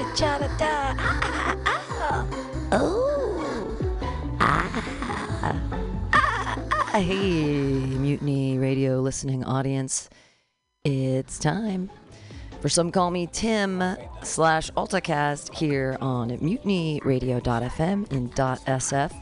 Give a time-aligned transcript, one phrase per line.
[0.00, 0.94] cha cha da da.
[0.98, 2.26] Ah, ah, ah.
[2.72, 3.76] Oh.
[4.40, 4.82] Ah.
[6.12, 6.58] Ah,
[6.92, 6.98] ah.
[6.98, 7.22] Hey,
[7.98, 10.08] Mutiny Radio listening audience.
[10.84, 11.90] It's time
[12.60, 13.82] for some call me Tim
[14.22, 19.12] slash AltaCast here on mutinyradio.fm in .sf.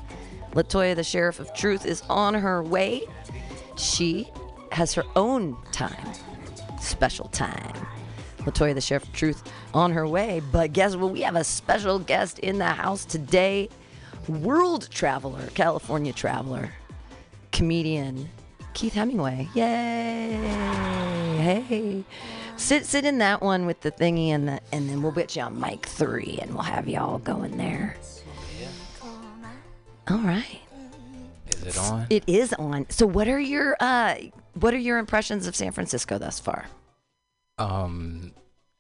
[0.53, 3.03] Latoya, the Sheriff of Truth, is on her way.
[3.77, 4.31] She
[4.71, 6.13] has her own time,
[6.81, 7.75] special time.
[8.51, 10.41] Latoya, the Sheriff of Truth, on her way.
[10.53, 11.13] But guess what?
[11.13, 13.69] We have a special guest in the house today.
[14.29, 16.73] World traveler, California traveler,
[17.53, 18.29] comedian
[18.75, 19.49] Keith Hemingway.
[19.55, 20.37] Yay!
[21.39, 22.05] Hey,
[22.57, 25.43] sit sit in that one with the thingy, and the, and then we'll get you
[25.43, 27.97] on mic three, and we'll have you all going there.
[30.11, 30.61] All right.
[31.51, 32.07] Is it on?
[32.09, 32.87] It is on.
[32.89, 34.17] So what are your uh
[34.55, 36.67] what are your impressions of San Francisco thus far?
[37.59, 38.33] Um,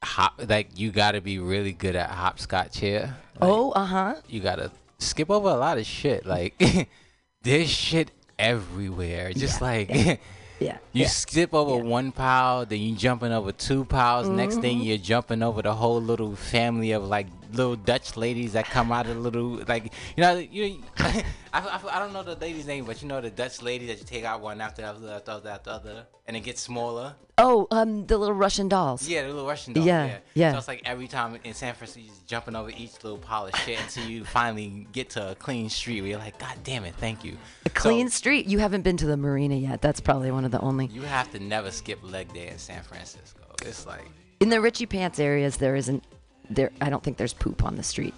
[0.03, 3.17] hop like you got to be really good at hopscotch here.
[3.41, 4.15] Like, oh, uh-huh.
[4.29, 6.25] you got to skip over a lot of shit.
[6.27, 6.55] Like
[7.43, 9.33] there's shit everywhere.
[9.33, 9.91] Just Yeah, like
[10.61, 10.79] Yeah.
[10.93, 11.07] you yeah.
[11.09, 11.89] skip over yeah.
[11.89, 14.29] one pile, then you jumping over two piles.
[14.29, 14.63] Next Mm-hmm.
[14.63, 18.93] thing you're jumping over the whole little family of like little Dutch ladies that come
[18.93, 20.83] out of little like you know you.
[20.99, 23.99] I, I, I don't know the lady's name, but you know the Dutch lady that
[23.99, 26.61] you take out one after the other after the other, after other, and it gets
[26.61, 27.15] smaller.
[27.39, 29.09] Oh, um the little Russian dolls.
[29.09, 29.87] Yeah, the little Russian dolls.
[29.87, 30.53] Yeah, Yeah, yeah.
[30.53, 33.47] So it's like every time in San Francisco, you're just jumping over each little pile
[33.47, 36.85] of shit until you finally get to a clean street where you're like, God damn
[36.85, 37.37] it, thank you.
[37.65, 38.47] A clean So, street.
[38.47, 39.81] You haven't been to the marina yet.
[39.81, 40.87] That's probably one of the only.
[40.87, 43.41] you have to never skip leg day in San Francisco.
[43.63, 44.05] It's like
[44.41, 46.03] In the Richie Pants areas there isn't
[46.51, 48.15] there I don't think there's poop on the street.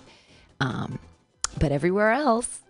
[0.60, 0.98] Um
[1.58, 2.60] but everywhere else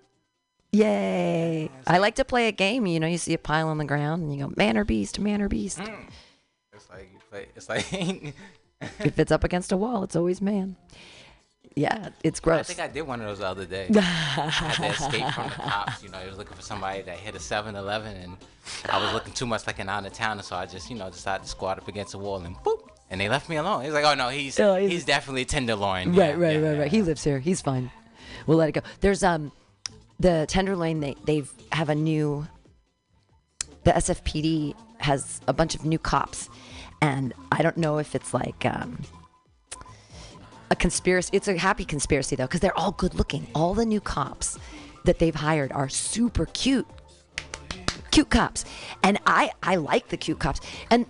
[0.72, 1.68] Yay.
[1.86, 4.22] I like to play a game, you know, you see a pile on the ground
[4.22, 5.80] and you go, man or beast, man or beast.
[6.72, 7.46] it's like you play.
[7.56, 7.92] It's like
[9.00, 10.76] if it's up against a wall, it's always man.
[11.76, 12.60] Yeah, it's gross.
[12.70, 13.88] I think I did one of those the other day.
[13.94, 16.02] I had to escape from the cops.
[16.02, 18.36] You know, I was looking for somebody that hit a 7-Eleven, and
[18.90, 21.08] I was looking too much like an out of towner, so I just, you know,
[21.08, 23.84] decided to squat up against a wall and boop, and they left me alone.
[23.84, 26.08] He's like, oh no, he's Oh, he's- he's, definitely tenderloin.
[26.10, 26.90] Right, Yeah, right, yeah, right, right.
[26.90, 27.38] He lives here.
[27.40, 27.90] He's fine.
[28.46, 28.80] We'll let it go.
[29.00, 29.52] There's um
[30.18, 32.46] the Tenderloin they they've have a new
[33.84, 36.48] the SFPD has a bunch of new cops
[37.00, 39.02] and I don't know if it's like um
[40.70, 43.46] a conspiracy it's a happy conspiracy though because they're all good looking.
[43.54, 44.58] All the new cops
[45.04, 46.86] that they've hired are super cute
[48.10, 48.64] cute cops
[49.04, 50.60] and i i like the cute cops
[50.90, 51.06] and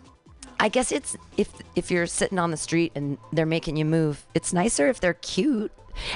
[0.60, 4.24] i guess it's if if you're sitting on the street and they're making you move
[4.34, 5.72] it's nicer if they're cute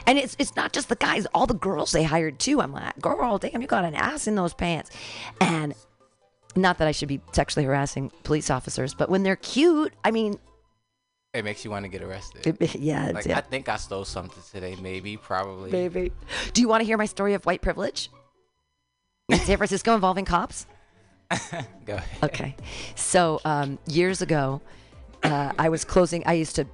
[0.07, 2.99] and it's it's not just the guys all the girls they hired too i'm like
[3.01, 4.91] girl damn you got an ass in those pants
[5.41, 5.75] and
[6.57, 10.39] not that i should be sexually harassing police officers but when they're cute i mean
[11.35, 12.57] It makes you want to get arrested.
[12.61, 15.71] it, yeah, Like yeah I think I stole something today, maybe, probably.
[15.73, 16.13] Maybe.
[16.53, 18.09] do you want to hear my story of white privilege
[19.31, 20.67] in san francisco involving cops
[21.87, 22.23] Go ahead.
[22.23, 22.57] Okay.
[22.95, 24.61] So um, years ago,
[25.23, 26.23] uh, I was closing.
[26.27, 26.67] I used to.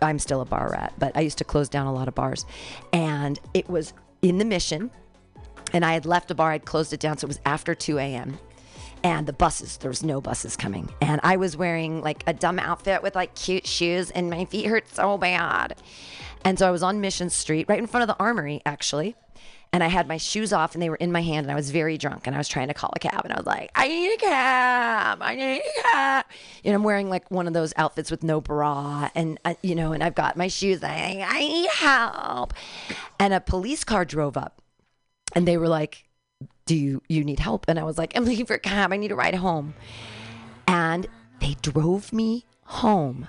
[0.00, 2.44] I'm still a bar rat, but I used to close down a lot of bars,
[2.92, 4.90] and it was in the Mission,
[5.72, 6.50] and I had left a bar.
[6.50, 8.38] I'd closed it down, so it was after 2 a.m.
[9.04, 12.58] And the buses, there was no buses coming, and I was wearing like a dumb
[12.58, 15.76] outfit with like cute shoes, and my feet hurt so bad.
[16.44, 19.16] And so I was on Mission Street, right in front of the Armory, actually
[19.72, 21.70] and I had my shoes off and they were in my hand and I was
[21.70, 23.88] very drunk and I was trying to call a cab and I was like, I
[23.88, 26.26] need a cab, I need a cab.
[26.62, 29.92] And I'm wearing like one of those outfits with no bra and uh, you know,
[29.92, 30.82] and I've got my shoes.
[30.82, 32.52] I, I need help.
[33.18, 34.60] And a police car drove up
[35.34, 36.04] and they were like,
[36.66, 37.64] do you, you need help?
[37.66, 38.92] And I was like, I'm looking for a cab.
[38.92, 39.74] I need a ride home.
[40.68, 41.06] And
[41.40, 43.26] they drove me home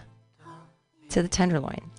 [1.10, 1.93] to the Tenderloin.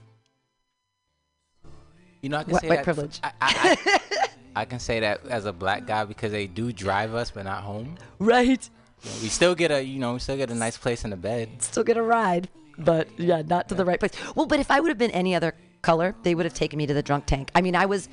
[2.24, 3.20] You know, I can say white that privilege.
[3.22, 4.28] I, I, I,
[4.62, 7.62] I can say that as a black guy because they do drive us, but not
[7.62, 7.96] home.
[8.18, 8.66] Right.
[9.02, 11.10] You know, we still get a, you know, we still get a nice place in
[11.10, 11.50] the bed.
[11.60, 12.48] still get a ride,
[12.78, 14.12] but yeah, not to the right place.
[14.34, 16.86] Well, but if I would have been any other color, they would have taken me
[16.86, 17.50] to the drunk tank.
[17.54, 18.08] I mean, I was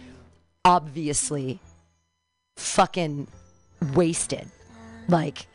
[0.65, 1.61] obviously
[2.57, 3.29] fucking
[3.93, 4.45] wasted.
[5.07, 5.47] Like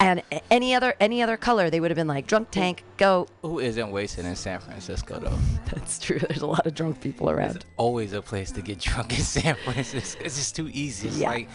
[0.00, 3.26] and any other any other color, they would have been like drunk tank, go.
[3.42, 5.38] Who isn't wasted in San Francisco though?
[5.74, 6.18] That's true.
[6.20, 7.54] There's a lot of drunk people around.
[7.54, 10.22] There's always a place to get drunk in San Francisco.
[10.24, 11.08] It's just too easy.
[11.08, 11.30] It's Yeah.
[11.30, 11.48] like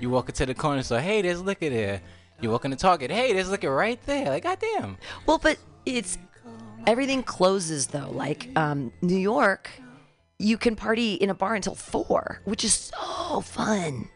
[0.00, 2.02] you walk into the corner store, hey, there's liquor there.
[2.40, 4.26] You walk into Target, hey, there's liquor right there.
[4.26, 4.98] Like, goddamn.
[5.24, 6.18] Well, but it's
[6.86, 8.10] everything closes though.
[8.12, 9.70] Like um, New York,
[10.38, 14.08] you can party in a bar until four, which is so fun.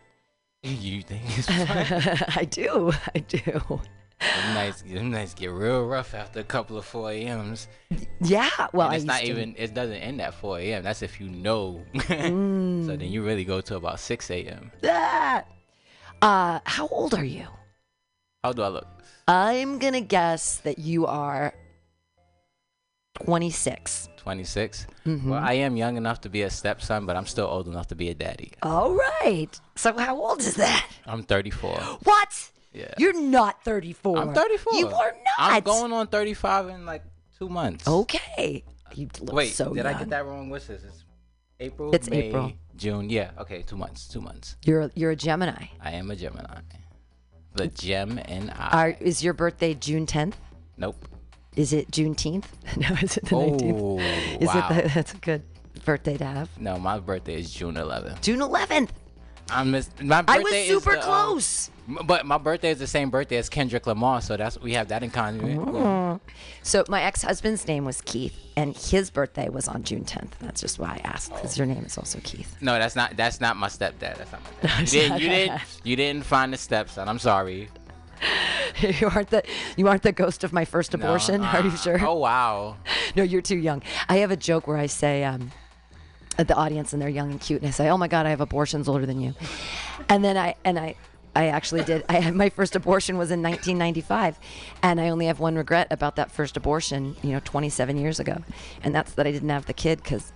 [0.62, 2.28] You think it's fun?
[2.36, 2.92] I do.
[3.14, 3.38] I do.
[3.40, 7.66] Them nights, them nights get real rough after a couple of 4 a.m.s.
[8.20, 8.50] Yeah.
[8.74, 9.54] Well, and it's not to- even.
[9.56, 10.82] It doesn't end at 4 a.m.
[10.82, 11.82] That's if you know.
[11.94, 12.84] Mm.
[12.86, 14.70] so then you really go to about 6 a.m.
[14.84, 15.44] Ah!
[16.20, 17.46] Uh, how old are you?
[18.44, 18.86] How do I look?
[19.26, 21.54] I'm gonna guess that you are
[23.24, 24.09] 26.
[24.20, 24.86] 26.
[25.06, 25.24] Mhm.
[25.30, 27.94] Well, I am young enough to be a stepson, but I'm still old enough to
[27.94, 28.52] be a daddy.
[28.62, 29.48] All right.
[29.76, 30.86] So how old is that?
[31.06, 31.76] I'm 34.
[32.04, 32.50] What?
[32.72, 32.92] Yeah.
[32.98, 34.18] You're not 34.
[34.18, 34.74] I'm 34.
[34.78, 35.38] You are not.
[35.38, 37.02] I'm going on 35 in like
[37.38, 37.88] two months.
[37.88, 38.62] Okay.
[38.94, 40.50] You look Wait, so did I get that wrong?
[40.50, 40.82] What's this?
[40.84, 41.04] It's
[41.58, 41.94] April.
[41.94, 42.52] It's May, April.
[42.76, 43.08] June.
[43.08, 43.30] Yeah.
[43.38, 43.62] Okay.
[43.62, 44.06] Two months.
[44.06, 44.56] Two months.
[44.64, 45.66] You're a, you're a Gemini.
[45.80, 46.60] I am a Gemini.
[47.54, 48.68] The Gem and I.
[48.72, 50.34] Are, is your birthday June 10th?
[50.76, 50.96] nope.
[51.56, 52.44] Is it Juneteenth?
[52.76, 53.80] No, is it the 19th?
[53.80, 53.98] Oh,
[54.40, 54.68] Is wow.
[54.70, 55.42] it the, that's a good
[55.84, 56.48] birthday to have?
[56.60, 58.20] no, my birthday is June 11th.
[58.22, 58.90] June 11th.
[59.52, 60.42] I miss my I birthday.
[60.44, 61.70] was is super the, um, close.
[62.04, 65.02] but my birthday is the same birthday as Kendrick Lamar, so that's we have that
[65.02, 66.20] in common.
[66.62, 70.32] So my ex-husband's name was Keith, and his birthday was on June 10th.
[70.40, 72.56] That's just why I asked, because your name is also Keith.
[72.60, 74.18] No, that's not that's not my stepdad.
[74.18, 74.80] That's not my dad.
[74.82, 77.08] You didn't you didn't you didn't find the stepson.
[77.08, 77.68] I'm sorry.
[78.80, 79.42] you aren't the
[79.76, 81.42] you aren't the ghost of my first No, abortion.
[81.42, 82.04] Are you uh, sure?
[82.04, 82.76] Oh wow.
[83.16, 83.82] No, you're too young.
[84.08, 85.50] I have a joke where I say, um,
[86.38, 88.30] at the audience and they're young and cute, and I say, "Oh my God, I
[88.30, 89.34] have abortions older than you,"
[90.08, 90.94] and then I and I.
[91.32, 92.04] I actually did.
[92.08, 94.36] I had my first abortion was in 1995,
[94.82, 97.14] and I only have one regret about that first abortion.
[97.22, 98.38] You know, 27 years ago,
[98.82, 100.32] and that's that I didn't have the kid because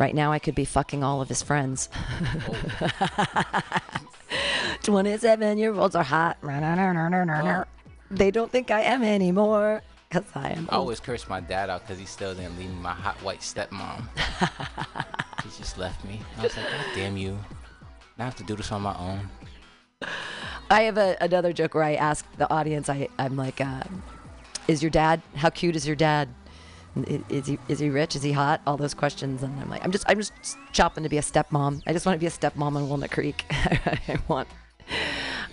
[0.00, 1.88] right now I could be fucking all of his friends.
[4.82, 6.38] 27 year olds are hot.
[8.10, 10.68] They don't think I am anymore because I am.
[10.70, 13.40] I always curse my dad out because he still didn't leave me my hot white
[13.40, 14.06] stepmom.
[15.42, 16.20] he just left me.
[16.38, 17.38] I was like, God damn you.
[18.18, 19.30] Now I have to do this on my own.
[20.70, 22.88] I have a, another joke where I ask the audience.
[22.88, 24.02] I I'm like, um,
[24.68, 25.22] "Is your dad?
[25.36, 26.28] How cute is your dad?
[27.28, 28.16] Is he is he rich?
[28.16, 28.60] Is he hot?
[28.66, 30.32] All those questions." And I'm like, I'm just I'm just
[30.72, 31.82] chopping to be a stepmom.
[31.86, 33.44] I just want to be a stepmom on Walnut Creek.
[33.50, 34.48] I want.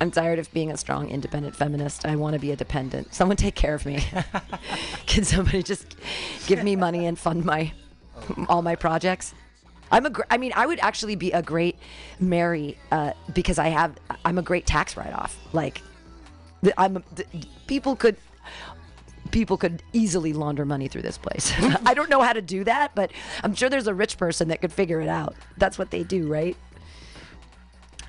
[0.01, 2.05] I'm tired of being a strong, independent feminist.
[2.05, 3.13] I want to be a dependent.
[3.13, 4.03] Someone take care of me.
[5.07, 5.95] Can somebody just
[6.47, 7.71] give me money and fund my
[8.47, 9.33] all my projects?
[9.91, 10.09] I'm a.
[10.09, 11.77] Gr- I mean, I would actually be a great
[12.19, 13.95] Mary uh, because I have.
[14.23, 15.37] I'm a great tax write-off.
[15.53, 15.81] Like,
[16.77, 16.97] I'm.
[16.97, 17.03] A,
[17.67, 18.17] people could.
[19.31, 21.51] People could easily launder money through this place.
[21.85, 23.11] I don't know how to do that, but
[23.43, 25.35] I'm sure there's a rich person that could figure it out.
[25.57, 26.57] That's what they do, right?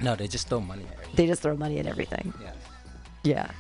[0.01, 1.15] No, they just throw money at.
[1.15, 2.33] They just throw money at everything.
[3.23, 3.51] Yeah.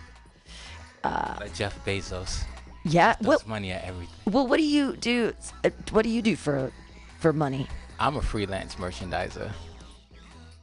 [1.05, 1.37] Yeah.
[1.41, 2.45] Like Jeff Bezos.
[2.85, 3.13] Yeah.
[3.15, 4.15] Throws Well, money at everything.
[4.33, 5.35] well, what do you do?
[5.65, 6.73] uh, What do you do for,
[7.19, 7.67] for money?
[7.99, 9.51] I'm a freelance merchandiser.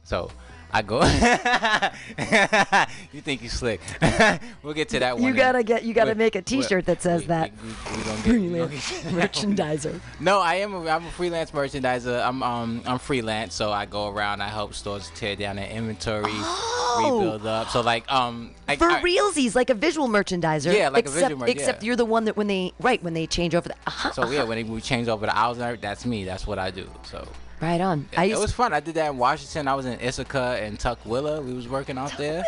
[0.02, 0.30] So
[0.70, 1.00] I go.
[3.12, 3.80] you think you slick?
[4.62, 5.26] we'll get to that one.
[5.26, 5.84] You gotta get.
[5.84, 7.52] You gotta wait, make a wait, T-shirt that says that.
[7.62, 10.00] we- we- we gonna get- Freelance get that merchandiser.
[10.20, 10.74] No, I am.
[10.74, 12.24] A, I'm a freelance merchandiser.
[12.26, 14.42] I'm um I'm freelance, so I go around.
[14.42, 17.18] I help stores tear down their inventory, Oh.
[17.20, 17.68] rebuild up.
[17.70, 20.74] So like um like For I- realsies, like a visual merchandiser.
[20.74, 21.86] Yeah, like a except, visual mer- Except yeah.
[21.86, 23.74] you're the one that when they right when they change over the.
[23.86, 26.24] Uh-huh, So yeah, when we change over the hours, that's me.
[26.24, 26.88] That's what I do.
[27.04, 27.26] So
[27.60, 28.08] right on.
[28.16, 28.72] I it was fun.
[28.72, 29.68] I did that in Washington.
[29.68, 31.44] I was in Issaquah and Tukwila.
[31.44, 32.44] We was working out there.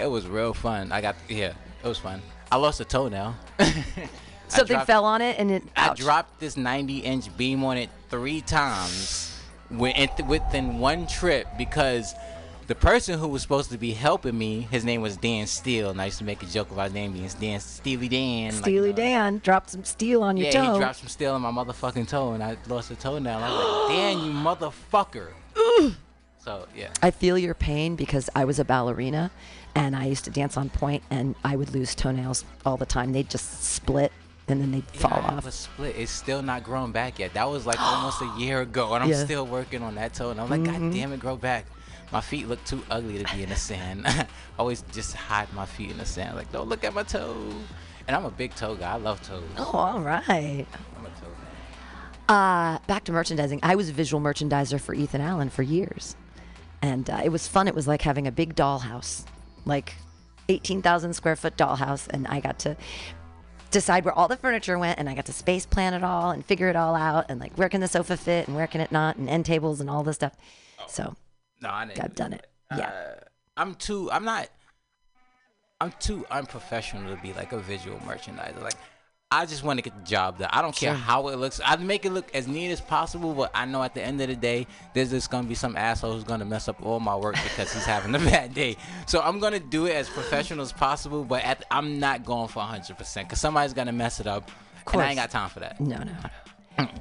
[0.00, 0.92] It was real fun.
[0.92, 1.52] I got yeah,
[1.82, 2.22] it was fun.
[2.50, 3.34] I lost a toenail.
[4.48, 5.62] Something dropped- fell on it and it.
[5.76, 9.36] I dropped this 90 inch beam on it three times
[9.70, 12.14] within one trip because
[12.66, 16.00] the person who was supposed to be helping me, his name was Dan Steele, and
[16.00, 18.52] I used to make a joke about his name being Dan Steely Dan.
[18.54, 18.96] like, Steely you know.
[18.96, 20.62] Dan dropped some steel on your Yeah, toe.
[20.62, 23.38] Yeah, he dropped some steel on my motherfucking toe, and I lost a toenail.
[23.38, 25.28] I was like, Dan, you motherfucker.
[26.38, 26.88] so yeah.
[27.02, 29.30] I feel your pain because I was a ballerina
[29.74, 33.12] and I used to dance on pointe and I would lose toenails all the time.
[33.12, 34.12] They'd just split
[34.48, 35.46] and then they'd fall yeah, I have off.
[35.46, 35.96] a split.
[35.98, 37.34] It's still not grown back yet.
[37.34, 39.16] That was like almost a year ago, and I'm Yeah.
[39.16, 39.24] Mm-hmm.
[39.24, 40.30] still working on that toe.
[40.30, 41.66] And I'm like, God damn it, grow back.
[42.12, 44.02] My feet look too ugly to be in the sand.
[44.06, 44.26] I
[44.58, 46.36] always just hide my feet in the sand.
[46.36, 47.36] Like, don't look at my toe.
[48.06, 48.92] And I'm a big toe guy.
[48.92, 49.42] I love toes.
[49.58, 50.24] Oh, all right.
[50.28, 51.28] I'm a toe
[52.28, 52.28] man.
[52.28, 53.60] Uh, back to merchandising.
[53.62, 56.16] I was a visual merchandiser for Ethan Allen for years.
[56.82, 57.66] And uh, it was fun.
[57.66, 59.24] It was like having a big dollhouse,
[59.64, 59.94] like
[60.48, 62.06] 18,000 square foot dollhouse.
[62.08, 62.76] And I got to
[63.70, 66.44] decide where all the furniture went and I got to space plan it all and
[66.44, 68.92] figure it all out and like where can the sofa fit and where can it
[68.92, 70.34] not and end tables and all this stuff.
[70.88, 71.16] So
[71.60, 72.00] No, I didn't.
[72.04, 72.46] I've done it.
[72.76, 72.88] Yeah.
[72.88, 73.20] Uh,
[73.56, 74.10] I'm too.
[74.10, 74.48] I'm not.
[75.80, 78.62] I'm too unprofessional to be like a visual merchandiser.
[78.62, 78.74] Like,
[79.30, 80.48] I just want to get the job done.
[80.52, 80.98] I don't care Sure.
[80.98, 81.60] how it looks.
[81.64, 84.28] I'd make it look as neat as possible, but I know at the end of
[84.28, 87.34] the day, there's just gonna be some asshole who's gonna mess up all my work
[87.42, 88.76] because he's having a bad day.
[89.06, 92.60] So I'm gonna do it as professional as possible, but at, I'm not going for
[92.60, 94.50] 100 percent because somebody's gonna mess it up,
[94.92, 95.78] and I ain't got time for that.
[95.80, 96.12] No, no, no.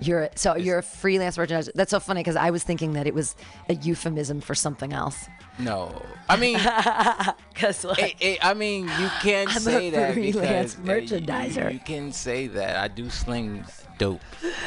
[0.02, 1.72] You're a, so you're a freelance merchandiser.
[1.76, 3.36] That's so funny because I was thinking that it was
[3.70, 5.28] a euphemism for something else.
[5.60, 6.56] No, I mean,
[7.54, 10.82] Because like, it, it, I mean, you can I'm a say that freelance because uh,
[10.82, 11.74] you- merchandiser.
[11.74, 13.66] You, can say that I do sling
[13.98, 14.22] dope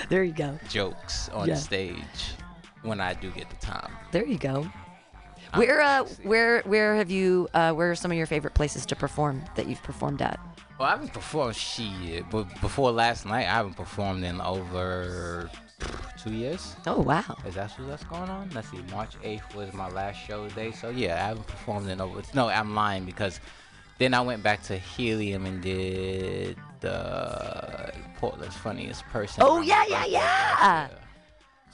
[0.09, 0.59] there you go.
[0.69, 1.55] jokes on Yeah.
[1.57, 2.35] stage
[2.83, 3.93] when I do get the time.
[4.13, 4.67] There you go.
[5.55, 8.97] Where uh where where have you uh where are some of your favorite places to
[8.97, 10.39] perform that you've performed at?
[10.79, 15.51] Well, I haven't performed shit, but before last night, I haven't performed in over
[16.23, 16.77] two years.
[16.87, 17.37] Oh wow.
[17.45, 18.49] Is that what that's going on?
[18.55, 18.83] Let's see.
[18.93, 20.71] March 8th was my last show day.
[20.71, 22.23] So yeah, I haven't performed in over.
[22.33, 23.41] No, I'm lying because
[23.99, 29.43] then I went back to Helium and did the Portland's funniest person.
[29.45, 30.89] Oh, around yeah, yeah, yeah.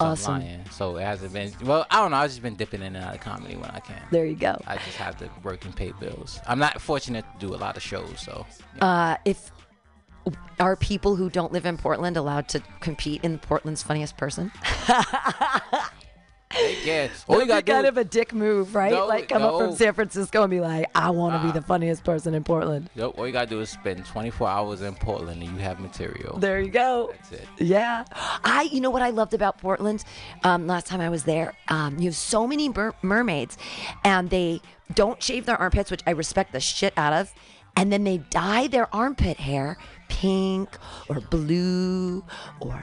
[0.00, 0.40] Awesome.
[0.40, 0.64] lying.
[0.70, 1.52] So it hasn't been.
[1.64, 2.16] Well, I don't know.
[2.18, 4.02] I've just been dipping in and out of comedy when I can.
[4.10, 4.60] There you go.
[4.66, 6.40] I just have to work and pay bills.
[6.46, 8.46] I'm not fortunate to do a lot of shows, so
[8.76, 8.84] yeah.
[8.84, 9.50] Uh if
[10.58, 14.50] are people who don't live in Portland allowed to compete in Portland's funniest person?
[17.28, 18.92] All you do kind of a dick move, right?
[18.92, 19.74] No, like come up from.
[19.74, 22.90] San Francisco and be like, I want to be the funniest person in Portland.
[22.94, 26.38] Yo, all you gotta do is spend 24 hours in Portland and you have material.
[26.38, 27.12] There you go.
[27.12, 27.48] That's it.
[27.58, 28.04] Yeah.
[28.12, 30.04] I, you know what I loved about Portland?
[30.44, 33.58] Um, last time I was there, um, you have so many mer- mermaids
[34.04, 34.60] and they
[34.94, 37.32] don't shave their armpits, which I respect the shit out of.
[37.76, 39.76] And then they dye their armpit hair
[40.08, 40.68] pink
[41.08, 42.24] or blue
[42.60, 42.80] or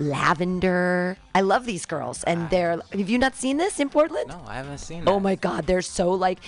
[0.00, 1.16] lavender.
[1.34, 2.24] I love these girls.
[2.24, 4.28] And they're, have you not seen this in Portland?
[4.28, 5.04] No, I haven't seen.
[5.06, 5.66] Oh my God.
[5.66, 6.40] They're so like,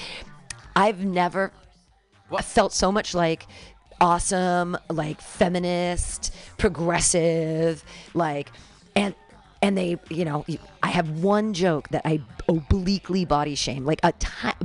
[0.75, 1.53] I've never
[2.29, 2.45] What?
[2.45, 3.47] felt so much like
[4.01, 8.51] awesome, like feminist, progressive, like,
[8.97, 9.15] and
[9.63, 10.45] and they, you know,
[10.83, 14.13] I have one joke that I obliquely body shame, like a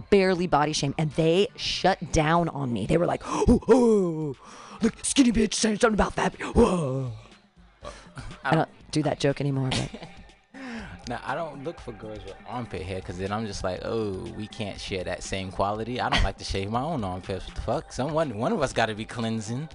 [0.09, 2.87] barely body shame, and they shut down on me.
[2.87, 4.35] They were like, oh, oh
[4.81, 6.33] look, skinny bitch saying something about fat.
[6.41, 7.11] Whoa.
[8.43, 9.89] I don't do that joke anymore, but
[11.07, 14.11] Now I don't look for girls with armpit hair because then I'm just like, oh,
[14.35, 16.01] we can't share that same quality.
[16.01, 17.45] I don't like to shave my own armpits.
[17.45, 17.93] What the fuck?
[17.93, 19.69] Someone, one of us got to be cleansing.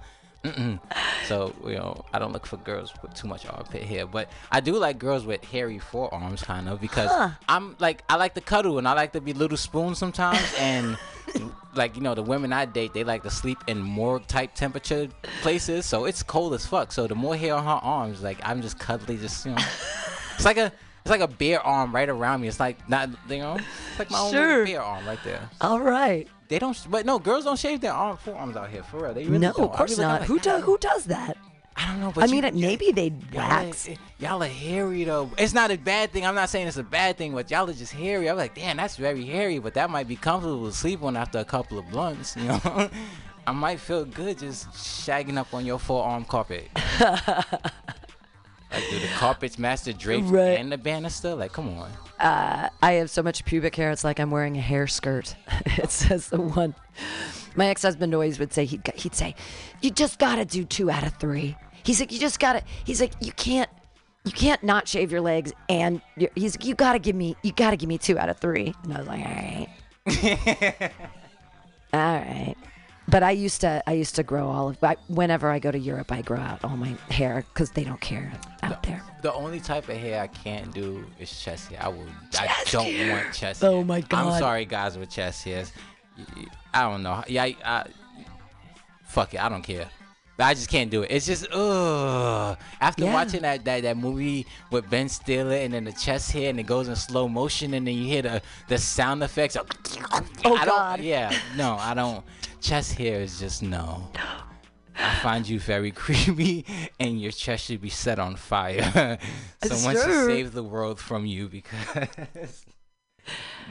[1.25, 4.59] So you know, I don't look for girls with too much armpit hair, but I
[4.59, 7.09] do like girls with hairy forearms, kind of, because
[7.47, 10.97] I'm like I like to cuddle and I like to be little spoon sometimes, and
[11.75, 15.07] like you know the women I date, they like to sleep in morgue type temperature
[15.41, 16.91] places, so it's cold as fuck.
[16.91, 19.57] So the more hair on her arms, like I'm just cuddly, just you know,
[20.35, 20.71] it's like a
[21.05, 22.47] it's like a bear arm right around me.
[22.49, 23.55] It's like not you know,
[23.91, 24.47] it's like my own Sure.
[24.59, 25.49] little bear arm right there.
[25.61, 26.27] all right.
[26.49, 29.13] They don't, but no, girls don't shave their arm forearms out here for real.
[29.13, 29.69] They really no, don't.
[29.69, 30.21] of course not.
[30.21, 30.63] like, who does?
[30.63, 31.37] Who does that?
[31.75, 33.89] I don't know, but I mean, you- maybe they'd wax.
[33.89, 35.31] Eh, y'all are hairy though.
[35.39, 36.23] It's not a bad thing.
[36.25, 38.29] I'm not saying it's a bad thing, but y'all are just hairy.
[38.29, 41.39] I'm like, damn, that's very hairy, but that might be comfortable to sleep on after
[41.39, 42.35] a couple of blunts.
[42.37, 42.89] You know,
[43.47, 46.69] I might feel good just shagging up on your forearm carpet.
[48.73, 50.59] like, do the carpets match the drapes Right.
[50.59, 51.35] and the banister?
[51.35, 51.91] Like, come on.
[52.19, 53.91] Uh, I have so much pubic hair.
[53.91, 55.35] It's like I'm wearing a hair skirt.
[55.65, 56.73] it says the one.
[57.55, 59.35] My ex-husband always would say he'd he'd say,
[59.81, 61.55] "You just gotta do two out of three.
[61.83, 63.69] He's like, "You just gotta." He's like, "You can't."
[64.25, 65.99] You can't not shave your legs, and
[66.33, 68.73] he's like, you gotta give me, you gotta give me two out of three.
[68.83, 69.67] And I was like, all right,
[71.93, 72.55] all right.
[73.07, 74.83] But I used to, I used to grow all of.
[74.83, 77.99] I, whenever I go to Europe, I grow out all my hair because they don't
[77.99, 78.31] care
[78.63, 79.03] out there.
[79.21, 81.79] The only type of hair I can't do is chest hair.
[81.83, 82.05] I will.
[82.39, 83.11] I don't hair.
[83.23, 83.85] want chest Oh hair.
[83.85, 84.33] my god!
[84.33, 85.71] I'm sorry, guys with chest hairs.
[86.73, 87.23] I don't know.
[87.27, 87.85] Yeah, I, I,
[89.03, 89.43] fuck it.
[89.43, 89.89] I don't care.
[90.43, 91.11] I just can't do it.
[91.11, 92.57] It's just ugh.
[92.81, 93.13] After Yeah.
[93.13, 96.63] watching that, that that movie with Ben Stiller and then the chest hair and it
[96.63, 99.55] goes in slow motion and then you hear the the sound effects.
[99.55, 99.67] Of,
[100.45, 100.99] Oh, I don't, God.
[101.01, 102.23] Yeah, no, I don't.
[102.61, 104.09] Chest hair is just no.
[104.95, 106.65] I find you very creepy,
[106.99, 109.17] and your chest should be set on fire.
[109.63, 110.25] Someone should true.
[110.27, 112.65] save the world from you because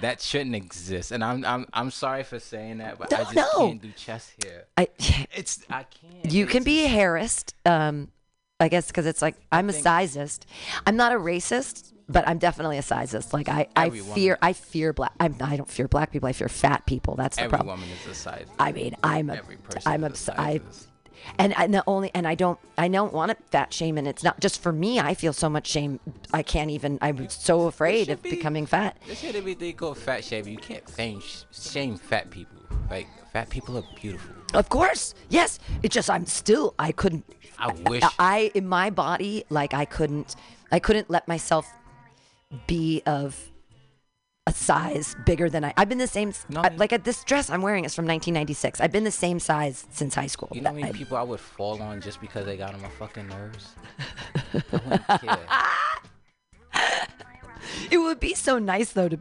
[0.00, 1.12] that shouldn't exist.
[1.12, 3.48] And I'm I'm I'm sorry for saying that, but I just no.
[3.68, 4.64] can't do chest hair.
[4.76, 4.88] I,
[5.34, 6.32] It's I can't.
[6.32, 8.08] You It's can be a just- um,
[8.60, 10.40] I guess, because it's like I'm a sizist.
[10.86, 13.32] I'm not a racist, but I'm definitely a sizist.
[13.32, 15.12] Like I, I Every fear, I fear black.
[15.18, 16.28] I'm, I don't fear black people.
[16.28, 17.16] I fear fat people.
[17.16, 17.80] That's the Every problem.
[17.80, 18.46] woman is a size.
[18.60, 20.86] I mean, I'm a, Every person I'm is a obs- I, sizist.
[21.38, 24.22] And and the only and I don't I don't want to fat shame, and it's
[24.22, 25.00] not just for me.
[25.00, 26.00] I feel so much shame.
[26.32, 26.98] I can't even.
[27.00, 28.96] I'm so afraid of be- becoming fat.
[29.06, 30.52] This should be they call fat shaming.
[30.54, 32.58] You can't shame shame fat people.
[32.90, 34.34] Like fat people are beautiful.
[34.54, 35.58] Of course, yes.
[35.82, 37.24] It's just I'm still I couldn't.
[37.58, 38.04] I wish.
[38.18, 40.36] I in my body like I couldn't.
[40.70, 41.70] I couldn't let myself
[42.66, 43.51] be of
[44.48, 45.72] a size bigger than I.
[45.76, 46.32] I've been the same.
[46.48, 46.62] No.
[46.62, 48.80] I- like at this dress I'm wearing is from 1996.
[48.80, 50.48] I've been the same size since high school.
[50.52, 52.82] You know how many I- people I would fall on just because they got on
[52.82, 53.68] my fucking nerves?
[54.54, 55.38] I wouldn't care.
[57.90, 59.18] It would be so nice though to,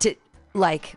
[0.00, 0.14] to
[0.54, 0.94] like,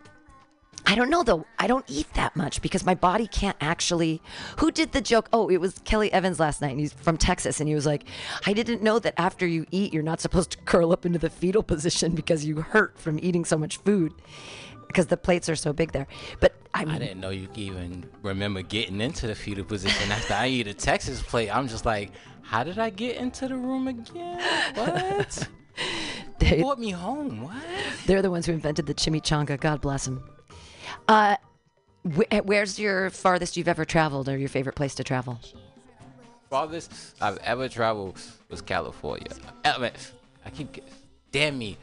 [0.85, 1.45] I don't know though.
[1.59, 4.21] I don't eat that much because my body can't actually.
[4.57, 5.29] Who did the joke?
[5.31, 6.71] Oh, it was Kelly Evans last night.
[6.71, 8.05] And he's from Texas, and he was like,
[8.45, 11.29] "I didn't know that after you eat, you're not supposed to curl up into the
[11.29, 14.13] fetal position because you hurt from eating so much food."
[14.87, 16.05] Because the plates are so big there,
[16.41, 20.11] but I mean, I didn't know you could even remember getting into the fetal position
[20.11, 21.49] after I eat a Texas plate.
[21.49, 22.11] I'm just like,
[22.41, 24.41] how did I get into the room again?
[24.75, 25.47] What?
[26.39, 27.43] they, Brought me home.
[27.43, 27.55] What?
[28.05, 29.59] they're the ones who invented the chimichanga.
[29.59, 30.21] God bless them.
[31.11, 31.35] Uh,
[32.15, 35.39] wh- where's your farthest you've ever traveled, or your favorite place to travel?
[36.49, 36.91] Farthest
[37.21, 38.17] I've ever traveled
[38.49, 39.27] was California.
[39.65, 39.91] I, mean,
[40.45, 40.87] I keep, get-
[41.31, 41.77] damn me,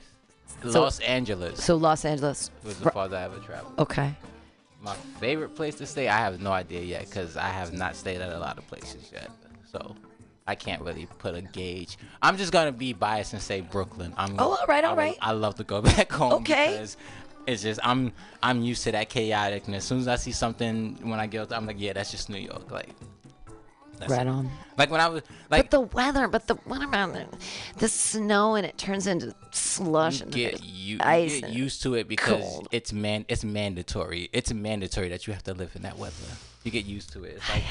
[0.62, 2.50] So- Los Angeles So Los Angeles.
[2.64, 3.74] was the farthest I ever traveled.
[3.78, 4.14] okay.
[4.80, 8.20] My favorite place to stay, I have no idea yet because I have not stayed
[8.20, 9.28] at a lot of places yet.
[9.72, 9.96] So
[10.46, 11.98] I can't really put a gauge.
[12.22, 14.14] I'm just gonna be biased and say Brooklyn.
[14.16, 15.18] I'm, Oh, all right, I all would- right.
[15.20, 16.68] I love to go back home Okay.
[16.70, 16.96] because
[17.48, 18.12] it's just I'm
[18.42, 19.76] I'm used to that chaoticness.
[19.76, 22.38] As soon as I see something when I get, I'm like, yeah, that's just New
[22.38, 22.70] York.
[22.70, 22.90] Like,
[23.98, 24.30] that's Right it.
[24.30, 24.50] on.
[24.76, 27.26] Like when I was like, but the weather, but the what about the,
[27.78, 31.94] the snow and it turns into slush you and get you, you get used to
[31.94, 32.68] it because cold.
[32.70, 34.28] it's man it's mandatory.
[34.32, 36.14] It's mandatory that you have to live in that weather.
[36.64, 37.36] You get used to it.
[37.36, 37.64] It's like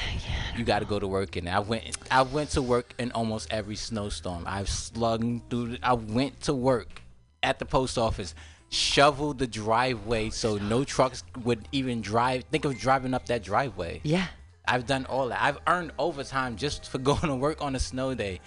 [0.56, 3.52] you got to go to work and I went I went to work in almost
[3.52, 4.42] every snowstorm.
[4.46, 7.00] I've slung through I went to work
[7.44, 8.34] at the post office
[8.70, 14.00] shoveled the driveway so no trucks would even drive think of driving up that driveway.
[14.04, 14.26] Yeah.
[14.66, 15.40] I've done all that.
[15.40, 18.40] I've earned overtime just for going to work on a snow day.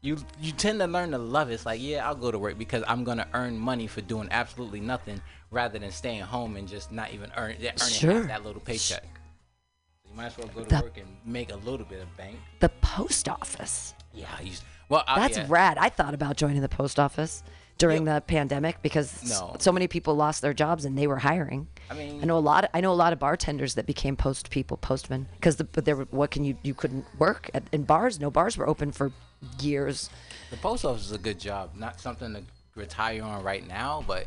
[0.00, 1.54] You you tend to learn to love it.
[1.54, 4.78] It's like, yeah, I'll go to work because I'm gonna earn money for doing absolutely
[4.78, 8.22] nothing rather than staying home and just not even earn earning Sure.
[8.26, 9.02] that little paycheck.
[9.02, 12.16] So you might as well go to The- work and make a little bit of
[12.16, 12.38] bank.
[12.60, 13.94] The post office.
[14.12, 15.02] Yeah, I used well.
[15.08, 15.46] That's yeah.
[15.48, 15.76] rad.
[15.78, 17.42] I thought about joining the post office
[17.78, 19.56] during the pandemic because No.
[19.58, 21.68] so many people lost their jobs and they were hiring.
[21.90, 22.64] I mean- I know a lot.
[22.64, 25.84] Of, I know a lot of bartenders that became post people, postmen, because the, but
[25.84, 28.18] there were what can you you couldn't work at, in bars.
[28.18, 29.12] No bars were open for
[29.60, 30.08] years.
[30.50, 31.72] The post office is a good job.
[31.74, 32.42] Not something to
[32.74, 34.26] retire on right now, but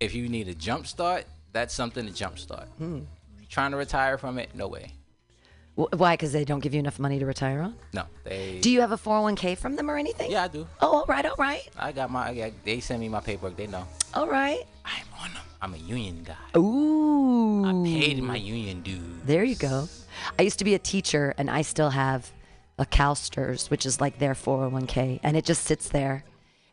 [0.00, 2.68] if you need a jump start, that's something to jump start.
[2.78, 3.00] Hmm.
[3.48, 4.92] Trying to retire from it, no way.
[5.78, 6.14] Wh- Why?
[6.14, 7.76] Because they don't give you enough money to retire on.
[7.92, 8.58] No, they.
[8.60, 10.30] Do you have a 401k from them or anything?
[10.30, 10.66] yeah, I do.
[10.80, 12.28] Oh, all right, all right, I got my.
[12.28, 13.56] I got, they send me my paperwork.
[13.56, 13.86] They know.
[14.14, 14.64] all right.
[14.84, 15.42] I'm on them.
[15.60, 16.58] I'm a union guy.
[16.58, 17.64] Ooh.
[17.64, 19.00] I paid my union dues.
[19.24, 19.88] There you go.
[20.38, 22.30] I used to be a teacher, and I still have
[22.78, 26.24] a CalSTRS, which is like their 401k, and it just sits there.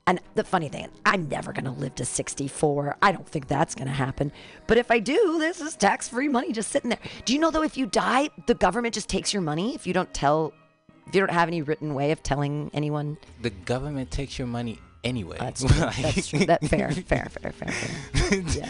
[0.08, 2.98] And the funny thing, I'm never going to live to 64.
[3.02, 4.32] I don't think that's going to happen.
[4.68, 7.00] But if I do, this is tax free money just sitting there.
[7.26, 9.94] Do you know, though, if you die, the government just takes your money if you
[9.94, 10.54] don't tell,
[11.08, 13.18] if you don't have any written way of telling anyone?
[13.42, 15.38] The government takes your money anyway.
[15.40, 15.70] That's true.
[16.02, 16.46] That's true.
[16.46, 18.44] That, fair, fair, fair, fair, fair.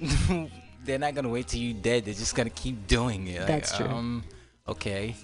[0.00, 0.46] Yeah.
[0.84, 2.04] They're not gonna wait till you're dead.
[2.04, 3.38] They're just gonna keep doing it.
[3.40, 3.86] Like, That's true.
[3.86, 4.24] Um,
[4.68, 5.16] okay,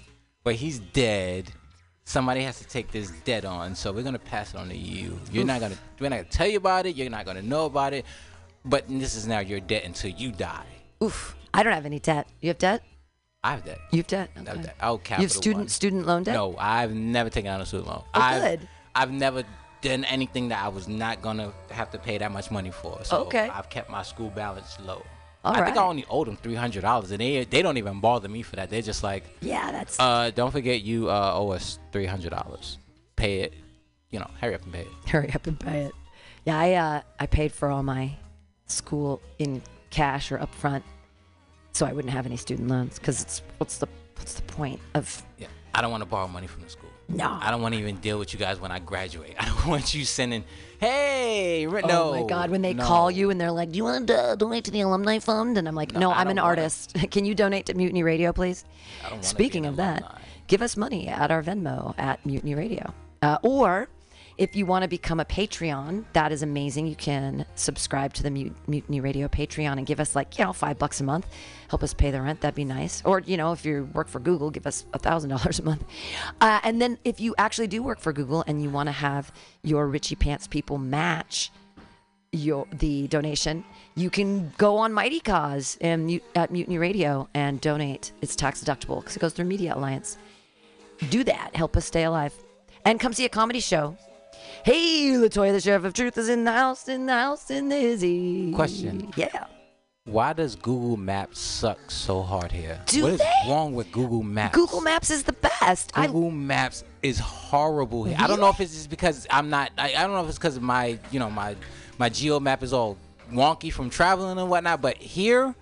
[0.43, 1.51] but he's dead.
[2.05, 5.19] Somebody has to take this debt on, so we're gonna pass it on to you.
[5.31, 5.77] You're not gonna.
[5.99, 6.95] We're not gonna tell you about it.
[6.95, 8.05] You're not gonna know about it.
[8.65, 10.65] But this is now your debt until you die.
[11.01, 11.35] Oof.
[11.53, 12.27] I don't have any debt.
[12.41, 12.81] You have debt?
[13.43, 13.79] I have debt.
[13.91, 14.29] You have debt?
[14.35, 14.75] I have debt.
[14.81, 15.67] Oh, You have student One.
[15.69, 16.33] student loan debt?
[16.33, 18.03] No, I've never taken out a student loan.
[18.13, 18.69] Oh, I've, good.
[18.95, 19.43] I've never
[19.81, 23.03] done anything that I was not gonna have to pay that much money for.
[23.03, 23.49] So Okay.
[23.49, 25.03] I've kept my school balance low.
[25.43, 27.99] All I think I only owed them three hundred dollars, and they they don't even
[27.99, 28.69] bother me for that.
[28.69, 29.99] They're just like, Yeah, that's.
[29.99, 32.77] uh, don't forget you uh, owe us three hundred dollars.
[33.15, 33.53] Pay it.
[34.09, 35.09] You know, hurry up and pay it.
[35.09, 35.91] hurry up and pay it.
[36.45, 38.15] Yeah, I uh, I paid for all my
[38.67, 40.83] school in cash or upfront,
[41.73, 42.97] so I wouldn't have any student loans.
[42.99, 46.47] Because it's what's the what's the point of Yeah, I don't want to borrow money
[46.47, 46.89] from the school.
[47.07, 47.37] No?
[47.41, 49.35] I don't want to even deal with you guys when I graduate.
[49.39, 50.43] I don't want you sending,
[50.79, 51.81] hey, no.
[51.81, 52.49] oh my God!
[52.49, 52.83] When they no.
[52.83, 55.67] call you and they're like, "Do you want to donate to the alumni fund?" and
[55.67, 56.95] I'm like, "No, I I'm an artist.
[57.11, 58.65] Can you donate to Mutiny Radio, please?"
[59.01, 62.55] I don't wanna be Speaking of that, give us money at our Venmo at Mutiny
[62.55, 62.93] Radio.
[63.21, 63.87] Uh, or
[64.43, 66.85] if you want to become a Patreon, that is amazing.
[66.85, 70.51] You can subscribe to the Mut- Mutiny Radio Patreon and give us like, you know,
[70.51, 71.27] five bucks a month.
[71.69, 72.41] Help us pay the rent.
[72.41, 73.01] That'd be nice.
[73.05, 75.85] Or, you know, if you work for Google, give us a thousand dollars a month.
[76.41, 79.31] Uh, and then if you actually do work for Google and you want to have
[79.63, 81.49] your Richie Pants people match
[82.33, 83.63] your the donation,
[83.95, 88.11] you can go on Mightycause and at Mutiny Radio and donate.
[88.21, 90.17] It's tax deductible because it goes through Media Alliance.
[91.09, 91.55] Do that.
[91.55, 92.33] Help us stay alive.
[92.83, 93.95] And come see a comedy show.
[94.63, 97.75] Hey, Latoya, the Sheriff of Truth is in the house, in the house, in the
[97.75, 98.53] Izzy.
[98.53, 99.11] Question.
[99.17, 99.47] Yeah.
[100.05, 102.79] Why does Google Maps suck so hard here?
[102.85, 103.49] Do what is they?
[103.49, 104.55] wrong with Google Maps?
[104.55, 105.91] Google Maps is the best.
[105.95, 108.15] I, Google Maps is horrible here.
[108.17, 109.71] I don't know if it's just because I'm not.
[109.77, 111.57] I, I don't know if it's because my, you know, my
[111.97, 112.97] my geo map is all
[113.33, 114.81] wonky from traveling and whatnot.
[114.81, 115.55] But here,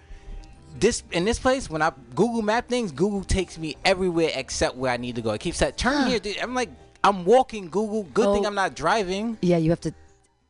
[0.80, 4.92] this in this place, when I Google Map things, Google takes me everywhere except where
[4.92, 5.32] I need to go.
[5.32, 6.20] It keeps that turn here.
[6.20, 6.70] dude." I'm like,
[7.04, 7.70] I'm walking.
[7.70, 8.04] Google.
[8.04, 8.48] Good thing Oh.
[8.48, 9.38] I'm not driving.
[9.42, 9.94] yeah, you have to.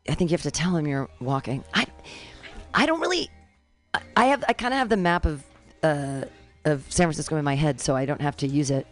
[0.10, 1.64] I think you have to tell him you're walking.
[1.74, 1.86] I,
[2.74, 3.30] I don't really.
[3.94, 4.44] I- I have.
[4.48, 5.44] I kind of have the map of,
[5.84, 6.24] uh,
[6.66, 8.88] of San Francisco in my head, so I don't have to use it.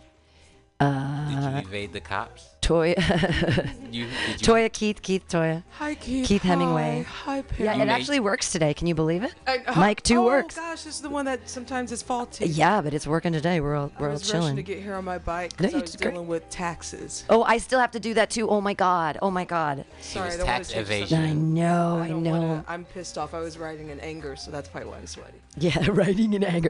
[0.79, 2.48] Did Uh, you evade the cops?
[2.69, 2.95] Toya,
[3.91, 5.63] You, you Toya, Keith, Keith, Toya.
[5.79, 6.27] Hi, Keith.
[6.27, 7.03] Keith Hemingway.
[7.07, 7.63] Hi, hi Perry.
[7.65, 8.75] Yeah, You it made- actually works today.
[8.75, 9.33] Can you believe it?
[9.47, 10.55] I- uh, mic two oh, works.
[10.55, 12.45] Oh gosh, this is the one that sometimes is faulty.
[12.45, 13.59] Yeah, but it's working today.
[13.59, 15.71] We're all I we're all was rushing to get here on my bike No, because
[15.71, 16.11] you I was did great.
[16.11, 17.23] dealing with taxes.
[17.27, 18.47] Oh, I still have to do that too.
[18.47, 19.17] Oh my god.
[19.23, 19.83] Oh my god.
[20.01, 21.17] Sorry, was I don't want tax to change the evasion.
[21.17, 21.41] I subject.
[21.41, 21.99] know.
[22.03, 22.31] I, don't know.
[22.31, 23.33] Wanna, I'm pissed off.
[23.33, 25.39] I was writing in anger, so that's probably why I'm sweaty.
[25.57, 26.69] Yeah, writing in anger.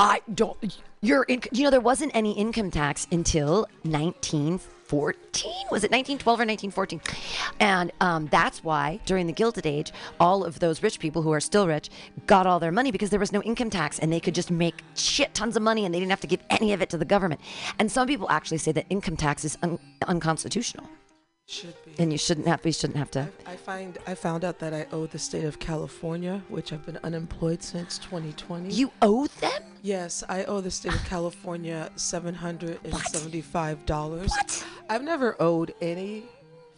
[0.00, 0.80] I don't.
[1.00, 3.68] Your in, you know there wasn't any income tax until
[4.92, 5.52] 1914.
[5.70, 7.00] Was it 1912 or 1914?
[7.60, 11.40] And um, that's why during the Gilded Age, all of those rich people who are
[11.40, 11.90] still rich
[12.26, 14.82] got all their money because there was no income tax and they could just make
[14.94, 17.04] shit tons of money and they didn't have to give any of it to the
[17.04, 17.40] government.
[17.78, 20.88] And some people actually say that income tax is un- unconstitutional
[21.50, 21.94] Should be.
[21.98, 22.60] and you shouldn't have.
[22.66, 23.26] You shouldn't have to.
[23.46, 26.98] I find I found out that I owe the state of California, which I've been
[27.02, 28.70] unemployed since 2020.
[28.70, 29.62] You owe them.
[29.82, 34.30] Yes, I owe the state of California seven hundred and seventy-five dollars.
[34.30, 34.66] What?
[34.90, 36.24] I've never owed any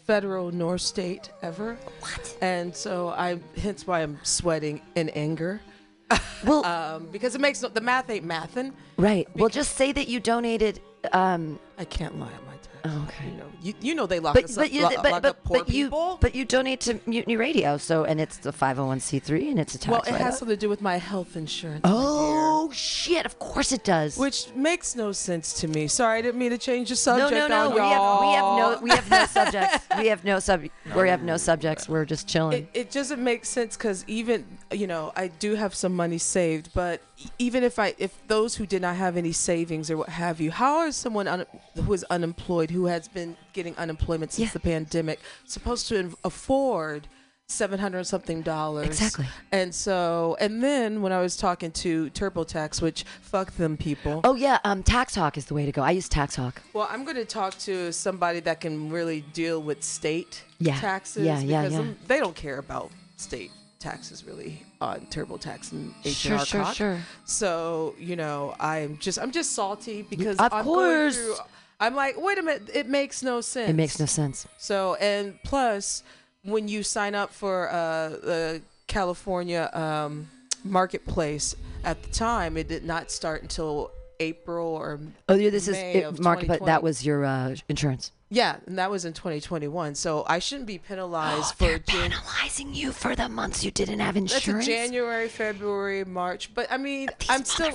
[0.07, 1.77] federal nor state ever.
[1.99, 2.37] What?
[2.41, 5.61] And so I, hence why I'm sweating in anger,
[6.45, 8.73] Well, um, because it makes no, the math ain't mathin'.
[8.97, 9.27] right.
[9.35, 10.81] Well, just say that you donated.
[11.13, 12.50] Um, I can't lie on my tax.
[12.85, 13.31] Oh, okay.
[13.31, 15.23] You know, you, you know they lock but us but up, you lo- but lock
[15.23, 16.19] but, up poor but you people.
[16.21, 19.90] but you donate to Mutiny Radio, so and it's the 501c3 and it's a tax.
[19.90, 20.21] well, it write-off.
[20.21, 21.81] has something to do with my health insurance.
[21.85, 23.27] Oh shit!
[23.27, 24.16] Of course it does.
[24.16, 25.87] Which makes no sense to me.
[25.88, 27.69] Sorry, I didn't mean to change the subject no, no.
[27.69, 29.87] on We have, we have no we have no subjects.
[29.99, 30.62] We have no sub.
[30.95, 31.88] We have no subjects.
[31.88, 32.62] We're just chilling.
[32.62, 36.71] it, it doesn't make sense because even you know I do have some money saved,
[36.75, 37.01] but
[37.39, 40.51] even if I if those who did not have any savings or what have you,
[40.51, 41.45] how is someone un,
[41.85, 44.53] who is unemployed who has been getting unemployment since Yeah.
[44.53, 47.09] the pandemic supposed to afford?
[47.47, 48.87] Seven hundred something dollars.
[48.87, 49.27] Exactly.
[49.51, 54.21] And so, and then when I was talking to TurboTax, which fuck them people.
[54.23, 55.83] oh yeah, um, TaxHawk is the way to go.
[55.83, 56.59] I use TaxHawk.
[56.73, 60.79] Well, I'm going to talk to somebody that can really deal with state Yeah.
[60.79, 61.93] taxes Yeah, yeah, because yeah.
[62.07, 66.99] they don't care about state taxes really on TurboTax and H&R Sure, sure, sure.
[67.25, 71.16] So you know, I'm just I'm just salty because Of I'm course.
[71.16, 71.37] Through,
[71.79, 73.71] I'm like, wait a minute, it makes no sense.
[73.71, 74.47] It makes no sense.
[74.59, 76.03] So and plus,
[76.45, 80.29] when you sign up for uh, the California um,
[80.64, 85.93] marketplace at the time, it did not start until April or Oh yeah, this May
[85.95, 88.12] is it, market, but that was your uh, insurance.
[88.33, 89.97] Yeah, and that was in 2021.
[89.97, 93.71] So I shouldn't be penalized oh, They're for Jan- penalizing you for the months you
[93.73, 94.66] didn't have insurance.
[94.66, 96.55] a January, February, March.
[96.55, 97.73] But I mean, These I'm still.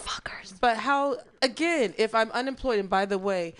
[0.61, 1.17] But how?
[1.41, 3.53] Again, if I'm unemployed, and by the way,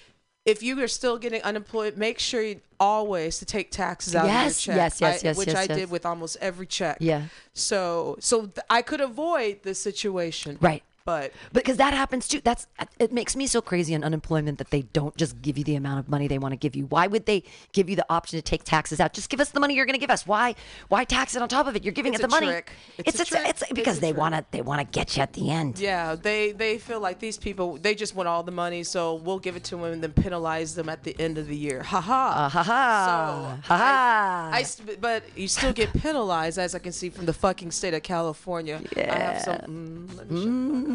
[0.46, 4.62] if you are still getting unemployed, make sure you always to take taxes out Yes,
[4.62, 4.78] of your check.
[4.84, 5.78] yes, yes, I- yes, Which yes, I yes.
[5.78, 6.98] did with almost every check.
[7.02, 7.24] Yeah.
[7.54, 10.58] So, so th- I could avoid this situation.
[10.62, 10.84] Right.
[11.06, 12.42] But because that happens too.
[12.44, 12.66] That's
[12.98, 16.00] it makes me so crazy on unemployment that they don't just give you the amount
[16.00, 16.88] of money they want to give you.
[16.88, 19.14] Why would they give you the option to take taxes out?
[19.14, 20.26] Just give us the money you're going to give us.
[20.26, 20.56] Why?
[20.90, 21.84] Why tax it on top of it?
[21.84, 22.48] You're giving It's it the a money.
[22.48, 22.72] trick.
[22.98, 23.48] It's It's a trick.
[23.48, 25.78] it's, It's because a they want to they want to get you at the end.
[25.78, 29.38] yeah, they they feel like these people they just want all the money, so we'll
[29.38, 31.84] give it to them and then penalize them at the end of the year.
[31.84, 32.46] Ha ha.
[32.46, 33.06] Uh, ha ha.
[33.06, 34.50] So, ha ha.
[34.52, 37.94] I, st- but you still get penalized, as I can see from the fucking state
[37.94, 38.82] of California.
[38.98, 39.56] I have some.
[39.58, 40.95] Mm, let me shut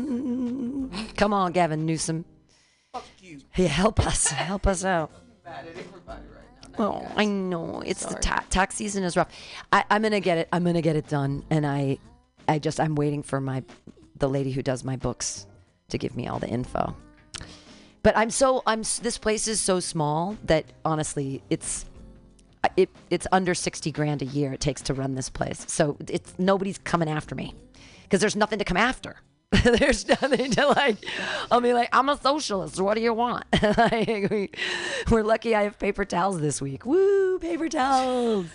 [1.16, 2.24] Come on, Gavin Newsom.
[2.92, 3.40] Fuck you.
[3.56, 4.28] Yeah, help us.
[4.28, 5.10] help us out.
[5.46, 5.64] Right.
[6.78, 9.28] Oh, I know it's the ta- tax season is rough.
[9.72, 10.48] I, I'm gonna get it.
[10.52, 11.98] I'm gonna get it done, and I,
[12.48, 13.62] I just I'm waiting for my,
[14.16, 15.46] the lady who does my books,
[15.88, 16.96] to give me all the info.
[18.02, 21.84] But I'm so I'm this place is so small that honestly it's,
[22.76, 25.66] it it's under sixty grand a year it takes to run this place.
[25.68, 27.54] So it's nobody's coming after me,
[28.04, 29.16] because there's nothing to come after.
[29.64, 31.04] there's nothing to like.
[31.50, 32.80] I'll be like, I'm a socialist.
[32.80, 33.44] What do you want?
[33.62, 34.50] like, we,
[35.10, 36.86] we're lucky I have paper towels this week.
[36.86, 38.46] Woo, paper towels.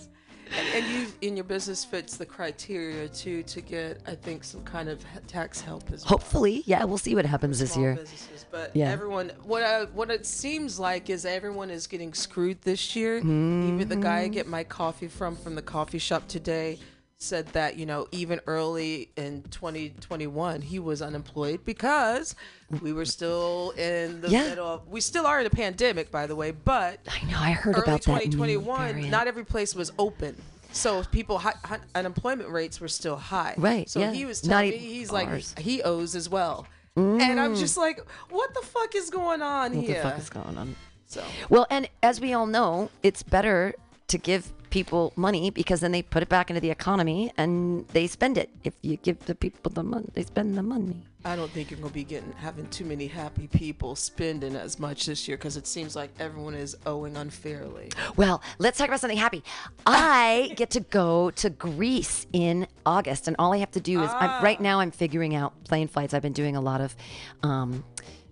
[0.74, 4.88] And you in your business fits the criteria too to get, I think, some kind
[4.88, 6.10] of tax help as well.
[6.12, 7.96] Hopefully, yeah, we'll see what happens this year.
[7.96, 8.46] businesses.
[8.52, 8.92] But Yeah.
[8.92, 13.20] everyone, what I, what it seems like is everyone is getting screwed this year.
[13.22, 13.74] Hmm.
[13.74, 16.80] Even the guy I get my coffee from from the coffee shop today
[17.18, 22.36] said that you know even early in 2021 he was unemployed because
[22.82, 24.50] we were still in the Yeah.
[24.50, 24.68] middle.
[24.68, 27.38] Of, we still are in a pandemic, by the way, but I know.
[27.38, 28.26] I heard early about that.
[28.26, 29.10] new 2021, variant.
[29.12, 30.42] not every place was open.
[30.72, 33.56] So people hi, hi, unemployment rates were still high.
[33.58, 34.12] Right, So yeah.
[34.12, 35.54] he was Not telling me he's ours.
[35.56, 36.68] like he owes as well.
[36.98, 37.60] And I'm mm.
[37.60, 38.00] just like,
[38.30, 39.82] what the fuck is going on here?
[39.82, 40.76] what the fuck is going on?
[41.08, 43.74] so Well, and as we all know, it's better
[44.08, 48.08] to give people money because then they put it back into the economy and they
[48.08, 48.50] spend it.
[48.66, 50.98] If you give the people the money, they spend the money.
[51.24, 55.06] I don't think you're gonna be getting having too many happy people spending as much
[55.06, 57.90] this year because it seems like everyone is owing unfairly.
[58.18, 59.46] Well, let's talk about something happy.
[59.86, 64.12] I get to go to Greece in August, and all I have to do is
[64.12, 66.14] I'm, right now I'm figuring out plane flights.
[66.14, 66.96] I've been doing a lot of
[67.44, 67.86] um,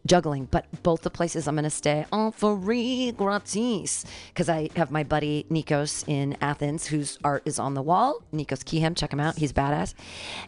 [0.05, 4.91] juggling, but both the places I'm going to stay on free gratis because I have
[4.91, 8.21] my buddy Nikos in Athens, whose art is on the wall.
[8.33, 9.37] Nikos Kihem, check him out.
[9.37, 9.93] He's badass.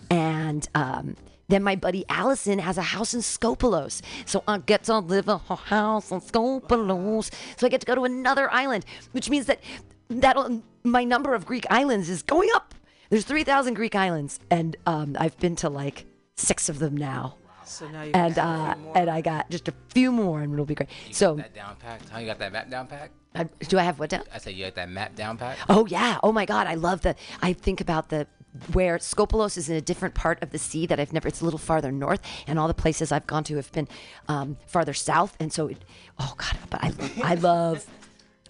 [0.09, 1.15] And um,
[1.47, 4.01] then my buddy Allison has a house in Skopelos.
[4.25, 7.31] So I get to live in her house in Skopelos.
[7.57, 9.61] So I get to go to another island, which means that
[10.09, 10.37] that
[10.83, 12.75] my number of Greek islands is going up.
[13.09, 17.37] There's 3,000 Greek islands, and um, I've been to like six of them now.
[17.65, 20.75] So now you And uh, and I got just a few more, and it'll be
[20.75, 20.89] great.
[21.11, 22.09] So, that down packed?
[22.09, 23.13] How you got that map down packed?
[23.33, 24.23] I, do I have what down?
[24.33, 25.59] I said you got that map down packed.
[25.67, 26.19] Oh yeah.
[26.23, 26.67] Oh my God.
[26.67, 27.15] I love the.
[27.41, 28.27] I think about the
[28.71, 31.27] where Skopelos is in a different part of the sea that I've never.
[31.27, 33.87] It's a little farther north, and all the places I've gone to have been
[34.27, 35.67] um, farther south, and so.
[35.67, 35.83] It,
[36.19, 36.57] oh God.
[36.69, 37.85] But I, I love.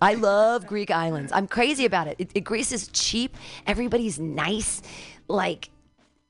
[0.02, 1.32] I love Greek islands.
[1.32, 2.18] I'm crazy about it.
[2.20, 2.42] It, it.
[2.42, 3.38] Greece is cheap.
[3.66, 4.82] Everybody's nice.
[5.28, 5.70] Like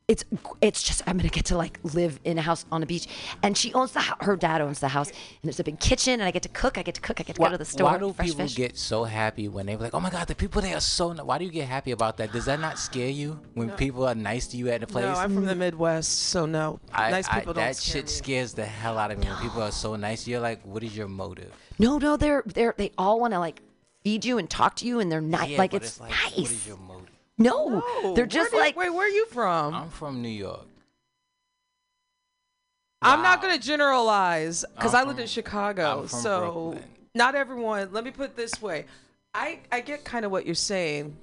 [0.08, 0.24] it's
[0.62, 3.08] it's just I'm gonna get to like live in a house on a beach,
[3.42, 6.14] and she owns the hou- her dad owns the house, and there's a big kitchen,
[6.14, 6.78] and I get to cook.
[6.78, 7.20] I get to cook.
[7.20, 7.92] I get to go to the store.
[7.92, 8.56] Why do fresh people fish.
[8.56, 11.12] get so happy when they're like, oh my god, the people there are so?
[11.12, 11.24] Ni-.
[11.24, 12.32] Why do you get happy about that?
[12.32, 15.06] Does that not scare you when people are nice to you at the place?
[15.06, 16.80] no, I'm from the Midwest, so no.
[16.94, 18.12] I, nice I- people don't that scare shit me.
[18.12, 20.28] scares the hell out of me when people are so nice.
[20.28, 21.52] You're like, what is your motive?
[21.80, 23.60] No, no, they're they're they all want to like
[24.04, 25.50] feed you and talk to you, and they're nice.
[25.50, 26.68] Yeah, like but it's, like, nice.
[27.38, 27.84] What is your motive?
[27.84, 29.74] no, Oh, they're where just you- like wait, where are you from?
[29.74, 30.66] I'm from New York.
[33.02, 36.02] I'm not going to generalize because I'm lived in Chicago.
[36.02, 36.40] I'm from so
[36.72, 36.90] Brooklyn.
[37.14, 38.86] not everyone, let me put it this way.
[39.34, 41.16] I, I get kind of what you're saying,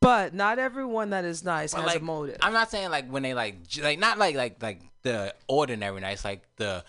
[0.00, 2.38] but not everyone that is nice But, has like, a motive.
[2.40, 6.24] I'm not saying like when they like like not like like like the ordinary nice,
[6.24, 6.82] like the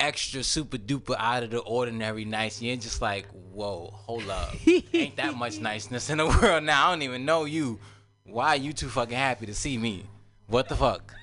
[0.00, 2.60] extra super duper out of the ordinary nice.
[2.60, 4.54] You're just like, whoa, hold up,
[4.92, 6.88] ain't that much niceness in the world now?
[6.88, 7.78] I don't even know you.
[8.24, 10.04] Why are you too fucking happy to see me?
[10.46, 11.14] What the fuck?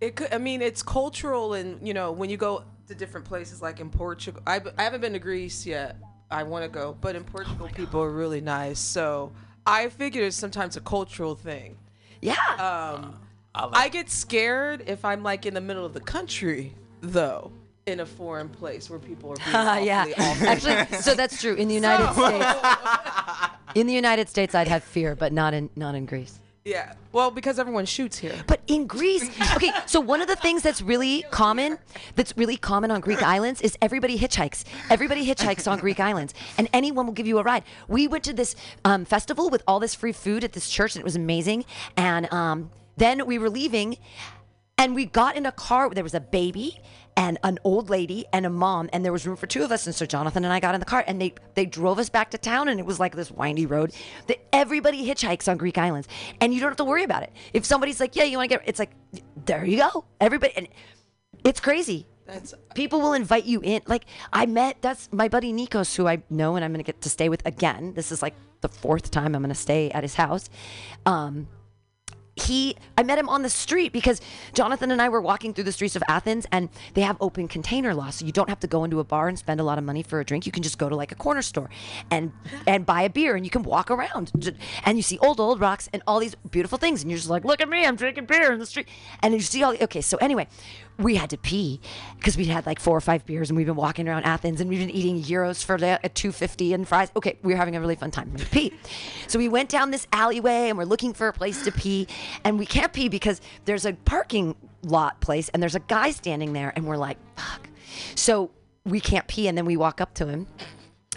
[0.00, 0.32] It could.
[0.32, 3.90] I mean, it's cultural, and you know, when you go to different places, like in
[3.90, 5.96] Portugal, I, I haven't been to Greece yet.
[6.30, 8.78] I want to go, but in Portugal, people are really nice.
[8.78, 9.32] So
[9.66, 11.76] I figure it's sometimes a cultural thing.
[12.22, 12.34] yeah.
[12.52, 13.18] Um,
[13.54, 17.52] I like I get scared if I'm like in the middle of the country, though,
[17.86, 19.50] in a foreign place where people are being
[19.86, 21.54] yeah, actually, so that's true.
[21.54, 25.94] In the United States, in the United States, I'd have fear, but not in not
[25.94, 26.40] in Greece.
[26.64, 26.92] Yeah.
[27.12, 28.34] Well, because everyone shoots here.
[28.46, 31.78] But in Greece, okay, so one of the things that's really common,
[32.16, 34.64] that's really common on Greek islands is everybody hitchhikes.
[34.90, 37.64] Everybody hitchhikes on Greek islands, and anyone will give you a ride.
[37.88, 41.00] We went to this um, festival with all this free food at this church, and
[41.00, 41.64] it was amazing.
[41.96, 43.96] And um, then we were leaving,
[44.80, 45.90] and we got in a car.
[45.90, 46.80] There was a baby
[47.14, 49.86] and an old lady and a mom, and there was room for two of us.
[49.86, 52.30] And so Jonathan and I got in the car, and they they drove us back
[52.30, 53.92] to town, and it was like this windy road.
[54.26, 56.08] That everybody hitchhikes on Greek islands,
[56.40, 57.32] and you don't have to worry about it.
[57.52, 58.92] If somebody's like, "Yeah, you want to get," it's like,
[59.44, 60.06] there you go.
[60.18, 60.68] Everybody, and
[61.44, 62.06] it's crazy.
[62.24, 63.82] That's People will invite you in.
[63.86, 67.10] Like I met that's my buddy Nikos, who I know and I'm gonna get to
[67.10, 67.92] stay with again.
[67.94, 70.48] This is like the fourth time I'm gonna stay at his house.
[71.06, 71.48] Um,
[72.42, 74.20] he I met him on the street because
[74.52, 77.94] Jonathan and I were walking through the streets of Athens and they have open container
[77.94, 79.84] law so you don't have to go into a bar and spend a lot of
[79.84, 80.46] money for a drink.
[80.46, 81.70] You can just go to like a corner store
[82.10, 82.32] and
[82.66, 84.32] and buy a beer and you can walk around.
[84.84, 87.44] And you see old old rocks and all these beautiful things and you're just like
[87.44, 88.88] look at me I'm drinking beer in the street.
[89.22, 90.46] And you see all okay so anyway
[91.00, 91.80] we had to pee
[92.16, 94.68] because we had like four or five beers and we've been walking around Athens and
[94.68, 97.10] we've been eating gyros for the, uh, at 250 and fries.
[97.16, 98.32] Okay, we were having a really fun time.
[98.34, 98.72] We pee.
[99.26, 102.06] So we went down this alleyway and we're looking for a place to pee
[102.44, 106.52] and we can't pee because there's a parking lot place and there's a guy standing
[106.52, 107.68] there and we're like, fuck.
[108.14, 108.50] So
[108.84, 110.46] we can't pee and then we walk up to him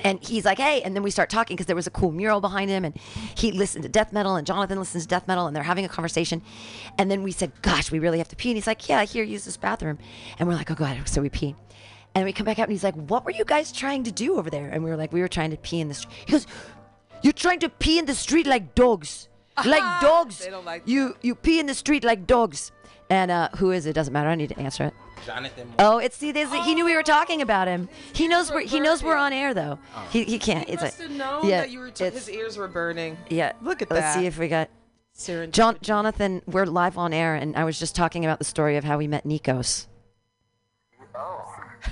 [0.02, 2.42] And he's like, hey, and then we start talking because there was a cool mural
[2.42, 2.98] behind him, and
[3.36, 5.90] he listened to death metal, and Jonathan listens to death metal, and they're having a
[5.90, 6.42] conversation.
[6.98, 8.50] And then we said, gosh, we really have to pee.
[8.50, 10.00] And he's like, yeah, here, use this bathroom.
[10.40, 11.08] And we're like, oh, go ahead.
[11.08, 11.56] So we pee.
[12.16, 14.38] And we come back out, and he's like, what were you guys trying to do
[14.38, 14.68] over there?
[14.68, 16.14] And we were like, we were trying to pee in the street.
[16.26, 16.48] He goes,
[17.22, 19.30] you're trying to pee in the street like dogs.
[19.64, 20.40] Like dogs.
[20.40, 22.72] They don't like you you pee in the street like dogs.
[23.12, 23.94] And uh, who is it?
[23.94, 24.30] Doesn't matter.
[24.30, 24.94] I need to answer it.
[25.26, 25.74] Jonathan.
[25.80, 27.90] Oh, it's see, there's, he knew we were talking oh, about him.
[28.14, 29.80] He knows we're he knows we're on air though.
[29.96, 30.08] Oh.
[30.12, 30.68] He, he can't.
[30.68, 31.90] He it's must like, have known yeah, that you were.
[31.90, 33.18] T- his ears were burning.
[33.30, 33.54] yeah.
[33.62, 33.96] Look at that.
[33.96, 34.70] Let's see if we got
[35.16, 35.52] Serendipity.
[35.52, 36.42] John Jonathan.
[36.48, 39.08] We're live on air, and I was just talking about the story of how we
[39.08, 39.88] met Nikos.
[41.16, 41.46] Oh,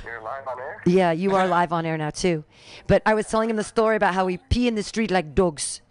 [0.04, 0.82] you're live on air?
[0.86, 2.44] Yeah, you are live on air now too.
[2.88, 5.36] But I was telling him the story about how we pee in the street like
[5.36, 5.82] dogs,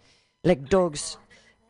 [0.43, 1.17] like dogs,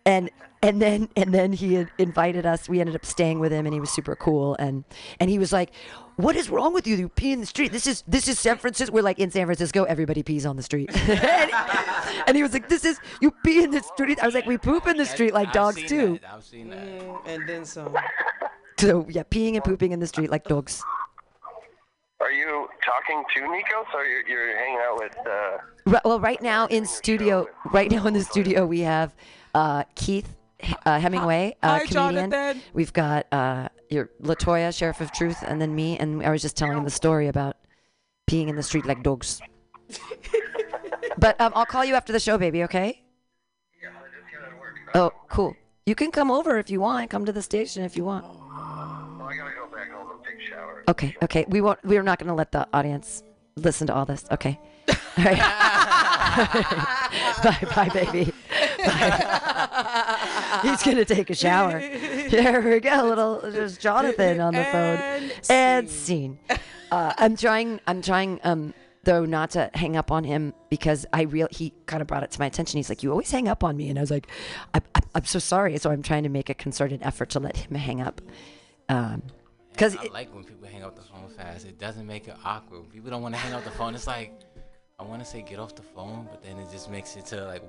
[0.05, 0.29] and
[0.61, 2.69] and then and then he had invited us.
[2.69, 4.55] We ended up staying with him, and he was super cool.
[4.59, 4.83] And
[5.19, 5.71] and he was like,
[6.17, 6.95] "What is wrong with you?
[6.95, 7.71] You pee in the street.
[7.71, 8.93] This is this is San Francisco.
[8.93, 9.83] We're like in San Francisco.
[9.83, 13.63] Everybody pees on the street." and, he, and he was like, "This is you pee
[13.63, 15.87] in the street." I was like, "We poop in the street like I've dogs seen
[15.87, 16.33] too." That.
[16.33, 16.85] I've seen that.
[16.85, 17.97] Mm, and then some.
[18.79, 20.83] So yeah, peeing and pooping in the street like dogs.
[22.19, 26.39] Are you talking to Nikos or you're, you're hanging out with, uh, Right, well, right
[26.39, 29.15] now in studio, right now in the studio, we have
[29.55, 30.37] uh, Keith
[30.85, 32.31] uh, Hemingway, uh, Hi, comedian.
[32.31, 32.61] Jonathan.
[32.73, 35.97] We've got uh, your Latoya, Sheriff of Truth, and then me.
[35.97, 37.57] And I was just telling him the story about
[38.27, 39.41] peeing in the street like dogs.
[41.17, 42.63] but um, I'll call you after the show, baby.
[42.63, 43.03] Okay?
[44.93, 45.55] Oh, cool.
[45.85, 47.09] You can come over if you want.
[47.09, 48.25] Come to the station if you want.
[48.25, 50.83] well, I gotta go back home and take shower.
[50.87, 51.45] Okay, okay.
[51.47, 51.79] We won't.
[51.83, 53.23] We're not going to let the audience
[53.55, 54.25] listen to all this.
[54.31, 54.59] Okay.
[55.17, 55.37] All right.
[57.43, 58.31] bye, bye, baby.
[58.85, 60.07] Bye.
[60.61, 61.79] He's gonna take a shower.
[62.31, 63.03] There we go.
[63.03, 64.97] Little there's Jonathan on the phone.
[64.97, 66.39] And And scene.
[66.89, 67.81] Uh, I'm trying.
[67.87, 68.39] I'm trying.
[68.43, 72.23] Um, though not to hang up on him because I real he kind of brought
[72.23, 72.77] it to my attention.
[72.77, 74.27] He's like, "You always hang up on me," and I was like,
[74.73, 77.57] I, I, "I'm so sorry." So I'm trying to make a concerted effort to let
[77.57, 78.21] him hang up.
[78.89, 79.23] Um,
[79.71, 81.65] because I like when people hang up the phone fast.
[81.65, 82.89] It doesn't make it awkward.
[82.91, 83.95] People don't want to hang up the phone.
[83.95, 84.33] It's like
[84.99, 87.45] I want to say get off the phone, but then it just makes it to
[87.45, 87.63] like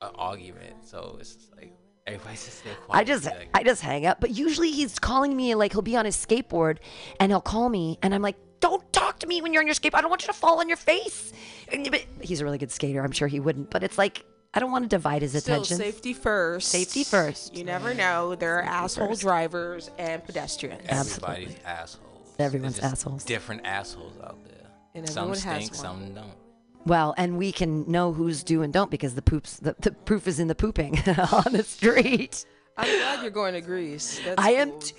[0.00, 0.86] an argument.
[0.86, 1.72] So it's just like
[2.06, 3.00] everybody's just stay quiet.
[3.00, 4.20] I just Like, I just hang up.
[4.20, 6.78] But usually he's calling me like he'll be on his skateboard
[7.20, 9.74] and he'll call me and I'm like, "Don't talk to me when you're on your
[9.74, 9.98] skateboard.
[9.98, 11.32] I don't want you to fall on your face."
[11.72, 13.02] And- But he's a really good skater.
[13.02, 13.70] I'm sure he wouldn't.
[13.70, 15.78] But it's like I don't want to divide his attention.
[15.78, 16.68] safety first.
[16.68, 17.56] Safety first.
[17.56, 18.34] You never know.
[18.34, 20.82] There are asshole drivers and pedestrians.
[20.88, 21.34] Absolutely.
[21.36, 22.34] everybody's assholes.
[22.38, 23.24] Everyone's assholes.
[23.24, 24.68] Different assholes out there.
[24.94, 25.80] And some everyone has stink, one.
[25.80, 26.32] some don't.
[26.84, 30.26] Well, and we can know who's do and don't because the poops the, the proof
[30.26, 30.98] is in the pooping
[31.32, 32.44] on the street.
[32.76, 34.18] I'm glad you're going to Greece.
[34.24, 34.94] That's I am too.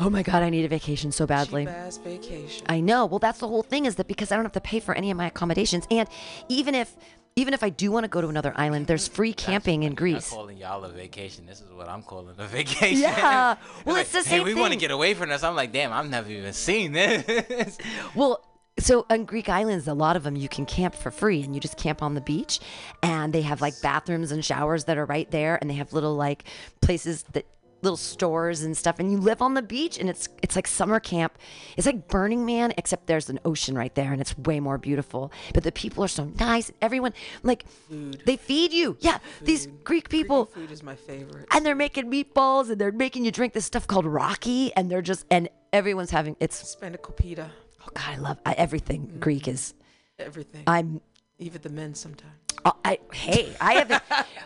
[0.00, 1.66] Oh my god, I need a vacation so badly.
[2.04, 2.66] vacation.
[2.68, 3.06] I know.
[3.06, 5.10] Well, that's the whole thing is that because I don't have to pay for any
[5.10, 6.08] of my accommodations, and
[6.48, 6.94] even if
[7.36, 9.96] even if I do want to go to another island, there's free camping in I'm
[9.96, 10.28] Greece.
[10.30, 11.46] calling y'all a vacation.
[11.46, 12.98] This is what I'm calling a vacation.
[12.98, 13.56] Yeah.
[13.84, 15.42] Well, Like, it's the Hey, same we want to get away from this.
[15.44, 17.78] I'm like, damn, I've never even seen this.
[18.14, 18.44] Well,
[18.78, 21.60] so on Greek islands, a lot of them you can camp for free, and you
[21.60, 22.60] just camp on the beach,
[23.02, 26.14] and they have like bathrooms and showers that are right there, and they have little
[26.14, 26.44] like
[26.80, 27.46] places that
[27.80, 30.98] little stores and stuff, and you live on the beach, and it's it's like summer
[30.98, 31.38] camp.
[31.76, 35.30] It's like Burning Man, except there's an ocean right there, and it's way more beautiful.
[35.54, 36.72] But the people are so nice.
[36.82, 37.12] Everyone
[37.44, 38.96] like they feed you.
[39.00, 41.46] Yeah, these Greek people Greek food is my favorite.
[41.52, 45.02] and they're making meatballs and they're making you drink this stuff called raki and they're
[45.02, 47.50] just and everyone's having it's Spanakopita,
[47.82, 49.74] oh god I love I, everything Greek is
[50.18, 50.64] everything.
[50.66, 51.00] I'm
[51.38, 52.32] Even the men sometimes.
[52.64, 54.02] oh, I hey I haven't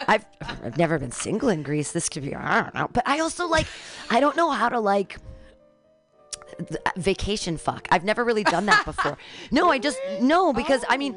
[0.07, 3.21] I've I've never been single in Greece this could be I don't know but I
[3.21, 3.66] also like
[4.11, 5.18] I don't know how to like
[6.59, 9.16] th- vacation fuck I've never really done that before
[9.51, 11.16] no I just no because I mean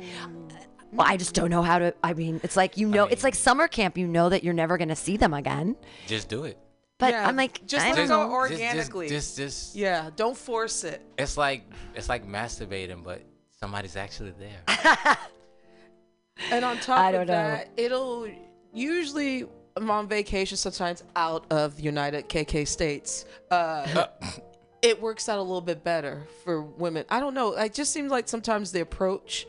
[0.91, 1.93] well, I just don't know how to.
[2.05, 3.97] I mean, it's like you know, it's like summer camp.
[3.97, 5.75] You know that you're never gonna see them again.
[6.07, 6.57] just do it.
[6.97, 8.31] But Yeah, I'm like, just let it go know.
[8.31, 9.09] or- Just- just- Organically.
[9.09, 11.01] Just, just, Yeah, don't force it.
[11.17, 13.21] It's like it's like masturbating, but
[13.59, 15.17] somebody's actually there.
[16.51, 17.33] And on top I of don't know.
[17.33, 18.27] that, it'll
[18.73, 19.45] usually
[19.77, 23.25] I'm on vacation sometimes out of the United KK states.
[23.49, 24.07] Uh,
[24.81, 27.05] it works out a little bit better for women.
[27.09, 27.53] I don't know.
[27.53, 29.47] It just seems like sometimes the approach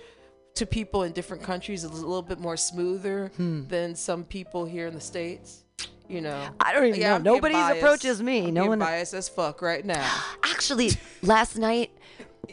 [0.54, 3.66] to people in different countries is a little bit more smoother Hmm.
[3.66, 5.64] than some people here in the states.
[6.08, 7.14] You know, I don't even know.
[7.16, 7.78] I'm Nobody's biased.
[7.82, 8.48] approaches me.
[8.48, 10.08] I'm No one- biased as fuck right now.
[10.44, 10.90] Actually,
[11.22, 11.90] last night,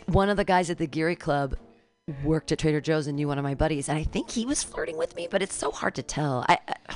[0.08, 1.56] one of the guys at the Geary Club
[2.24, 4.64] worked at Trader Joe's and knew one of my buddies, and I think he was
[4.64, 6.46] flirting with me, but it's so hard to tell.
[6.50, 6.96] I, I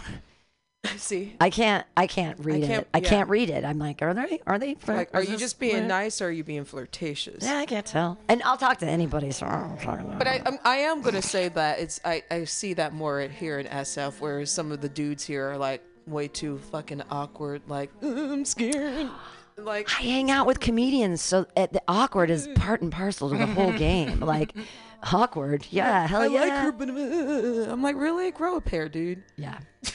[0.97, 1.85] See, I can't.
[1.97, 2.87] I can't read can't- it.
[2.93, 3.09] I yeah.
[3.09, 3.65] can't read it.
[3.65, 4.39] I'm like, are they?
[4.47, 4.77] Are they?
[4.87, 5.87] like, are is you just being weird?
[5.87, 7.43] nice or are you being flirtatious?
[7.43, 8.17] Yeah, I can't tell.
[8.29, 9.31] And I'll talk to anybody.
[9.31, 10.17] So I'm talking about.
[10.19, 13.59] But I, I'm, I am gonna say that it's I, I see that more here
[13.59, 17.61] in SF, where some of the dudes here are like way too fucking awkward.
[17.67, 19.09] Like "Uh, I'm scared.
[19.59, 23.37] Like I hang out with comedians, so uh, the awkward is part and parcel to
[23.37, 24.19] the whole game.
[24.23, 24.53] Like,
[25.11, 28.87] awkward, yeah, hell I yeah, like her, but uh, I'm like really grow a pair,
[28.87, 29.23] dude.
[29.35, 29.57] yeah.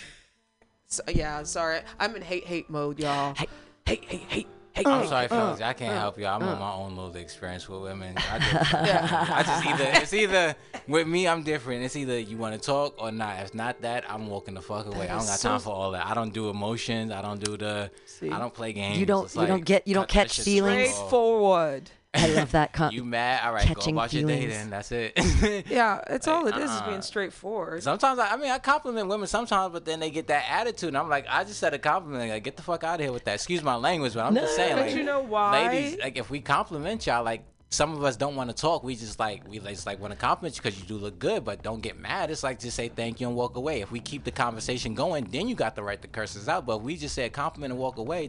[0.89, 3.35] So, yeah, sorry, I'm in hate hate mode, y'all.
[3.35, 3.47] Hey.
[3.87, 4.87] hate hate hate hate.
[4.87, 5.61] I'm sorry, fellas.
[5.61, 6.27] uh, I can't help you.
[6.27, 8.15] I'm on my own little experience with women.
[8.17, 10.55] I just, I just either it's either
[10.89, 11.85] with me, I'm different.
[11.85, 13.41] It's either you want to talk or not.
[13.43, 15.05] If not that, I'm walking the fuck away.
[15.09, 16.07] I don't got so- time for all that.
[16.07, 17.13] I don't do emotions.
[17.13, 17.91] I don't do the.
[18.07, 18.31] See.
[18.31, 18.99] I don't play games.
[18.99, 20.75] You don't- It's you don't get- you don't catch shit feelings?
[20.75, 20.97] straight off.
[20.97, 21.91] Straightforward.
[22.15, 22.73] I love that.
[22.75, 23.45] Con- You mad?
[23.45, 24.55] All right, go Catching about your day feelings.
[24.59, 24.71] then.
[24.71, 25.67] That's it.
[25.69, 26.89] Yeah, it's all it is is uh-uh.
[26.91, 27.83] being straightforward.
[27.83, 30.99] Sometimes I, I mean I compliment women sometimes, but then they get that attitude, and
[30.99, 32.31] I'm like, I just said a compliment.
[32.31, 33.35] Like, get the fuck out of here with that.
[33.35, 34.77] Excuse my language, but I'm just saying.
[34.77, 35.69] But like, you know why?
[35.69, 35.99] ladies?
[36.01, 38.85] Like, if we compliment y'all, like some of us don't want to talk.
[38.85, 41.45] We just like we just like want to compliment you because you do look good,
[41.45, 42.31] but don't get mad.
[42.31, 43.81] It's like just say thank you and walk away.
[43.81, 46.67] If we keep the conversation going, then you got the right to curse us out.
[46.67, 48.29] But if we just say a compliment and walk away.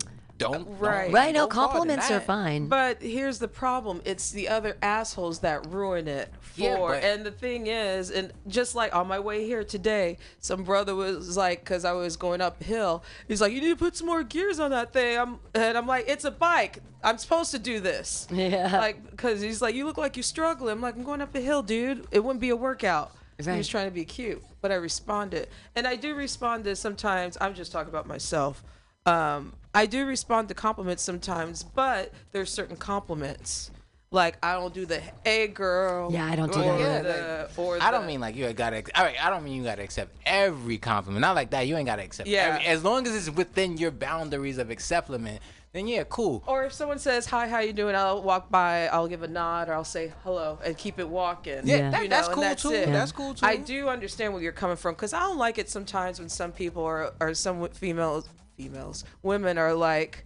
[0.52, 1.06] Don't Right.
[1.06, 1.34] don't right?
[1.34, 2.68] No, go farther than compliments are fine.
[2.68, 6.62] But here's the problem: it's the other assholes that ruin it for.
[6.62, 10.64] Yeah, but- and the thing is, and just like on my way here today, some
[10.64, 14.08] brother was like, because I was going uphill, he's like, "You need to put some
[14.08, 16.80] more gears on that thing." I'm, and I'm like, "It's a bike.
[17.04, 18.78] I'm supposed to do this." Yeah.
[18.80, 21.42] Like, because he's like, "You look like you're struggling." I'm like, "I'm going up a
[21.42, 22.06] hill, dude.
[22.12, 23.12] It wouldn't be a workout."
[23.44, 27.36] He was trying to be cute, but I responded, and I do respond to sometimes.
[27.42, 28.64] I'm just talking about myself.
[29.06, 33.72] Um, I do respond to compliments sometimes, but there's certain compliments.
[34.12, 37.04] Like I don't do the "Hey girl." Yeah, I don't do or that.
[37.56, 38.84] The, or I don't the- mean like you gotta.
[38.96, 41.22] All right, I don't mean you gotta accept every compliment.
[41.22, 41.66] Not like that.
[41.68, 42.30] You ain't gotta accept.
[42.30, 42.54] Yeah.
[42.60, 45.40] every- as long as it's within your boundaries of acceptance,
[45.72, 46.44] then yeah, cool.
[46.46, 47.96] Or if someone says hi, how you doing?
[47.96, 51.62] I'll walk by, I'll give a nod, or I'll say hello and keep it walking.
[51.64, 51.90] Yeah, Yeah.
[51.90, 52.72] that- You that's and cool that's too.
[52.74, 52.86] it.
[52.92, 53.44] That's cool too.
[53.48, 56.52] I do understand where you're coming from because I don't like it sometimes when some
[56.52, 60.26] people are or some females, females, women are like.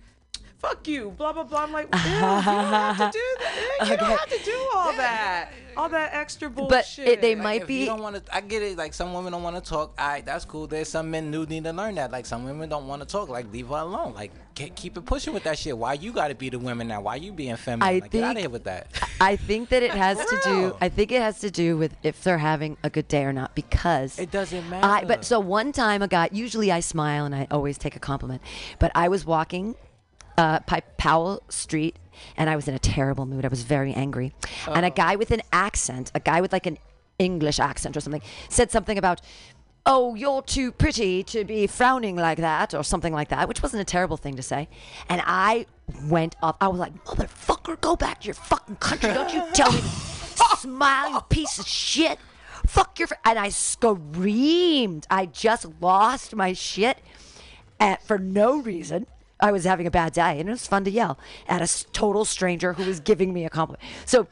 [0.60, 1.64] Fuck you, blah blah blah.
[1.64, 3.88] I'm like, ew, you don't have to do that.
[3.90, 7.08] You don't have to do all that, all that extra But bullshit.
[7.08, 8.36] it- they Like, might be- You don't want to.
[8.36, 8.76] I get it.
[8.76, 9.94] Like some women don't want to talk.
[10.00, 10.66] All right, that's cool.
[10.66, 12.12] There's some men who need to learn that.
[12.12, 13.30] Like some women don't want to talk.
[13.30, 14.16] Like leave her alone.
[14.16, 15.78] Like ke- keep it pushing with that shit.
[15.78, 17.02] Why you got to be the women now?
[17.02, 17.88] Why you being feminine?
[17.88, 18.88] I like, get out of think- here with that.
[19.22, 20.76] I think that it has to do.
[20.82, 23.54] I think it has to do with if they're having a good day or not.
[23.54, 24.86] Because It doesn't matter.
[24.88, 25.06] I.
[25.06, 26.30] But so one time, a guy.
[26.32, 28.42] Usually, I smile and I always take a compliment.
[28.80, 29.76] But I was walking,
[30.38, 31.98] uh, by Powell Street,
[32.36, 33.46] and I was in a terrible mood.
[33.46, 34.34] I was very angry,
[34.68, 36.78] and a guy with an accent, a guy with like an
[37.20, 39.22] English accent or something, said something about.
[39.90, 43.82] Oh, you're too pretty to be frowning like that, or something like that, which wasn't
[43.82, 44.68] a terrible thing to say.
[45.08, 45.66] And I
[46.10, 46.58] went off.
[46.60, 49.14] I was like, "Motherfucker, go back to your fucking country!
[49.14, 49.86] Don't you tell me to
[50.58, 52.20] smile, you piece of shit!
[52.66, 53.16] Fuck your!" Fr-.
[53.24, 55.08] And I screamed.
[55.10, 56.98] I just lost my shit,
[57.80, 59.08] at, for no reason.
[59.40, 61.18] I was having a bad day, and it was fun to yell
[61.48, 63.84] at a total stranger who was giving me a compliment.
[64.06, 64.28] So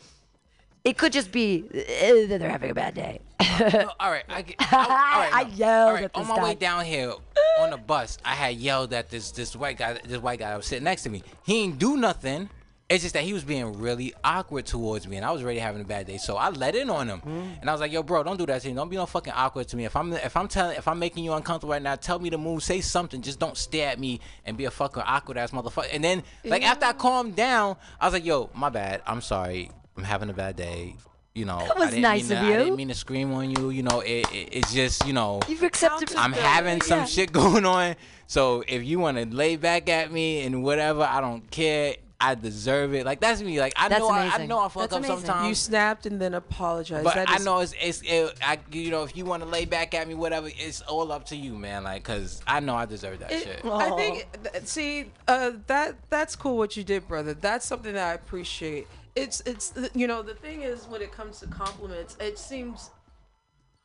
[0.83, 3.19] it could just be uh, that they're having a bad day.
[3.59, 6.43] No, all right, I, I, all right, I yelled All right, at on my guy.
[6.43, 7.13] way down here
[7.59, 8.17] on the bus.
[8.25, 9.93] I had yelled at this this white guy.
[10.03, 11.23] This white guy that was sitting next to me.
[11.45, 12.49] He ain't do nothing.
[12.87, 15.81] It's just that he was being really awkward towards me, and I was already having
[15.81, 16.17] a bad day.
[16.17, 17.61] So I let in on him, Mm.
[17.61, 18.75] and I was like, "Yo, bro, don't do that to me.
[18.75, 19.85] Don't be no fucking awkward to me.
[19.85, 22.37] If I'm if I'm telling if I'm making you uncomfortable right now, tell me to
[22.37, 22.61] move.
[22.61, 23.23] Say something.
[23.23, 26.63] Just don't stare at me and be a fucking awkward ass motherfucker." And then like
[26.63, 29.01] after I calmed down, I was like, "Yo, my bad.
[29.07, 29.71] I'm sorry.
[29.97, 30.95] I'm having a bad day."
[31.33, 33.33] You know, that was I didn't nice mean of to, I didn't mean to scream
[33.33, 33.69] on you.
[33.71, 35.41] You know, it, it it's just you know.
[35.49, 36.15] You've accepted.
[36.15, 37.05] I'm having some Yeah.
[37.05, 37.95] shit going on.
[38.27, 41.95] So if you want to lay back at me and whatever, I don't care.
[42.31, 43.05] I deserve it.
[43.05, 43.59] Like that's me.
[43.59, 45.25] Like I That's know I, I know I fuck That's up amazing.
[45.25, 45.47] sometimes.
[45.49, 47.03] you snapped and then apologized.
[47.03, 49.49] but That I is- know it's it's it, I you know if you want to
[49.49, 52.75] lay back at me whatever it's all up to you man like cuz I know
[52.75, 53.65] I deserve that It- shit.
[53.65, 57.33] I think th- see uh, that that's cool what you did, brother.
[57.33, 58.87] That's something that I appreciate.
[59.15, 62.89] It's it's you know the thing is when it comes to compliments, it seems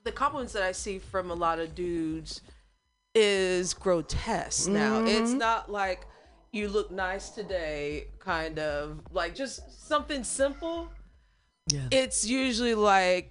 [0.04, 2.40] the compliments that I see from a lot of dudes
[3.14, 4.68] is grotesque.
[4.68, 6.06] Now it's not like
[6.52, 10.90] you look nice today, kind of like just something simple.
[11.68, 11.80] Yeah.
[11.90, 13.30] It's usually like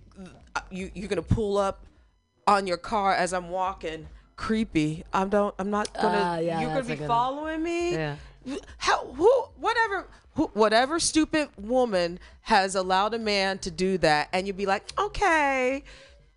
[0.55, 1.86] uh, you you're gonna pull up
[2.47, 4.07] on your car as I'm walking.
[4.36, 5.03] Creepy.
[5.13, 5.53] I'm don't.
[5.59, 6.22] I'm not gonna.
[6.22, 7.07] Ah, yeah, you're gonna be a good one.
[7.07, 7.91] following me.
[7.93, 8.15] Yeah.
[8.78, 9.05] How?
[9.13, 9.30] Who?
[9.57, 10.07] Whatever.
[10.36, 14.84] Who, whatever stupid woman has allowed a man to do that, and you'd be like,
[14.97, 15.84] okay,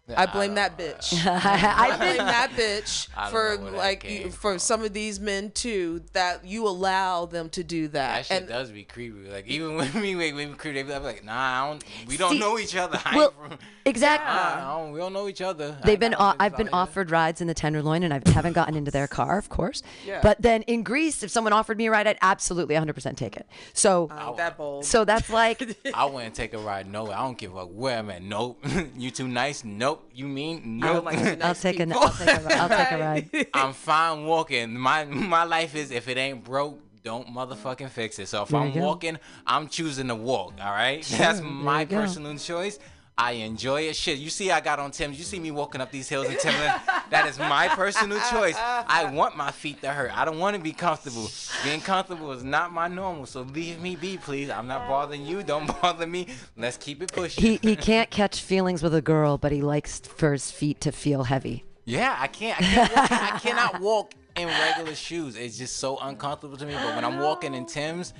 [0.08, 1.14] I I blame don't- that bitch.
[1.26, 5.20] I I blame that bitch for know where that like you- for some of these
[5.20, 8.26] men too that you allow them to do That that.
[8.26, 9.28] shit and does be creepy.
[9.30, 11.32] Like even when me make me creepy, they be like, "Nah,
[11.64, 13.00] I don't, we don't See, know each other.
[13.14, 14.26] Well, from, exactly.
[14.34, 16.12] Nah, I don't- we don't know each other." I They've been.
[16.12, 16.80] got o- no I've been desire.
[16.82, 19.82] offered rides in the Tenderloin, and I haven't gotten into their car, of course.
[20.04, 20.18] Yeah.
[20.22, 23.46] But then in Greece, if someone offered me a ride, I'd absolutely 100% take it.
[23.72, 24.84] So, I that bold.
[24.84, 25.62] so that's like,
[25.94, 26.90] I wouldn't take a ride.
[26.90, 28.22] No, I don't give a fuck where I'm at.
[28.22, 28.64] Nope.
[28.96, 29.62] you too nice.
[29.64, 29.91] Nope.
[30.14, 31.04] You mean I nope.
[31.04, 32.00] like to I'll take a, people.
[32.02, 33.46] I'll take a, I'll take a ride.
[33.54, 34.76] I'm fine walking.
[34.76, 38.28] My my life is if it ain't broke, don't motherfucking fix it.
[38.28, 40.54] So if There I'm walking, I'm choosing to walk.
[40.60, 41.96] All right, that's my you go.
[42.00, 42.78] personal choice.
[43.16, 43.96] I enjoy it.
[43.96, 45.18] Shit, you see, I got on Tim's.
[45.18, 46.80] You see me walking up these hills in Timberland.
[47.10, 48.56] that is my personal choice.
[48.58, 50.16] I want my feet to hurt.
[50.16, 51.28] I don't want to be comfortable.
[51.62, 53.26] Being comfortable is not my normal.
[53.26, 54.48] So leave me be, please.
[54.50, 55.42] I'm not bothering you.
[55.42, 56.28] Don't bother me.
[56.56, 57.42] Let's keep it pushing.
[57.44, 60.92] He, he can't catch feelings with a girl, but he likes for his feet to
[60.92, 61.64] feel heavy.
[61.84, 62.60] Yeah, I can't.
[62.60, 65.36] I, can't walk, I cannot walk in regular shoes.
[65.36, 66.74] It's just so uncomfortable to me.
[66.74, 68.14] But when I'm walking in Tim's,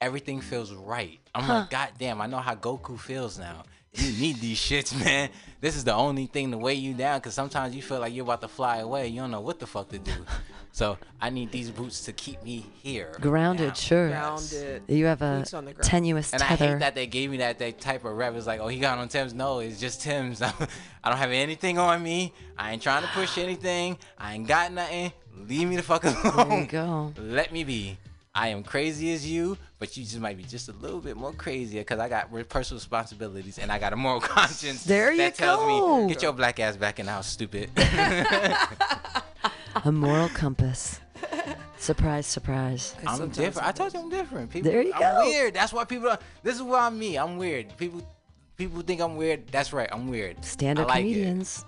[0.00, 1.18] everything feels right.
[1.34, 3.62] I'm like, God damn, I know how Goku feels now.
[3.94, 5.30] You need these shits, man.
[5.60, 7.20] This is the only thing to weigh you down.
[7.20, 9.08] Cause sometimes you feel like you're about to fly away.
[9.08, 10.12] You don't know what the fuck to do.
[10.72, 13.12] So I need these boots to keep me here.
[13.20, 13.74] Grounded, now.
[13.74, 14.08] sure.
[14.08, 14.82] Grounded.
[14.88, 16.66] You have a Boots on the tenuous And I tether.
[16.72, 18.34] hate that they gave me that, that type of rep.
[18.34, 19.34] It's like, oh, he got on Tim's.
[19.34, 20.42] No, it's just Tim's.
[20.42, 20.50] I
[21.04, 22.32] don't have anything on me.
[22.58, 23.98] I ain't trying to push anything.
[24.18, 25.12] I ain't got nothing.
[25.46, 26.48] Leave me the fuck alone.
[26.48, 27.12] There you go.
[27.18, 27.96] Let me be.
[28.36, 31.32] I am crazy as you, but you just might be just a little bit more
[31.32, 34.82] crazier because I got personal responsibilities and I got a moral conscience.
[34.84, 37.70] There you that tells me, get your black ass back in the house, stupid.
[39.84, 41.00] A moral compass.
[41.78, 42.94] Surprise, surprise.
[43.06, 43.68] I I'm sometimes different.
[43.68, 44.50] I told you I'm different.
[44.50, 45.20] People, There you I'm go.
[45.26, 45.54] weird.
[45.54, 46.08] That's why people.
[46.08, 47.16] Are, This is why I'm me.
[47.18, 47.76] I'm weird.
[47.76, 48.02] People,
[48.56, 49.48] people think I'm weird.
[49.48, 49.88] That's right.
[49.92, 50.42] I'm weird.
[50.44, 51.64] Stand up I like it.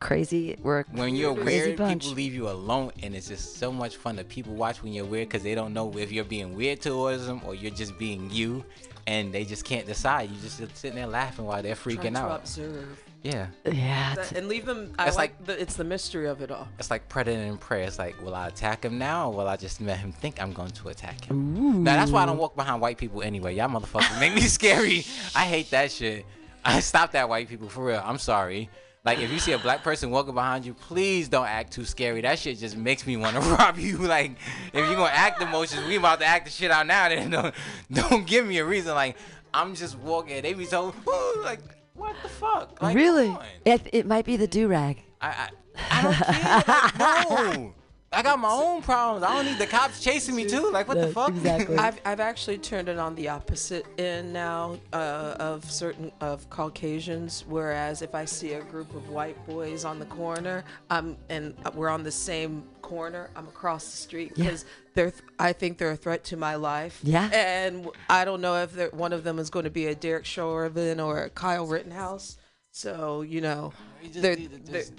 [0.00, 0.28] Comedians.
[0.30, 0.56] Crazy.
[0.62, 2.02] We're a When you're crazy weird, bunch.
[2.04, 5.04] people leave you alone, and it's just so much fun that people watch when you're
[5.04, 8.30] weird because they don't know if you're being weird towards them or you're just being
[8.30, 8.64] you,
[9.06, 10.30] and they just can't decide.
[10.30, 12.40] You just sitting there laughing while they're Trying freaking to out.
[12.40, 13.48] observe Yeah.
[13.64, 14.92] Yeah, That- and leave them.
[14.98, 16.68] I That's like, like- the, it's the mystery of it all.
[16.78, 17.84] it's like predator and prey.
[17.84, 20.52] It's like, will I attack him now, or will I just let him think I'm
[20.52, 21.56] going to attack him?
[21.56, 21.72] Ooh.
[21.82, 23.54] Now that's why I don't walk behind white people anyway.
[23.56, 25.04] Y'all motherfuckers make me scary.
[25.34, 26.24] I hate that shit.
[26.64, 28.02] I stop that white people for real.
[28.04, 28.68] I'm sorry.
[29.06, 32.22] Like if you see a black person walking behind you, please don't act too scary.
[32.22, 33.98] That shit just makes me want to rob you.
[33.98, 34.32] Like
[34.72, 37.08] if you're gonna act emotions, we about to act the shit out now.
[37.08, 37.54] Then don't
[37.92, 38.96] don't give me a reason.
[38.96, 39.16] Like
[39.54, 40.42] I'm just walking.
[40.42, 40.92] They be so
[41.44, 41.60] like
[41.94, 42.82] what the fuck?
[42.82, 43.34] Like, really?
[43.64, 45.02] It, it might be the do rag.
[45.20, 45.48] I, I,
[45.90, 46.98] I don't care.
[46.98, 47.74] Like, no.
[48.12, 49.24] I got my own problems.
[49.24, 50.70] I don't need the cops chasing me too.
[50.70, 51.28] Like, what the fuck?
[51.30, 51.76] exactly.
[51.76, 57.44] I've, I've actually turned it on the opposite end now uh, of certain of Caucasians.
[57.48, 61.88] Whereas if I see a group of white boys on the corner, um, and we're
[61.90, 64.44] on the same corner, I'm across the street Yeah.
[64.44, 65.12] because they're.
[65.38, 67.00] I think they're a threat to my life.
[67.02, 67.28] Yeah.
[67.32, 71.00] And I don't know if one of them is going to be a Derek Chauvin
[71.00, 72.38] or a Kyle Rittenhouse.
[72.70, 74.92] So you know, We just they're, need to they're, just-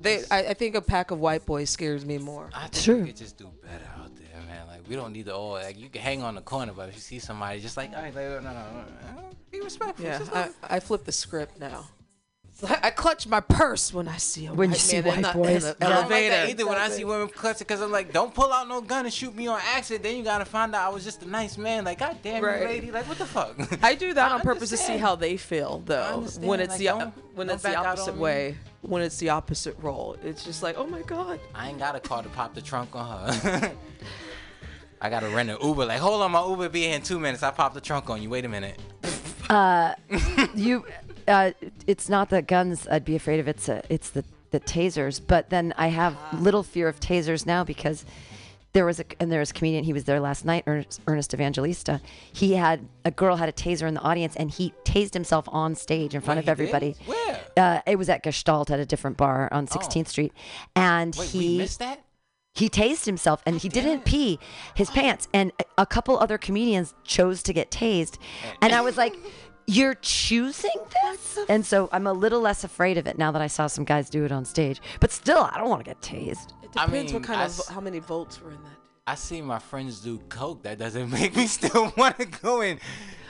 [0.00, 0.22] they.
[0.30, 2.50] I, I think a pack of white boys scares me more.
[2.54, 2.96] I think Sure.
[2.98, 4.66] we could just do better out there, man.
[4.66, 6.94] Like, we don't need the all, like, you can hang on the corner, but if
[6.94, 8.84] you see somebody, just like, all right, like, no, no, no,
[9.16, 10.04] no, be respectful.
[10.04, 11.86] Yeah, Just I, I flip the script now.
[12.66, 15.38] I clutch my purse when I see a When you see man in white the-
[15.38, 15.48] boys.
[15.48, 15.86] in the Yeah.
[15.86, 16.50] I don't like that elevator.
[16.50, 19.14] either when I see women clutching because I'm like, don't pull out no gun and
[19.14, 20.02] shoot me on accident.
[20.02, 21.84] Then you gotta find out I was just a nice man.
[21.84, 22.60] Like, god damn Right.
[22.62, 22.90] you, lady.
[22.90, 23.54] Like, what the fuck?
[23.84, 26.24] I do that I on purpose to see how they feel, though.
[26.40, 28.20] When it's like, the don't- when don't it's the back out opposite me.
[28.22, 31.38] way, when it's the opposite role, it's just like, oh my god.
[31.54, 33.72] I ain't got a car to pop the trunk on her.
[35.00, 35.86] I gotta rent an Uber.
[35.86, 37.44] Like, hold on, my Uber be here in two minutes.
[37.44, 38.30] I pop the trunk on you.
[38.30, 38.80] Wait a minute.
[39.48, 39.94] Uh,
[40.54, 40.84] you
[41.28, 41.52] uh,
[41.86, 45.50] it's not the guns I'd be afraid of it's a, it's the the tasers but
[45.50, 48.04] then I have little fear of tasers now because
[48.72, 51.34] there was a and there was a comedian he was there last night Ernest, Ernest
[51.34, 52.00] Evangelista.
[52.32, 55.74] He had a girl had a taser in the audience and he tased himself on
[55.74, 56.74] stage in front Wait, of he did?
[56.74, 56.96] everybody.
[57.06, 57.40] Where?
[57.56, 60.32] uh, it was at Gestalt at a different bar on 16th Street.
[60.76, 62.04] And Wait, he we missed that?
[62.54, 64.38] he tased himself and he didn't pee
[64.74, 65.28] his pants.
[65.32, 68.18] And a- a couple other comedians chose to get tased.
[68.62, 69.14] And i was like
[69.70, 70.70] you're choosing
[71.04, 73.84] this and so i'm a little less afraid of it now that i saw some
[73.84, 76.86] guys do it on stage but still i don't want to get tased It I
[76.86, 78.72] depends mean, what kind I of s- how many volts were in that.
[79.06, 80.62] I see my friends do coke.
[80.64, 82.78] That doesn't make me still want to go and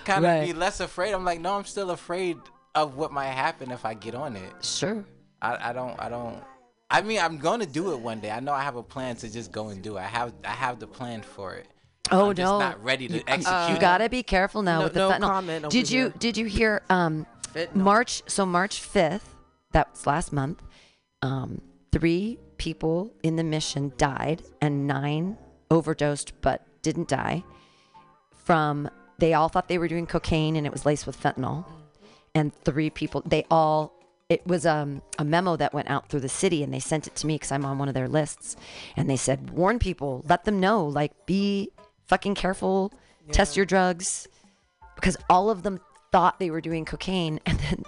[0.05, 0.47] kind of Right.
[0.47, 1.13] be less afraid.
[1.15, 2.37] I'm like, no, I'm still afraid
[2.75, 4.53] of what might happen if I get on it.
[4.65, 5.05] sure
[5.41, 6.43] I, I don't I don't
[6.91, 8.31] I mean I'm gonna do it one day.
[8.33, 10.01] I know I have a plan to just go and do it.
[10.01, 11.69] I have I have the plan for it.
[12.13, 13.71] Oh I'm just no not ready to you, execute.
[13.71, 16.15] you gotta be careful now No- with the no fentanyl comment over did you here.
[16.19, 17.27] did you hear um
[17.75, 19.23] march so march 5th
[19.73, 20.63] that was last month.
[21.21, 21.61] Um,
[21.93, 25.37] three people in the mission died, and nine
[25.71, 27.45] overdosed but didn't die.
[28.33, 28.89] From
[29.19, 31.65] they all thought they were doing cocaine, and it was laced with fentanyl.
[32.35, 33.93] And three people, they all.
[34.29, 37.15] It was um, a memo that went out through the city, and they sent it
[37.17, 38.57] to me because I'm on one of their lists.
[38.97, 41.71] And they said, warn people, let them know, like, be
[42.09, 42.93] fucking careful,
[43.33, 44.27] test your drugs,
[44.97, 45.81] because all of them
[46.11, 47.83] thought they were doing cocaine, and then,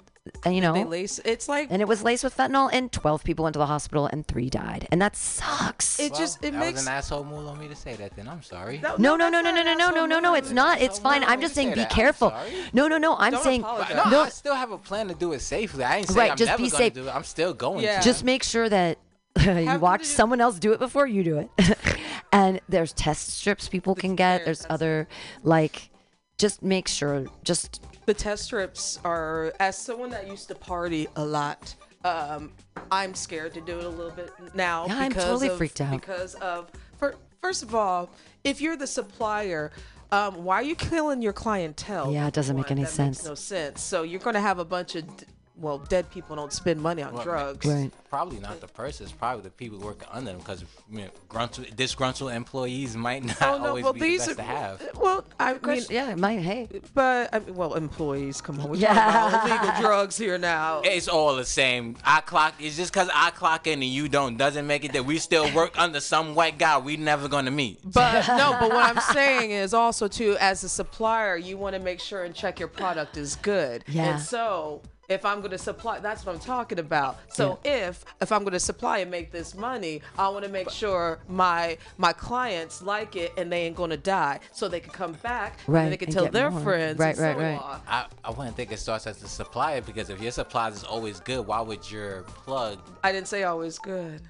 [0.45, 1.18] and, you know, They lace.
[1.25, 4.07] It's like and it was laced with fentanyl, and 12 people went to the hospital,
[4.07, 5.99] and three died, and that sucks.
[5.99, 8.14] it just it that makes was an asshole move on me to say that.
[8.14, 8.79] Then I'm sorry.
[8.83, 10.35] no, no, no, that's no, no, no, no, no, no, no.
[10.35, 10.81] It's not.
[10.81, 11.25] It's fine.
[11.25, 11.91] I'm just saying, be that.
[11.91, 12.33] Careful.
[12.75, 13.16] No, no, no.
[13.16, 13.97] I'm Don't saying, apologize.
[13.97, 15.83] No, no, I still have a plan to do it safely.
[15.85, 16.93] I ain't saying Right, I'm just never be gonna safe.
[16.95, 17.14] do it.
[17.14, 17.99] I'm still going Yeah.
[17.99, 18.05] to.
[18.05, 18.99] just make sure that
[19.45, 21.51] you watch someone else do it before you do it.
[22.33, 24.45] and there's test strips people can get.
[24.45, 25.09] There's that's other
[25.43, 25.91] like
[26.39, 31.24] just make sure just the test strips are as someone that used to party a
[31.24, 32.51] lot um
[32.91, 36.01] i'm scared to do it a little bit now Yeah, I'm totally of, freaked out.
[36.01, 38.09] because of for, first of all
[38.43, 39.70] if you're the supplier
[40.12, 42.11] um, why are you killing your clientele?
[42.12, 43.18] Yeah, it doesn't make any that sense.
[43.18, 43.81] Makes no sense.
[43.81, 45.24] So you're going to have a bunch of, d-
[45.61, 47.66] well, dead people don't spend money on Well, drugs.
[47.66, 47.90] right.
[48.08, 49.04] Probably not the person.
[49.04, 53.40] It's probably the people working under them because you know, gruntled, disgruntled employees might not
[53.42, 53.66] Oh no!
[53.68, 54.98] always Well, be these the best are to have.
[55.00, 55.24] well.
[55.38, 56.68] I mean, yeah, it might hey.
[56.94, 58.40] but I mean, well, employees.
[58.40, 58.94] Come on, we're Yeah.
[58.94, 60.80] talking about illegal drugs here now.
[60.82, 61.96] It's all the same.
[62.04, 62.54] I clock.
[62.58, 65.52] It's just because I clock in and you don't doesn't make it that we still
[65.54, 67.78] work under some white guy we never gonna meet.
[67.84, 71.80] But no, but what I'm saying is also too, as a supplier, you want to
[71.80, 73.84] make sure and check your product is good.
[73.86, 74.14] Yeah.
[74.14, 77.18] And so if I'm going to supply, that's what I'm talking about.
[77.28, 80.70] So if if I'm going to supply and make this money, I want to make
[80.70, 84.92] sure my my clients like it and they ain't going to die, so they can
[84.92, 86.61] come back Right, and they can and tell their more.
[86.61, 86.98] friends.
[86.98, 87.58] Right, and right, so right.
[87.58, 87.80] on.
[87.88, 91.18] I, I wouldn't think it starts as the supplier because if your supplies is always
[91.20, 92.78] good, why would your plug?
[93.02, 94.22] I didn't say always good.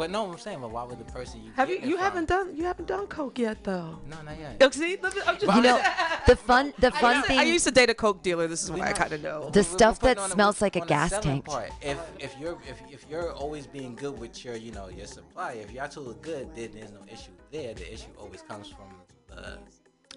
[0.00, 1.76] Well, no, I'm saying, but why would the person you Have you?
[1.76, 2.56] You from- haven't done.
[2.56, 3.98] You haven't done coke yet, though.
[4.08, 4.72] No, not yet.
[4.72, 5.78] See, Look, I'm just, You know,
[6.26, 8.46] the fun the I fun used, to, I used to date a coke dealer.
[8.46, 9.40] This is why I kind of know.
[9.50, 11.44] The We're- we're stuff that on the- smells like a on the gas tank.
[11.44, 11.70] part.
[11.82, 15.52] If if you're if, if you're always being good with your you know your supply,
[15.64, 17.74] if y'all two are good, then there's no issue there.
[17.74, 18.88] The issue always comes from
[19.28, 19.58] the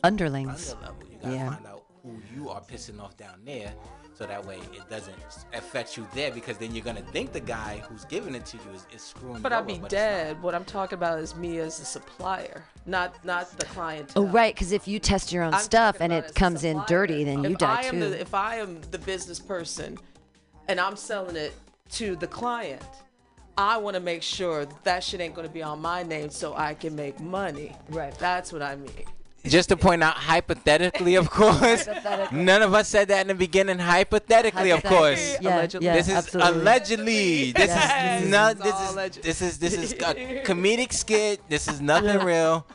[0.01, 0.71] underlings.
[0.75, 1.03] under level.
[1.11, 1.49] You gotta Yeah.
[1.55, 3.73] find out who you are pissing off down there,
[4.15, 5.15] so that way it doesn't
[5.53, 6.31] affect you there.
[6.31, 9.41] Because then you're gonna think the guy who's giving it to you is, is screwing
[9.41, 10.41] But I'd be but dead.
[10.41, 14.13] What I'm talking about is me as the supplier, not not the client.
[14.15, 16.63] Oh right, because if you test your own I'm stuff and it as a comes
[16.63, 18.09] in dirty, then you die I am too.
[18.09, 19.97] The, if I am the business person,
[20.67, 21.53] and I'm selling it
[21.91, 22.83] to the client,
[23.57, 26.29] I want to make sure that, that shit ain't going to be on my name,
[26.29, 27.75] so I can make money.
[27.89, 28.17] Right.
[28.17, 28.91] That's what I mean.
[29.45, 31.87] Just to point out, hypothetically, of course,
[32.31, 33.77] none of us said that in the beginning.
[33.77, 35.35] Hypothetically, of course.
[35.41, 35.85] Yeah, Allegedly.
[35.85, 36.61] yeah, This is absolutely.
[36.61, 37.51] allegedly.
[37.51, 38.57] This Yes, is not.
[38.57, 39.23] This is alleged.
[39.23, 39.95] this is this is a
[40.45, 41.41] comedic skit.
[41.49, 42.65] This is nothing uh, real.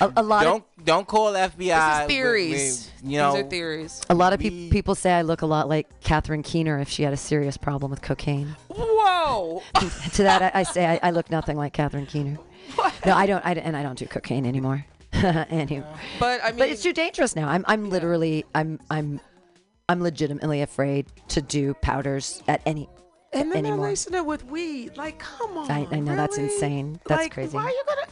[0.00, 1.56] a, a lot of Don't don't call FBI.
[1.56, 2.90] This is We- we- theories.
[3.04, 4.00] you know, These are theories.
[4.10, 6.88] a lot of we- peop people say I look a lot like Catherine Keener if
[6.88, 8.56] she had a serious problem with cocaine.
[8.68, 9.62] Whoa!
[10.14, 12.38] to that I, I say I, I look nothing like Catherine Keener.
[12.74, 12.92] What?
[13.06, 13.44] No, I don't.
[13.46, 14.84] I, and I don't do cocaine anymore.
[15.50, 15.84] anyway,
[16.18, 17.48] But I mean, but it's too dangerous now.
[17.48, 19.20] I'm I'm literally I'm I'm
[19.88, 22.88] I'm legitimately afraid to do powders at any
[23.32, 23.88] and then they're anymore.
[23.88, 24.96] lacing it with weed.
[24.96, 25.70] Like, come on.
[25.70, 26.98] I- I know, that's insane.
[27.06, 27.54] That's like, crazy.
[27.56, 28.06] Why are you gonna?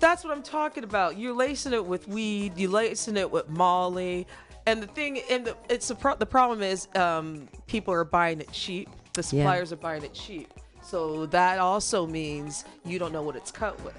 [0.00, 1.16] That's what I'm talking about.
[1.18, 2.56] You're lacing it with weed.
[2.56, 4.26] You're lacing it with Molly.
[4.66, 8.40] And the thing, and the, it's a pro- the problem is, um, people are buying
[8.40, 8.88] it cheap.
[9.14, 9.42] The Yeah.
[9.44, 10.52] suppliers are buying it cheap.
[10.82, 13.96] So that also means you don't know what it's cut with.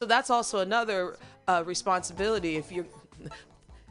[0.00, 1.16] So that's also another
[1.48, 2.86] uh, responsibility if you're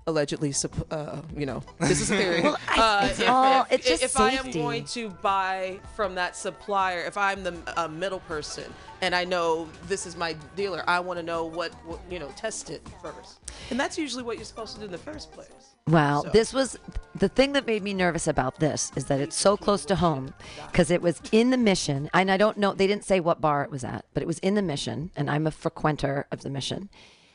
[0.08, 0.54] allegedly,
[0.90, 2.42] uh, you know, this is a theory.
[2.44, 5.80] Well, I- uh, it's if, all- if, it's just if I am going to buy
[5.96, 8.66] from that supplier, if I'm the uh, middle person
[9.02, 12.30] and I know this is my dealer, I want to know what, what you know,
[12.36, 13.40] test it first.
[13.70, 15.48] And that's usually what you're supposed to do in the first place.
[15.88, 16.78] Wow, So- this was
[17.16, 20.34] the thing that made me nervous about this is that it's so close to home
[20.72, 22.74] because it was in the mission, and I don't know.
[22.74, 25.30] They didn't say what bar it was at, but it was in the mission, and
[25.30, 26.90] I'm a frequenter of the mission,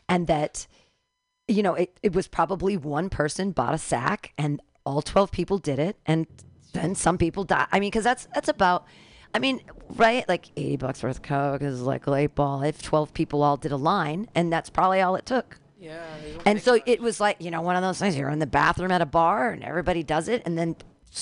[0.09, 0.67] and that
[1.49, 5.59] you know it, it was probably one person bought a sack, and all twelve people
[5.59, 6.27] did it, and
[6.73, 7.69] then some people died.
[7.73, 8.87] I mean, because that's that's about.
[9.35, 9.61] I mean,
[9.97, 10.27] right?
[10.27, 12.63] Like 80 bucks worth of Coke is like a light ball.
[12.63, 15.59] If 12 people all did a line, and that's probably all it took.
[15.79, 16.03] Yeah.
[16.45, 16.83] And so much.
[16.87, 18.17] it was like, you know, one of those things.
[18.17, 20.43] You're in the bathroom at a bar and everybody does it.
[20.47, 20.77] And then,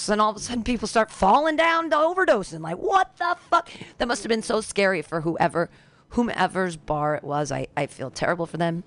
[0.07, 2.61] then all of a sudden people start falling down to overdosing.
[2.61, 3.71] Like, what the fuck?
[3.99, 5.71] That must have been so scary for whoever,
[6.15, 7.53] whomever's bar it was.
[7.53, 8.85] I, I feel terrible for them.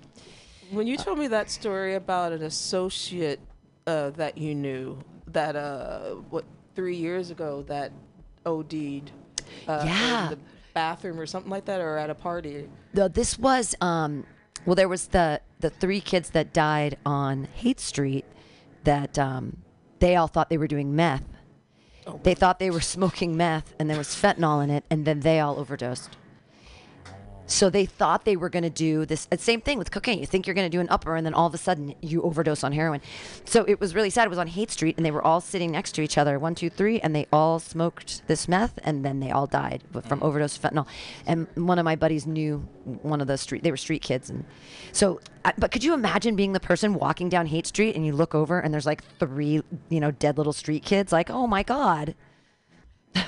[0.70, 3.40] When you told me that story about an associate
[3.86, 4.98] uh, that you knew
[5.28, 7.92] that uh, what three years ago that
[8.44, 9.10] OD'd.
[9.66, 10.24] Uh, Yeah.
[10.24, 10.38] In the
[10.74, 12.68] bathroom or something like that, or at a party.
[12.92, 14.24] the, this was um,
[14.64, 18.24] well, there was the the three kids that died on Haight Street
[18.84, 19.58] that um,
[19.98, 21.24] they all thought they were doing meth.
[22.22, 25.40] They thought they were smoking meth, and there was fentanyl in it, and then they
[25.40, 26.16] all overdosed.
[27.48, 30.18] So they thought they were going to do this uh, same thing with cocaine.
[30.18, 32.22] You think you're going to do an upper, and then all of a sudden you
[32.22, 33.00] overdose on heroin.
[33.46, 34.26] So it was really sad.
[34.26, 36.54] It was on Haight Street, and they were all sitting next to each other, one,
[36.54, 40.56] two, three, and they all smoked this meth, and then they all died from overdose
[40.56, 40.86] of fentanyl.
[41.26, 43.62] And one of my buddies knew one of the street.
[43.62, 44.44] They were street kids, and
[44.92, 45.20] so.
[45.56, 48.60] But could you imagine being the person walking down Haight Street, and you look over,
[48.60, 51.10] and there's like three, you know, dead little street kids?
[51.12, 52.14] Like, oh my god.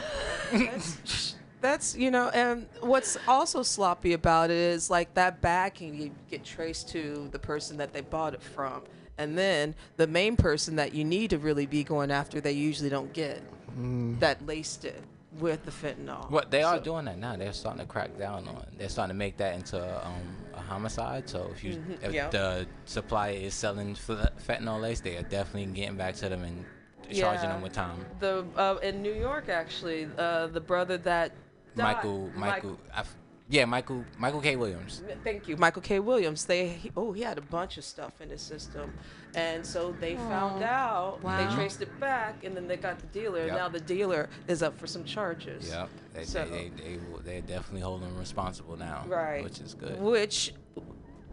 [1.60, 6.28] That's you know, and what's also sloppy about it is like that bag can get-
[6.30, 8.82] get traced to the person that they bought it from,
[9.18, 12.88] and then the main person that you need to really be going after, they usually
[12.90, 13.42] don't get
[14.20, 15.02] that laced it
[15.38, 16.28] with the fentanyl.
[16.30, 17.36] What they are So- doing that now.
[17.36, 18.66] They're starting to crack down on.
[18.76, 21.28] They're starting to make that into um, a homicide.
[21.28, 22.30] So if you Mhm, if yeah.
[22.30, 26.64] the supplier is selling fentanyl lace, they are definitely getting back to them and
[27.12, 27.52] charging Yeah.
[27.52, 28.04] them with time.
[28.18, 31.30] The uh, in New York actually, uh, the brother that
[31.76, 33.16] died- Michael, Mike- Michael, I f-
[33.48, 34.54] yeah, Michael, Michael K.
[34.54, 35.02] Williams.
[35.24, 35.98] Thank you, Michael K.
[35.98, 36.44] Williams.
[36.44, 38.92] They he, oh he had a bunch of stuff in his system,
[39.34, 41.20] and so they found out.
[41.24, 41.36] Wow.
[41.48, 43.46] They traced it back, and then they got the dealer.
[43.46, 43.56] Yep.
[43.56, 45.68] Now the dealer is up for some charges.
[45.68, 49.42] Yep, they, So- they, they, they, will- they're definitely holding him responsible now, Right.
[49.42, 50.00] Which is good.
[50.00, 50.54] Which,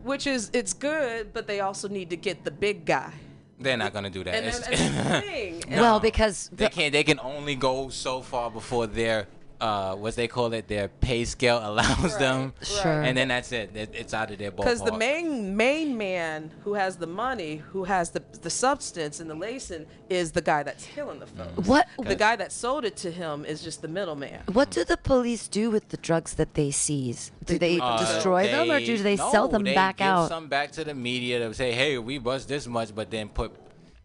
[0.04, 3.14] which is it's good, but they also need to get the big guy.
[3.60, 4.34] They're not gonna do that.
[4.36, 5.64] And, and, and that's the thing.
[5.68, 6.94] And Well, because they the- can't.
[6.94, 9.28] They can only go so far before their
[9.60, 13.01] uh, what they call it, their pay scale allows Right, them, Sure.
[13.01, 13.76] and then that's it.
[13.76, 14.58] It- It's out of their ballpark.
[14.58, 19.30] Because the main main man who has the money, who has the the substance and
[19.30, 21.68] the lacing, is the guy that's killing the folks.
[21.68, 24.41] what The guy that sold it to him is just the middleman.
[24.53, 27.32] What do the police do with the drugs that they seize?
[27.45, 30.28] Do they Uh, destroy them or do they no, sell them they back give out?
[30.30, 33.51] some back to the media to say, "Hey, we bust this much," but then put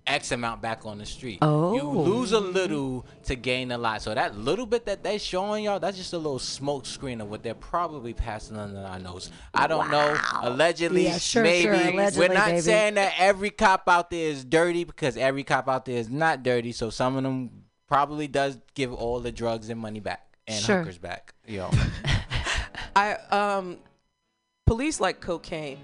[0.06, 1.38] X amount back on the street.
[1.42, 1.74] Oh.
[1.76, 4.02] You lose a little to gain a lot.
[4.02, 7.30] So that little bit that they showing y'all, that's just a little smoke screen of
[7.30, 9.30] what they're probably passing under our nose.
[9.54, 10.18] I don't know.
[10.42, 11.62] Allegedly, Yeah, sure, maybe.
[11.62, 12.60] sure, allegedly, We're not baby.
[12.62, 16.42] saying that every cop out there is dirty because every cop out there is not
[16.42, 16.72] dirty.
[16.72, 17.50] So some of them
[17.86, 20.78] probably does give all the drugs and money back and Sure.
[20.80, 21.32] hookers back.
[21.46, 21.70] Yo.
[22.96, 23.78] I um,
[24.66, 25.78] police like cocaine,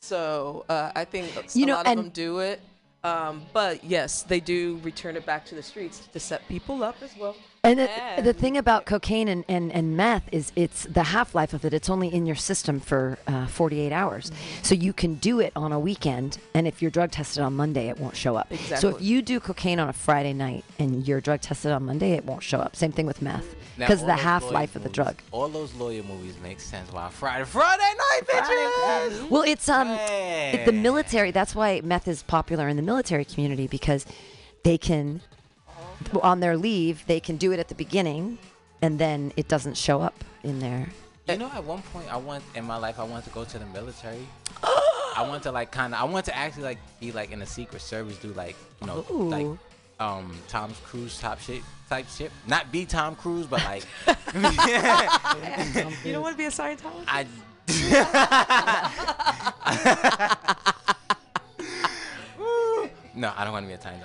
[0.00, 2.60] so uh, I think You a know, lot of and- them do it.
[3.08, 6.96] Um, but yes, they do return it back to the streets to set people up
[7.02, 7.36] as well.
[7.68, 11.52] And the, the thing about cocaine and, and, and meth is it's the half life
[11.52, 11.74] of it.
[11.74, 14.30] It's only in your system for uh, 48 hours.
[14.30, 14.62] Mm-hmm.
[14.62, 16.38] So you can do it on a weekend.
[16.54, 18.50] And if you're drug tested on Monday, it won't show up.
[18.50, 18.76] Exactly.
[18.78, 22.12] So if you do cocaine on a Friday night and you're drug tested on Monday,
[22.12, 22.74] it won't show up.
[22.74, 23.54] Same thing with meth.
[23.76, 25.16] Because the half life of the movies- drug.
[25.30, 26.90] All those lawyer movies make sense.
[26.90, 29.30] Why Friday, Friday night, bitches.
[29.30, 31.30] Well, it's um, it, the military.
[31.30, 34.04] That's why meth is popular in the military community because
[34.64, 35.20] they can,
[36.22, 38.38] on their leave, they can do it at the beginning,
[38.82, 40.88] and then it doesn't show up in there.
[41.28, 43.58] You know, at one point, I want in my life, I wanted to go to
[43.58, 44.26] the military.
[44.62, 47.46] I want to like kind of, I want to actually like be like in the
[47.46, 49.46] Secret Service, do like you know, like
[50.00, 52.30] um Tom Cruise top shit type shit.
[52.46, 53.84] Not be Tom Cruise, but like
[56.04, 57.04] You don't want to be a Scientologist?
[57.08, 57.26] I.
[63.14, 64.00] no, I don't want to be a time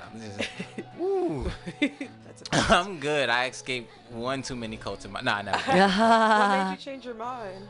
[1.00, 1.52] Ooh.
[2.52, 3.30] I'm good.
[3.30, 5.22] I escaped one too many cults in my.
[5.22, 5.52] Nah, nah.
[5.58, 7.68] what made you change your mind?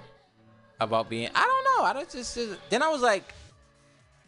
[0.80, 1.86] about being I don't know.
[1.86, 3.34] I don't just, just- then I was like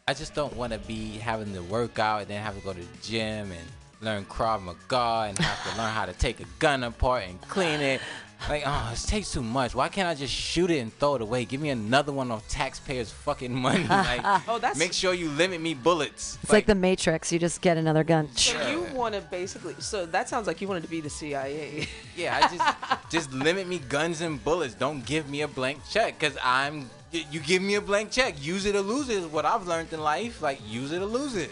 [0.08, 2.74] I just don't want to be having to work out and then have to go
[2.74, 3.68] to the gym and
[4.02, 7.82] learn Krav Maga and have to learn how to take a gun apart and clean
[7.82, 8.02] it.
[8.48, 9.74] Like, oh, it takes too much.
[9.74, 11.46] Why can't I just shoot it and throw it away?
[11.46, 13.86] Give me another one of taxpayers' fucking money.
[13.88, 16.38] Like, Oh, that's- make sure you limit me bullets.
[16.44, 17.32] It's like, the Matrix.
[17.32, 18.30] You just get another gun.
[18.36, 19.76] So you want to basically?
[19.80, 21.88] So that sounds like you wanted to be the CIA.
[22.18, 24.74] Yeah, I just just limit me guns and bullets.
[24.74, 26.90] Don't give me a blank check because I'm.
[27.12, 28.36] You give me a blank check.
[28.42, 30.42] Use it or lose it is what I've learned in life.
[30.42, 31.52] Like use it or lose it.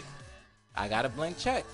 [0.74, 1.66] I got a blank check.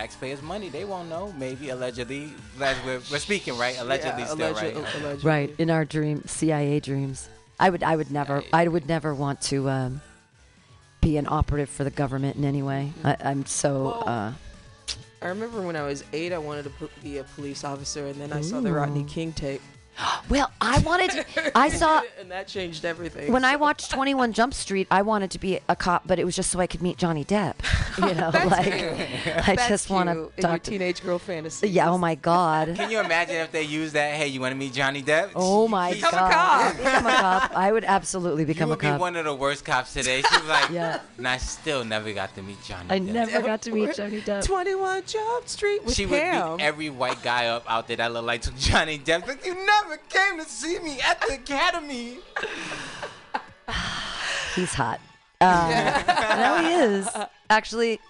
[0.00, 0.68] Taxpayers' money.
[0.68, 1.32] They won't know.
[1.38, 2.30] Maybe allegedly.
[2.60, 3.80] As we're, we're speaking right.
[3.80, 4.76] Allegedly Yeah, still alleged- right.
[4.76, 5.24] allegedly.
[5.30, 7.30] Right in our dream, CIA dreams.
[7.58, 10.02] I would, I would never, I would never want to um,
[11.00, 12.92] be an operative for the government in any way.
[13.04, 13.84] I, I'm so.
[13.84, 14.32] Well, Uh,
[15.22, 18.16] I remember when I was eight, I wanted to po- be a police officer, and
[18.20, 19.62] then I saw the Rodney King tape,
[20.28, 21.10] Well, I wanted.
[21.12, 23.30] To, I saw and that changed everything.
[23.32, 24.88] when I watched 21 Jump Street.
[24.90, 27.24] I wanted to be a cop, but it was just so I could meet Johnny
[27.24, 27.54] Depp.
[27.98, 28.66] You know, like
[29.46, 30.62] I That's just want cute to in your talk.
[30.64, 31.68] To, teenage girl fantasy.
[31.68, 31.88] yeah.
[31.88, 32.74] Oh my God.
[32.74, 34.14] Can you imagine if they use that?
[34.14, 35.30] Hey, you want to meet Johnny Depp?
[35.36, 36.30] Oh my Become God.
[36.30, 36.76] a cop.
[36.78, 37.56] Become a cop.
[37.56, 40.22] I would absolutely You become a would be one of the worst cops today.
[40.22, 41.00] She was like, Yeah.
[41.18, 43.04] and I still never got to meet Johnny I Depp.
[43.12, 44.44] never got to meet Johnny Depp.
[44.44, 46.50] 21 Jump Street with She Pam.
[46.50, 49.26] would beat every white guy up out there that looked like Johnny Depp.
[49.28, 52.18] Like, you never came to see me at the academy.
[54.54, 55.00] He's hot.
[55.40, 56.02] Uh,
[56.36, 57.08] no, he is.
[57.50, 58.00] Actually,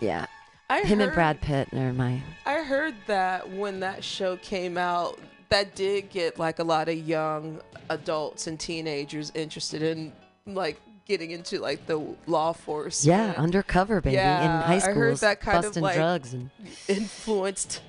[0.00, 0.26] yeah.
[0.70, 2.22] I Him and heard- Brad Pitt are my.
[2.44, 5.18] I heard that when that show came out,
[5.48, 10.12] that did get like a lot of young adults and teenagers interested in
[10.46, 13.04] like getting into like the law force.
[13.04, 14.92] Yeah, and undercover baby Yeah, in high school.
[14.92, 16.50] I heard that kind of, busting like- drugs and
[16.88, 17.80] influenced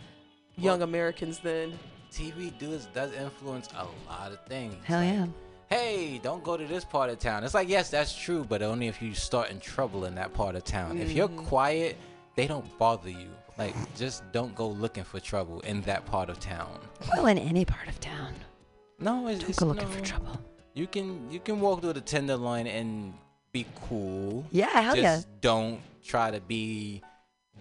[0.56, 1.78] young Americans then.
[2.18, 4.76] TV does does influence a lot of things.
[4.86, 5.28] hell Like, yeah.
[5.70, 7.44] Hey, don't go to this part of town.
[7.44, 10.56] It's like yes, that's true, but only if you start in trouble in that part
[10.56, 10.98] of town.
[10.98, 11.46] If you're mm.
[11.46, 11.98] quiet,
[12.36, 13.30] they don't bother you.
[13.58, 16.80] Like just don't go looking for trouble in that part of town.
[17.14, 18.34] Well, in any part of town,
[19.00, 19.96] No, it's, don't it's go looking no.
[19.96, 20.42] for trouble.
[20.74, 23.14] You can you can walk through the tenderloin and
[23.52, 24.46] be cool.
[24.52, 25.34] Yeah, hell Just yeah.
[25.42, 27.02] don't try to be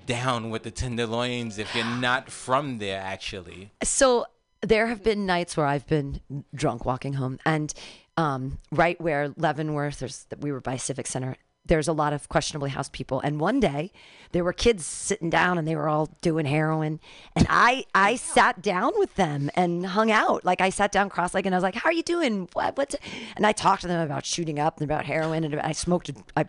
[0.07, 3.73] down with the tenderloins if you're not from there actually.
[3.83, 4.27] So
[4.67, 6.21] there have been nights where I've been
[6.55, 7.73] drunk walking home, and
[8.17, 11.37] um, right where Leavenworth, there's we were by Civic Center.
[11.65, 13.93] There's a lot of questionably housed people, and one day
[14.33, 17.01] there were kids sitting down, and they were all doing heroin,
[17.35, 20.45] and I I sat down with them and hung out.
[20.45, 22.49] Like I sat down cross-legged, and I was like, "How are you doing?
[22.53, 22.97] What what's?"
[23.37, 26.11] And I talked to them about shooting up and about heroin, and I smoked.
[26.37, 26.47] I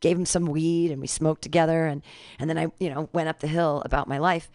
[0.00, 2.02] gave him some weed and we smoked together and
[2.38, 4.50] and then I you know went up the hill about my life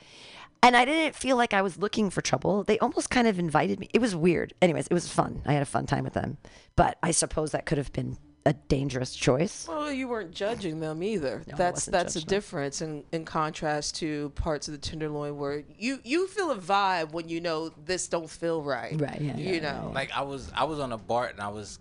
[0.64, 2.64] and I didn't feel like I was looking for trouble.
[2.64, 3.90] They almost kind of invited me.
[3.94, 4.54] It was weird.
[4.62, 5.42] Anyways, it was fun.
[5.46, 6.38] I had a fun time with them.
[6.76, 9.68] But I suppose that could have been a dangerous choice.
[9.68, 11.44] Well, you weren't judging them either.
[11.48, 15.38] No, I that's wasn't that's a difference in, in contrast to parts of the tenderloin
[15.38, 19.00] where you you feel a vibe when you know this don't feel right.
[19.00, 19.92] Right, yeah, You yeah, know.
[19.94, 21.80] Like I was I was on a BART and I was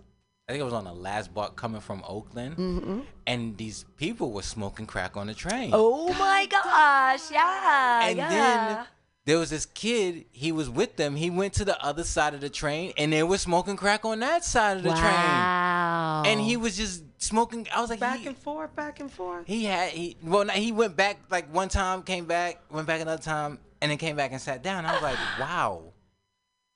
[0.51, 2.99] I think it was on the last BART coming from Oakland mm-hmm.
[3.25, 5.71] and these people were smoking crack on the train.
[5.73, 7.31] Oh my gosh.
[7.31, 8.01] Yeah.
[8.03, 8.29] and yeah.
[8.29, 8.85] then
[9.23, 11.15] there was this kid, he was with them.
[11.15, 14.19] He went to the other side of the train and they were smoking crack on
[14.19, 15.03] that side of the train.
[15.03, 16.23] wow.
[16.25, 16.33] train.
[16.37, 19.47] And he was just smoking I was like back he, and forth, back and forth.
[19.47, 23.23] he had he well he went back like one time, came back, went back another
[23.23, 24.85] time, and then came back and sat down.
[24.85, 25.93] I was like, wow.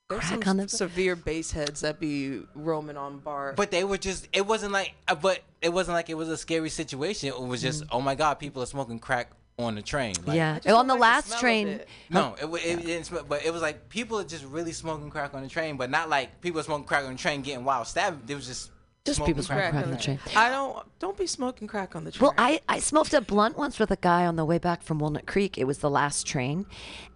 [0.10, 3.56] There's Crack some on the- severe base heads that be roaming on BART.
[3.56, 6.38] But they were just it wasn't like uh, but it wasn't like it was a
[6.38, 7.30] scary situation.
[7.30, 10.14] It was just oh my god, people are smoking crack on the train.
[10.24, 10.60] Like, yeah.
[10.60, 11.68] On the like the last smell of train.
[11.70, 11.89] it.
[12.12, 15.10] No, it, wa- it, didn't smell, but it was like people are just really smoking
[15.10, 17.66] crack on the train, but not like people are smoking crack on the train getting
[17.66, 18.30] wild stabbed.
[18.30, 18.70] It was just
[19.06, 19.72] Just smoking people crack.
[19.72, 20.20] smoking crack on the train.
[20.36, 22.24] I don't don't be smoking crack on the train.
[22.24, 24.97] Well, I, I smoked a blunt once with a guy on the way back from
[24.99, 25.58] Walnut Creek.
[25.60, 26.66] It was the last train.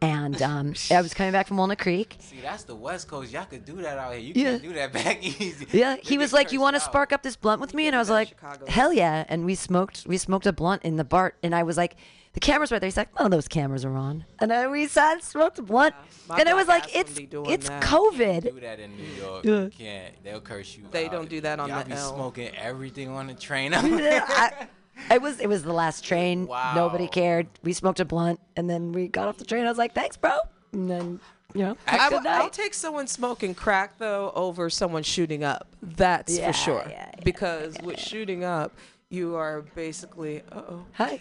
[0.01, 2.17] And um, I was coming back from Walnut Creek.
[2.19, 3.31] See, that's the West Coast.
[3.33, 4.21] Y'all could do that out here.
[4.21, 4.51] You Yeah.
[4.51, 5.65] can't do that back easy.
[5.71, 7.99] Yeah, he was like, "You want to spark up this blunt with me?" And I
[7.99, 8.65] was do that in like, Chicago.
[8.71, 10.05] "Hell yeah!" And we smoked.
[10.07, 11.95] We smoked a blunt in the BART, and I was like,
[12.33, 15.23] "The camera's right there." He's like, "Oh, those cameras are on." And then we sat,
[15.23, 15.95] smoked a blunt,
[16.27, 17.83] my and it was like, ass "It's wouldn't be doing it's that.
[17.83, 19.45] COVID." Do that in New York.
[19.45, 20.23] You can't.
[20.23, 20.85] They'll curse you.
[20.91, 21.11] They out.
[21.11, 22.13] don't do that on Y'all the be L.
[22.15, 23.73] smoking everything on the train.
[23.75, 24.67] I,
[25.11, 26.47] it was it was the last train.
[26.47, 26.73] Wow.
[26.75, 27.47] Nobody cared.
[27.63, 29.65] We smoked a blunt, and then we got off the train.
[29.65, 30.37] I was like, "Thanks, bro."
[30.71, 31.19] And then
[31.53, 35.67] you know, I, good I'll take someone smoking crack though over someone shooting up.
[35.81, 36.85] That's Yeah, for sure.
[36.89, 38.75] yeah, yeah, because with shooting up,
[39.09, 41.19] you are basically, uh oh, Hi.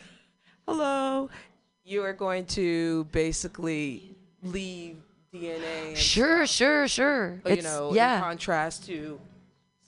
[0.68, 1.30] Hello,
[1.82, 4.96] you are going to basically leave
[5.32, 5.88] DNA.
[5.88, 7.40] And, Sure, sure, sure.
[7.46, 8.20] you It's know, in yeah.
[8.20, 9.18] contrast to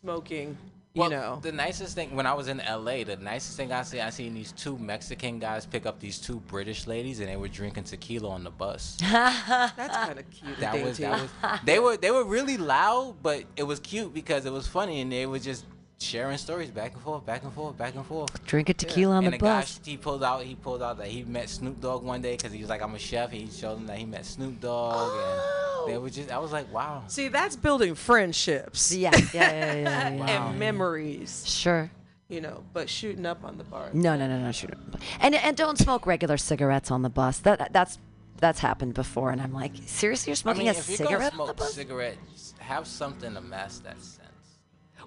[0.00, 0.56] smoking.
[0.94, 4.00] You know, the nicest thing when I was in LA, the nicest thing I see,
[4.00, 7.46] I seen these two Mexican guys pick up these two British ladies, and they were
[7.46, 8.96] drinking tequila on the bus.
[9.00, 10.58] that's kind of cute.
[10.58, 11.60] That was that was.
[11.64, 15.12] They were they were really loud, but it was cute because it was funny, and
[15.12, 15.64] they were just
[16.00, 18.44] sharing stories back and forth, back and forth, back and forth.
[18.46, 19.80] Drink a tequila on and the the guy bus.
[19.84, 22.60] he pulled out he pulled out that he met Snoop Dogg one day because he
[22.60, 23.30] was like I'm a chef.
[23.30, 25.84] He showed him that he met Snoop Dogg, and oh!
[25.86, 27.04] they were just I was like wow.
[27.08, 30.46] See, that's building friendships Yeah, yeah, yeah, yeah, yeah, yeah.
[30.48, 31.44] and memories.
[31.46, 31.90] Sure.
[32.28, 33.90] You know, but shooting up on the bar.
[33.92, 34.72] No, no, no, no, shoot.
[35.20, 37.40] And and don't smoke regular cigarettes on the bus.
[37.40, 37.98] That that's
[38.38, 41.10] that's happened before, and I'm like, seriously, you're I smoking mean, a if you're gonna
[41.10, 41.74] cigarette on the smoke bus?
[41.74, 44.19] cigarettes, have something to mask that sense.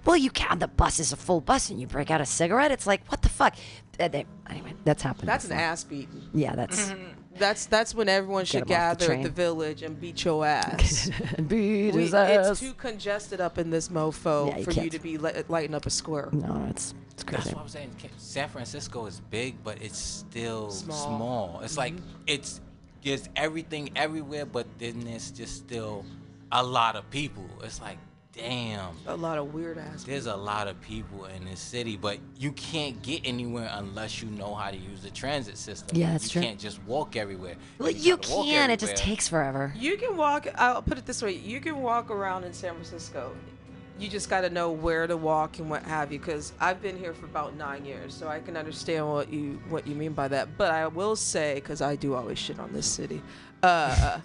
[0.04, 0.58] Well, you can.
[0.58, 2.70] The bus is a full bus, and you break out a cigarette.
[2.72, 3.54] It's like, what the fuck?
[3.98, 5.28] Uh, they- Anyway, that's happened.
[5.28, 6.22] That's an ass beating.
[6.34, 6.92] Yeah, that's
[7.36, 10.46] That's that's when everyone should him off the gather at the village and beat your
[10.46, 11.10] ass.
[11.48, 14.92] Beat We- his it's too congested up in this mofo Yeah, you for you can't.
[14.92, 16.28] to be li- lighting up a square.
[16.32, 17.90] No, it's it's That's what I'm saying.
[18.18, 21.06] San Francisco is big, but it's still Small.
[21.18, 21.60] small.
[21.64, 21.94] It's like
[22.28, 22.60] it's
[23.02, 26.04] there's everything everywhere, but then there's just still
[26.52, 27.48] a lot of people.
[27.64, 27.98] It's like,
[28.36, 30.04] damn, A lot of weird ass.
[30.04, 34.28] there's a lot of people in this city, but you can't get anywhere unless you
[34.30, 35.96] know how to use the transit system.
[35.96, 36.42] Yeah, that's you true.
[36.42, 37.54] can't just walk everywhere.
[37.78, 38.70] Well, If you try to can.
[38.70, 39.72] It just takes forever.
[39.76, 40.46] You can walk.
[40.56, 43.34] I'll put it this way: you can walk around in San Francisco.
[43.96, 46.18] You just got to know where to walk and what have you.
[46.18, 49.86] Because I've been here for about nine years, so I can understand what you what
[49.86, 50.58] you mean by that.
[50.58, 53.22] But I will say, because I do always shit on this city,
[53.62, 54.18] uh,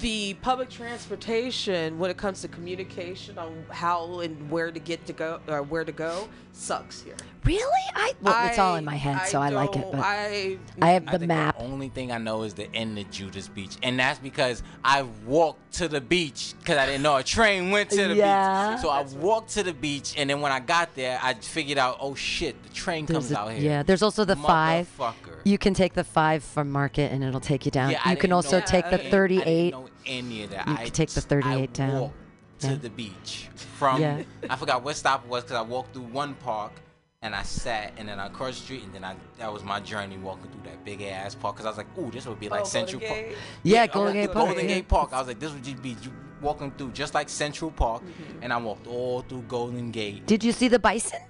[0.00, 5.12] the public transportation when it comes to communication on how and where to get to
[5.12, 7.16] go or where to go sucks here.
[7.44, 7.62] Really?
[7.94, 9.86] I well, it's all in my head, so I like it.
[9.90, 11.56] But I I have I the think map.
[11.56, 15.02] The only thing I know is the end of Judas Beach, and that's because I
[15.26, 18.72] walked to the beach because I didn't know a train went to the Yeah.
[18.72, 18.82] beach.
[18.82, 21.96] So I walked to the beach, and then when I got there, I figured out,
[22.00, 23.60] oh shit, the train There's comes a- out here.
[23.60, 24.88] yeah, there's also the five.
[25.44, 27.92] You can take the five from Market, and it'll take you down.
[27.92, 29.10] Yeah, you can also know take the any-
[29.74, 29.84] I 38.
[29.84, 30.66] know any of that.
[30.66, 32.00] You I could take the 38 I down.
[32.00, 32.14] walked
[32.60, 32.74] to Yeah.
[32.76, 33.48] the beach
[33.78, 34.00] from.
[34.00, 34.22] Yeah.
[34.48, 36.72] I forgot what stop it was because I walked through one park.
[37.22, 39.78] And I sat, and then I crossed the street, and then I that was my
[39.78, 41.54] journey walking through that big ass park.
[41.56, 43.36] Cause I was like, "Ooh, this would be like Oh, Central Park." Gate?
[43.62, 44.66] Yeah, Golden Gate Park, Golden.
[44.66, 45.12] Gate Park.
[45.12, 45.94] I was like, "This would just be
[46.40, 48.42] walking through just like Central Park," Mm-hmm.
[48.42, 50.24] and I walked all through Golden Gate.
[50.26, 51.20] Did you see the bison?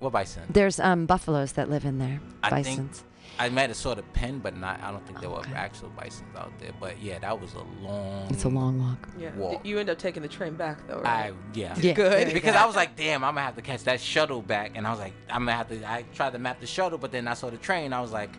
[0.00, 0.42] What bison?
[0.50, 2.20] There's um buffaloes that live in there.
[2.42, 3.04] I think Bisons.
[3.40, 4.82] I might have saw the pen, but not.
[4.82, 6.72] I don't think there were actual bisons out there.
[6.80, 8.26] But yeah, that was a long.
[8.30, 9.08] It's a long walk.
[9.18, 9.30] Yeah.
[9.36, 9.64] walk.
[9.64, 11.34] You end up taking the train back though, I right?
[11.54, 11.76] yeah.
[11.80, 11.92] Yeah.
[11.92, 12.32] Good.
[12.34, 14.90] because I was like, damn, I'm gonna have to catch that shuttle back, and I
[14.90, 15.88] was like, I'm gonna have to.
[15.88, 17.92] I tried to map the shuttle, but then I saw the train.
[17.92, 18.30] I was like,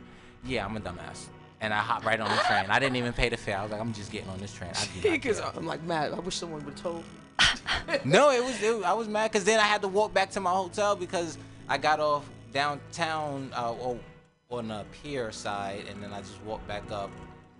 [0.43, 1.27] yeah, I'm a dumbass,
[1.61, 2.65] and I hopped right on the train.
[2.69, 3.57] I didn't even pay the fare.
[3.59, 4.71] I was like, I'm just getting on this train.
[4.75, 5.51] I do not Because care.
[5.55, 6.11] I'm like mad.
[6.11, 6.97] I wish someone would have told.
[6.97, 7.97] me.
[8.05, 8.61] no, it was.
[8.61, 11.37] It, I was mad because then I had to walk back to my hotel because
[11.69, 13.99] I got off downtown uh, oh,
[14.51, 17.11] on the pier side, and then I just walked back up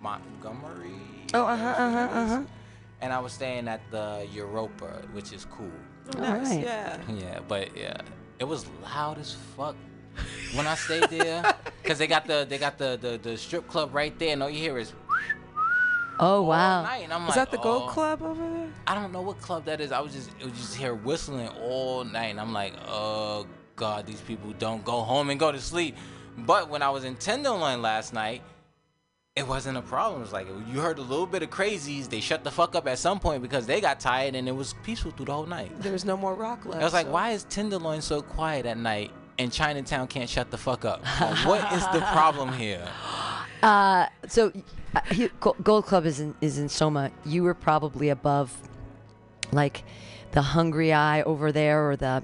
[0.02, 0.90] Montgomery.
[1.36, 2.42] Oh, uh-huh, uh-huh, uh-huh.
[3.02, 5.70] And I was staying at the Europa, which is cool.
[6.18, 6.50] Oh, nice.
[6.50, 6.64] right.
[6.64, 6.98] Yeah.
[7.08, 8.02] Yeah, but yeah,
[8.40, 9.76] it was loud as fuck
[10.56, 11.44] when I stayed there,
[11.84, 14.50] cause they got the they got the the, the strip club right there, and all
[14.50, 14.92] you hear is
[16.20, 16.82] Oh all wow.
[16.82, 17.04] night.
[17.04, 17.92] And I'm Is like, that the Gold oh.
[17.94, 18.68] Club over there?
[18.88, 19.92] I don't know what club that is.
[19.92, 24.08] I was just it was just here whistling all night, and I'm like, oh god,
[24.08, 25.96] these people don't go home and go to sleep.
[26.38, 28.42] But when I was in Tenderloin last night,
[29.36, 30.22] it wasn't a problem.
[30.22, 32.10] It was like you heard a little bit of crazies.
[32.10, 34.74] They shut the fuck up at some point because they got tired, and it was
[34.84, 35.72] peaceful through the whole night.
[35.82, 36.82] There's no more rock left.
[36.82, 40.52] I was like, so- why is Tenderloin so quiet at night and Chinatown can't shut
[40.52, 41.04] the fuck up?
[41.22, 42.88] Like, what is the problem here?
[43.62, 44.54] Uh, so
[44.96, 47.12] uh, he, Gold Club is in is in Soma.
[47.26, 48.56] You were probably above,
[49.52, 49.84] like,
[50.32, 52.24] the Hungry Eye over there, or the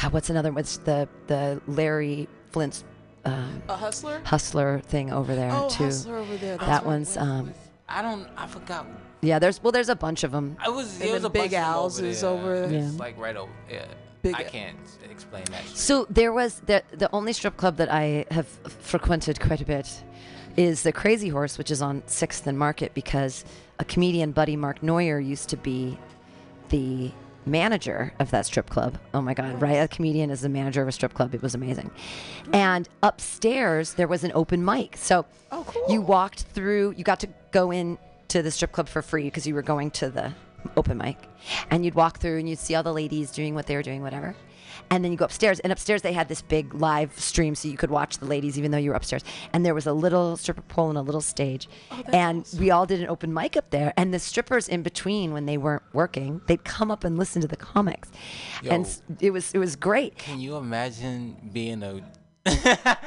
[0.00, 0.12] God.
[0.12, 0.52] What's another?
[0.52, 2.84] What's the the Larry Flynt's
[3.24, 4.20] um, A hustler?
[4.24, 5.84] Hustler thing over there Oh, too?
[5.84, 6.56] hustler over there.
[6.56, 6.86] That's That right.
[6.86, 7.54] one's um.
[7.88, 8.26] I don't.
[8.36, 8.86] I forgot.
[9.20, 10.56] Yeah, there's well, there's a bunch of them.
[10.64, 11.00] It was.
[11.00, 12.64] And It was a Big bunch of them Al's over there.
[12.64, 12.98] over- It's Yeah.
[12.98, 13.52] like right over.
[13.70, 13.84] Yeah.
[14.22, 14.76] Big- I can't
[15.10, 15.62] explain that.
[15.66, 15.76] shit.
[15.76, 18.46] So there was the the only strip club that I have
[18.80, 20.02] frequented quite a bit
[20.56, 23.44] is the Crazy Horse, which is on Sixth and Market, because
[23.78, 25.98] a comedian buddy Mark Neuer used to be
[26.70, 27.10] the
[27.46, 28.98] manager of that strip club.
[29.12, 29.74] Oh my God, right?
[29.74, 31.34] A comedian is the manager of a strip club.
[31.34, 31.90] It was amazing.
[32.44, 32.54] Mm-hmm.
[32.54, 35.84] And upstairs there was an open mic, so Oh, cool.
[35.88, 36.94] you walked through.
[36.96, 39.90] You got to go in to the strip club for free because you were going
[39.92, 40.32] to the
[40.76, 41.18] open mic,
[41.70, 44.00] and you'd walk through and you'd see all the ladies doing what they were doing,
[44.02, 44.34] whatever.
[44.90, 47.76] And then you go upstairs, and upstairs they had this big live stream, so you
[47.76, 49.24] could watch the ladies even though you were upstairs.
[49.52, 52.86] And there was a little stripper pole and a little stage, oh, and we all
[52.86, 53.92] did an open mic up there.
[53.96, 57.48] And the strippers in between, when they weren't working, they'd come up and listen to
[57.48, 58.10] the comics,
[58.60, 58.90] and Yo.
[58.90, 60.16] s- it was it was great.
[60.18, 62.02] Can you imagine being a?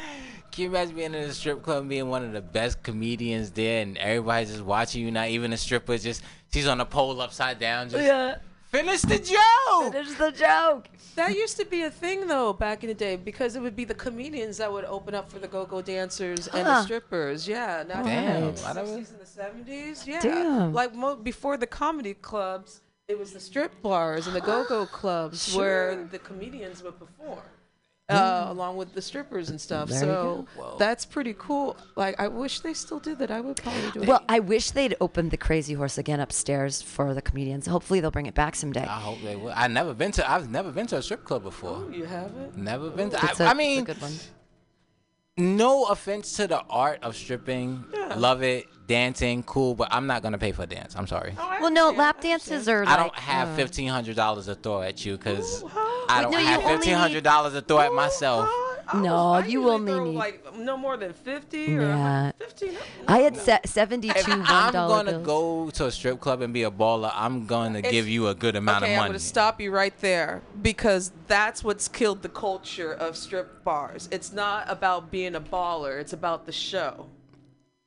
[0.52, 3.52] Can you imagine being in a strip club and being one of the best comedians
[3.52, 5.12] there, and everybody's just watching you?
[5.12, 7.90] Not even a stripper, just she's on a pole upside down.
[7.90, 8.38] Just Yeah,
[8.70, 9.94] finish the joke.
[9.94, 10.88] Finish the joke.
[11.16, 13.86] That used to be a thing though back in the day because it would be
[13.86, 16.84] the comedians that would open up for the go-go dancers and the Huh.
[16.84, 17.48] strippers.
[17.48, 20.06] Yeah, not Damn, in the I never- 60s and the 70s.
[20.08, 20.74] Yeah, Damn.
[20.74, 25.56] like mo- before the comedy clubs, it was the strip bars and the go-go clubs
[25.56, 27.40] where the comedians would perform.
[28.10, 29.90] Uh, along with the strippers and stuff.
[29.90, 30.48] There so
[30.80, 31.76] that's pretty cool.
[31.98, 33.32] Like I wish they still did that.
[33.32, 34.08] I would probably do it.
[34.08, 37.68] Well, I wish they'd opened the Crazy Horse again upstairs for the comedians.
[37.68, 38.84] Hopefully, they'll bring it back someday.
[38.86, 39.52] I hope they will.
[39.54, 40.32] I've never been to.
[40.32, 41.86] I've never been to a strip club before.
[41.92, 42.56] you haven't?
[42.58, 43.18] Never been to.
[43.24, 44.14] It's I, a- I it's a mean, good one.
[45.36, 47.84] no offense to the art of stripping,
[48.16, 50.96] love it, dancing, cool, but I'm not gonna pay for a dance.
[50.96, 51.34] I'm sorry.
[51.60, 52.86] Well, no, lap dances are.
[52.88, 55.87] I don't have uh, fifteen hundred dollars to throw at you because Ooh, huh?
[56.10, 58.50] I don't no, have fifteen hundred dollars to throw at oh, myself.
[58.90, 61.82] I No, was- I you usually only throw, need- like no more than fifty or
[61.82, 62.32] Yeah.
[62.40, 62.78] fifteen.
[63.08, 65.26] I had se- seventy-two If one I'm gonna bills.
[65.26, 68.34] go to a strip club and be a baller, I'm gonna It's- give you a
[68.36, 69.06] good amount okay, of money.
[69.08, 74.08] I'm gonna stop you right there because that's what's killed the culture of strip bars.
[74.12, 77.08] It's not about being a baller; it's about the show.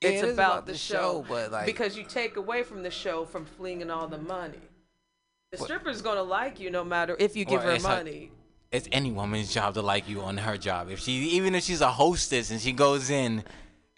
[0.02, 2.62] It's it is about, about the the show, show, but, like- because you take away
[2.62, 4.58] from the show from flinging all the money.
[5.52, 8.30] The stripper's gonna like you no matter if you give Well, her it's like- money.
[8.70, 10.88] it's any woman's job to like you on her job.
[10.90, 13.42] If she even if she's a hostess and she goes in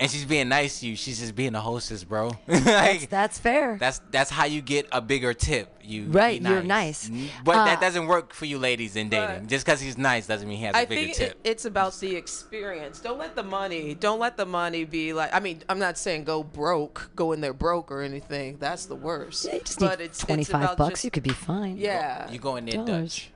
[0.03, 2.31] and she's being nice to you, she's just being a hostess, bro.
[2.47, 3.77] That's, like that's fair.
[3.79, 5.69] that's that's how you get a bigger tip.
[5.85, 7.11] You be Right, you're nice.
[7.45, 9.41] But Uh, that doesn't work for you ladies in dating.
[9.41, 11.31] But- Just because he's nice doesn't mean he has a I bigger think tip.
[11.33, 13.01] it, it's about the experience.
[13.01, 13.95] Don't let the money.
[13.95, 15.35] Don't let the money be like.
[15.35, 18.59] I mean, I'm not saying go broke, go in there broke or anything.
[18.61, 19.45] That's the worst.
[19.45, 20.91] Yeah, you just but need it's it's twenty-five about bucks.
[20.93, 21.77] just- you could be fine.
[21.79, 22.31] yeah.
[22.31, 23.15] you go in there Dollars.
[23.17, 23.32] Dutch.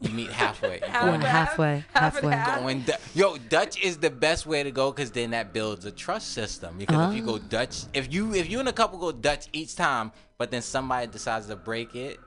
[0.00, 0.80] You meet halfway.
[0.80, 2.62] You Half go Yeah, halfway, halfway.
[2.62, 5.90] going Du- yo dutch is the best way to go because then that builds a
[5.90, 6.76] trust system.
[6.78, 7.38] Because if you go oh.
[7.38, 11.06] dutch if you if you and a couple go dutch each time but then somebody
[11.06, 12.18] decides to break it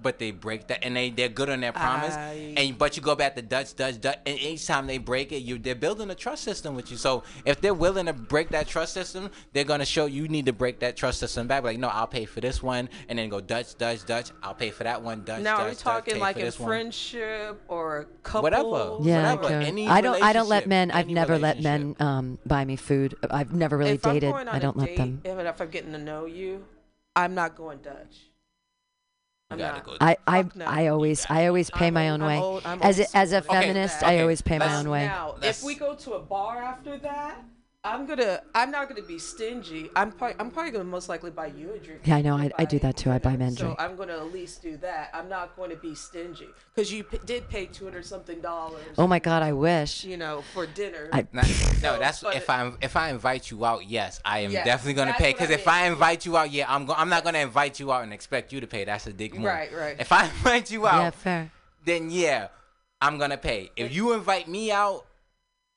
[0.00, 3.02] but they break that and they they're good on their promise I- and but you
[3.02, 6.08] go back to dutch dutch dutch and each time they break it you they're building
[6.10, 9.64] a trust system with you so if they're willing to break that trust system they're
[9.64, 12.24] going to show you need to break that trust system back like no i'll pay
[12.24, 15.42] for this one and then go dutch dutch dutch i'll pay for that one dutch
[15.42, 16.68] Now dutch, are we Dutch, talking pay like a in this one.
[16.68, 18.42] friendship or a couple?
[18.42, 18.98] Whatever.
[19.02, 19.66] Yeah, Whatever, okay.
[19.66, 20.22] any I don't.
[20.22, 20.90] I don't let men.
[20.92, 23.14] I've never let men um, buy me food.
[23.30, 24.30] I've never really if I'm dated.
[24.32, 25.20] going on I a don't let date, them.
[25.24, 26.64] Even if I'm getting to know you,
[27.16, 27.94] I'm not going Dutch.
[27.96, 28.26] You I'm gotta not.
[29.56, 30.64] Go I I, no.
[30.66, 32.38] I always I always pay I'm my own I'm way.
[32.38, 34.02] old- As a, as a school like feminist.
[34.02, 35.06] I always pay my own way.
[35.06, 37.42] Now, if we go to a bar after that,
[37.84, 38.40] I'm gonna.
[38.56, 39.88] I'm not gonna be stingy.
[39.94, 40.34] I'm probably.
[40.40, 42.00] I'm probably gonna most likely buy you a drink.
[42.04, 43.10] Yeah, I know, I- I do that too.
[43.12, 43.44] I buy dinner.
[43.44, 43.80] men So drink.
[43.80, 45.10] I'm gonna at least do that.
[45.14, 48.82] I'm not going to be stingy because you p- did pay two hundred something dollars.
[48.98, 50.02] Oh my God, I wish.
[50.04, 51.08] You know, for dinner.
[51.12, 51.42] I- Nah,
[51.80, 54.94] no, that's but- if I if I invite you out, yes, I am Yes, definitely
[54.94, 55.30] gonna that's pay.
[55.32, 55.74] what I Because if mean.
[55.76, 58.52] I invite you out, yeah, I'm go- I'm not gonna invite you out and expect
[58.52, 58.84] you to pay.
[58.86, 59.44] That's a dick move.
[59.44, 59.96] Right, right.
[60.00, 61.52] If I invite you out, Yeah, fair.
[61.84, 62.48] then yeah,
[63.00, 63.70] I'm gonna pay.
[63.76, 65.06] If you invite me out,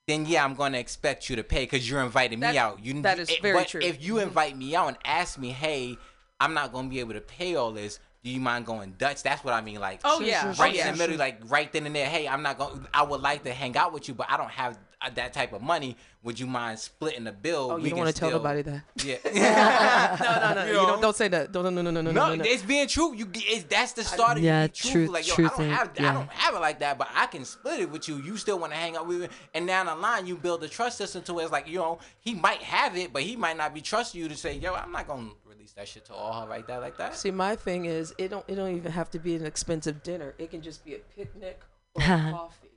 [0.07, 2.83] then yeah, I'm gonna expect you to pay because you're inviting me out.
[2.83, 3.81] You that is it- eh, very but true.
[3.81, 4.27] If you mm-hmm.
[4.27, 5.97] invite me out and ask me, hey,
[6.39, 7.99] I'm not gonna be able to pay all this.
[8.23, 9.23] Do you mind going Dutch?
[9.23, 9.79] That's what I mean.
[9.79, 10.53] Like, Oh, yeah.
[10.59, 12.07] right Oh, in the middle, like right then and there.
[12.07, 12.85] Hey, I'm not going.
[12.93, 15.51] I would like to hang out with you, but I don't have Uh, that type
[15.51, 15.97] of money.
[16.23, 17.69] Would you mind splitting the bill?
[17.71, 18.83] oh, We you don't want to tell still- nobody that.
[19.03, 19.17] Yeah.
[20.21, 20.65] no, no, no.
[20.67, 20.85] You You, know?
[20.87, 21.01] don't.
[21.01, 21.51] Don't say that.
[21.51, 21.63] Don't.
[21.63, 22.35] No, no, no, no, no, No, no.
[22.35, 22.43] no.
[22.45, 23.15] it's being true.
[23.15, 25.91] You, it's, that's the start of Yeah, you truth- Like, yo, truth I don't have,
[25.99, 26.09] yeah.
[26.09, 28.17] I don't have it like that, but I can split it with you.
[28.17, 30.67] You still want to hang out with me, and down the line, you build a
[30.69, 33.57] trust system to where it's like, you know, he might have it, but he might
[33.57, 36.41] not be trusting you to say, yo, I'm not gonna release that shit to all
[36.41, 37.15] her like that, like that.
[37.15, 38.45] See, my thing is, it don't.
[38.47, 40.35] It don't even have to be an expensive dinner.
[40.37, 41.59] It can just be a picnic
[41.95, 42.67] or a coffee.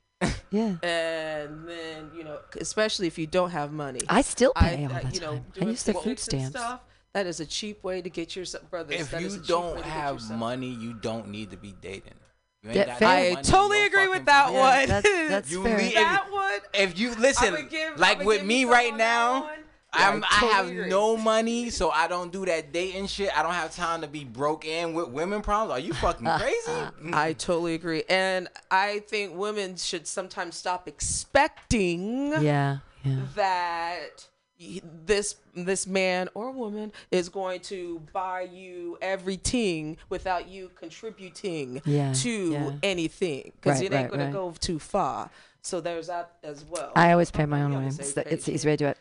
[0.55, 0.76] Yeah.
[0.88, 4.00] and then you know, especially if you don't have money.
[4.09, 5.44] I still I, pay all uh, the you know, time.
[5.61, 6.50] I use the food stamps.
[6.59, 6.80] Stuff,
[7.12, 9.00] that is a cheap way to get yourself, brothers.
[9.00, 11.57] If that is you a don't way to get have money, you don't need to
[11.57, 12.14] be dating.
[12.62, 13.32] You ain't Yeah, got fair.
[13.34, 14.55] no I totally no agree with fucking that problem.
[14.55, 14.88] Yeah, one.
[14.88, 15.78] that's- that's You fair.
[15.78, 16.61] leave- if- that one.
[16.72, 19.59] If you listen, give- like with me right now, one.
[19.95, 20.88] I'm, Yeah, I, I have agree.
[20.88, 23.36] no money, so I don't do that dating shit.
[23.36, 25.72] I don't have time to be broke in with women problems.
[25.72, 26.57] Are you fucking uh, crazy?
[26.68, 27.14] Uh, mm.
[27.14, 32.78] I totally agree, and I think women should sometimes stop expecting Yeah.
[33.05, 33.16] Yeah.
[33.36, 34.26] that
[35.07, 42.12] this this man or woman is going to buy you everything without you contributing Yeah,
[42.14, 42.70] to yeah.
[42.82, 45.30] anything because Right, it ain't right, gonna go too far.
[45.64, 46.92] So there's that as well.
[46.94, 47.86] I always pay my own way.
[47.86, 48.98] It's the, it's way to do it.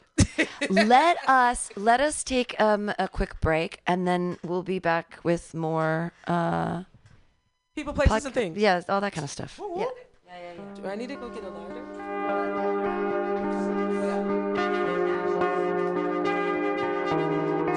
[0.69, 5.53] let us let us take um a quick break and then we'll be back with
[5.53, 6.83] more uh
[7.75, 8.57] People, places, podca- and things.
[8.57, 9.59] Yeah, all that kind of stuff.
[9.59, 9.85] Woo, Yeah.
[9.85, 10.81] woo.
[10.81, 12.93] Do I need to go get a lighter?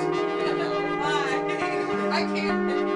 [2.12, 2.95] I can't.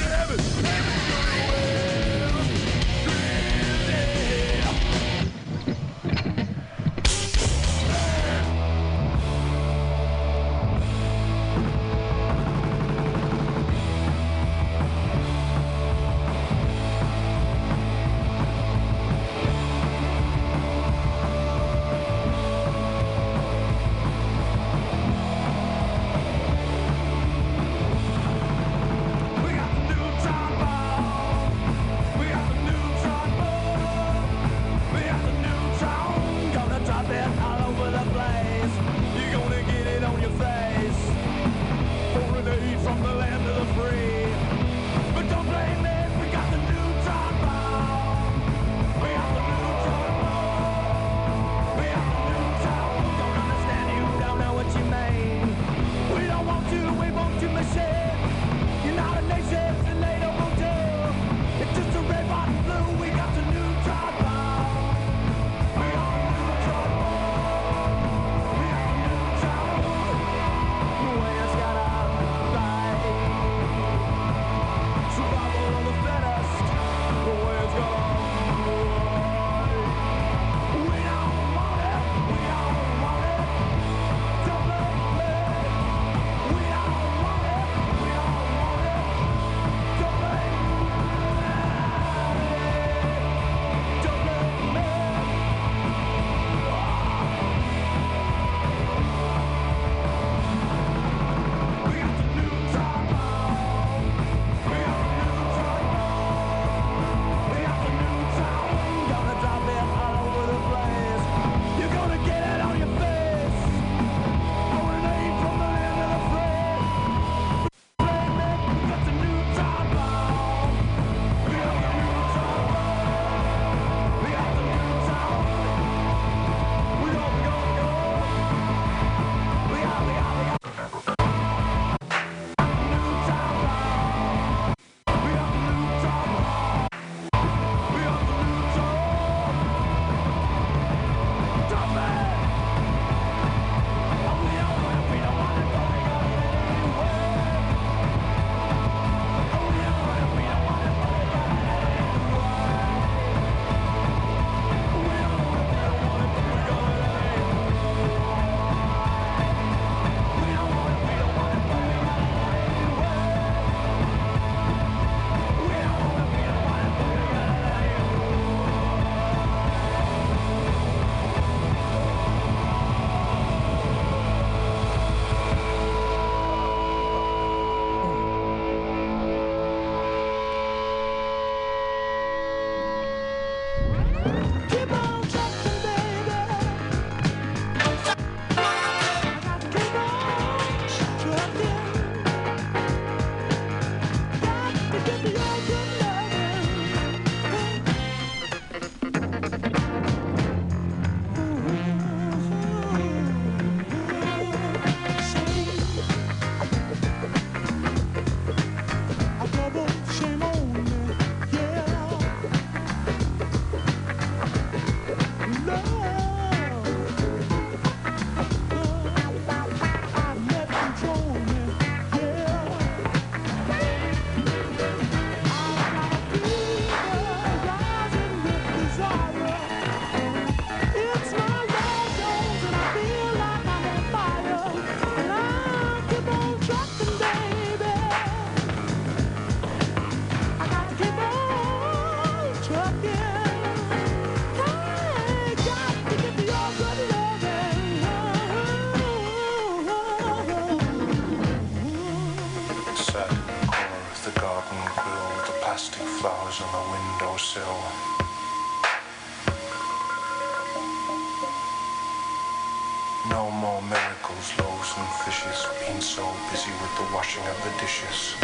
[267.13, 268.35] washing up the dishes.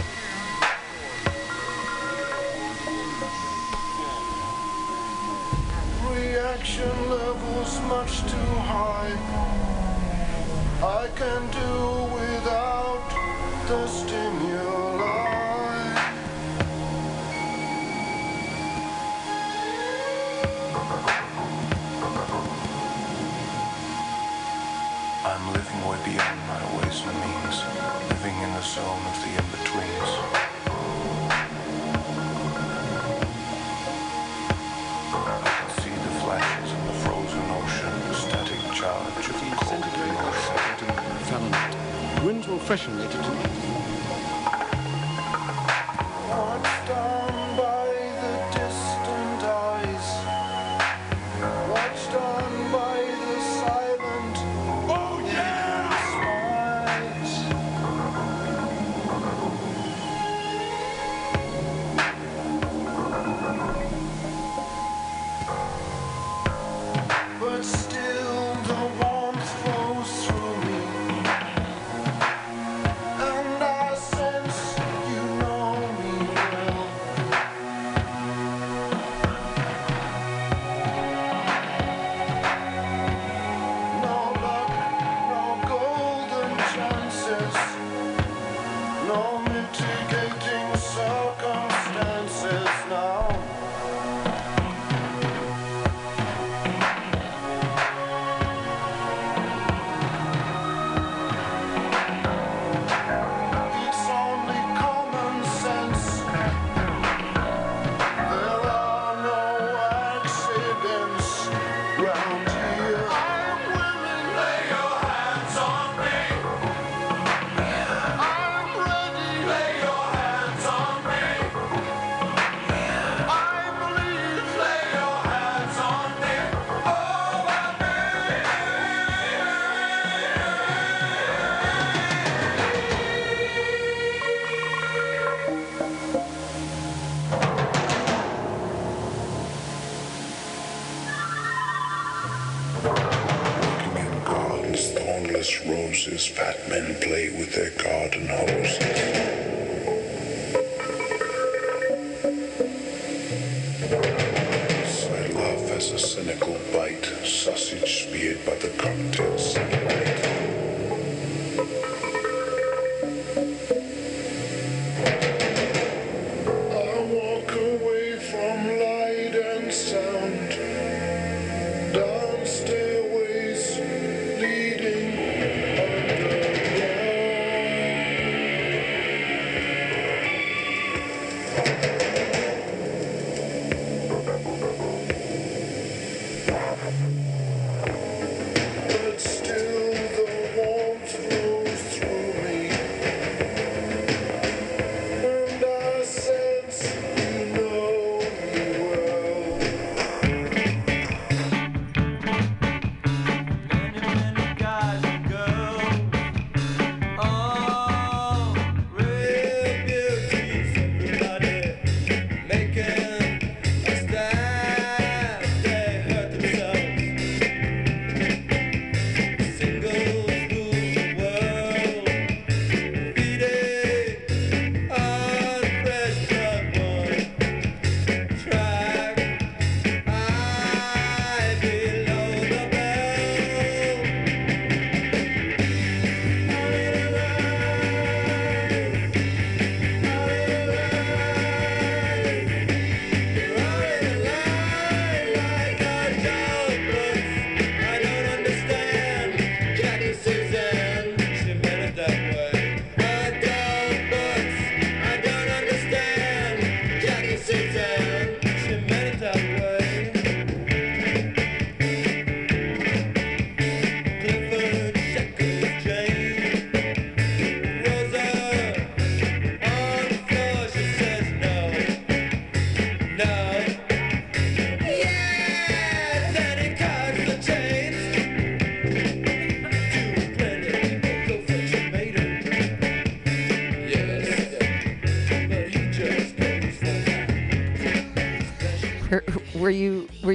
[6.11, 9.26] Reaction levels much too high.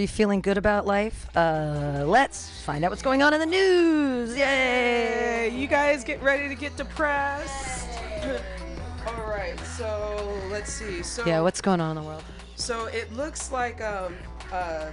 [0.03, 1.29] You you feeling good about life?
[1.37, 4.37] Uh, let's find out what's going on in the news.
[4.37, 4.43] Yay!
[4.45, 7.89] Hey, you guys get ready to get depressed.
[9.07, 11.05] All right, so let's see.
[11.05, 12.25] So Yeah, what's going on in the world?
[12.57, 14.17] So it looks like um,
[14.53, 14.91] uh,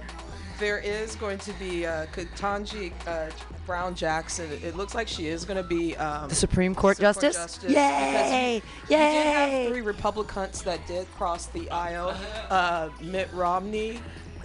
[0.60, 3.30] there is going to be uh, Ketanji uh,
[3.66, 4.48] Brown Jackson.
[4.62, 7.58] It looks like she is going to be um, The Supreme Court Supreme Justice?
[7.58, 8.62] because Yay!
[8.88, 12.14] we- we did have three Republicans that did cross the aisle:
[12.50, 14.00] uh, Mitt Romney,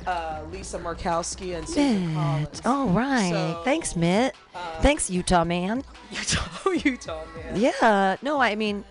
[0.07, 2.15] uh, Lisa Murkowski, and Susan Mitt.
[2.15, 2.61] Collins.
[2.65, 3.30] All right.
[3.32, 4.36] So, Thanks, Mitt.
[4.82, 5.84] Thanks, Utah man.
[6.11, 7.60] Utah, Utah man.
[7.60, 8.15] Yeah.
[8.22, 8.84] No, I mean,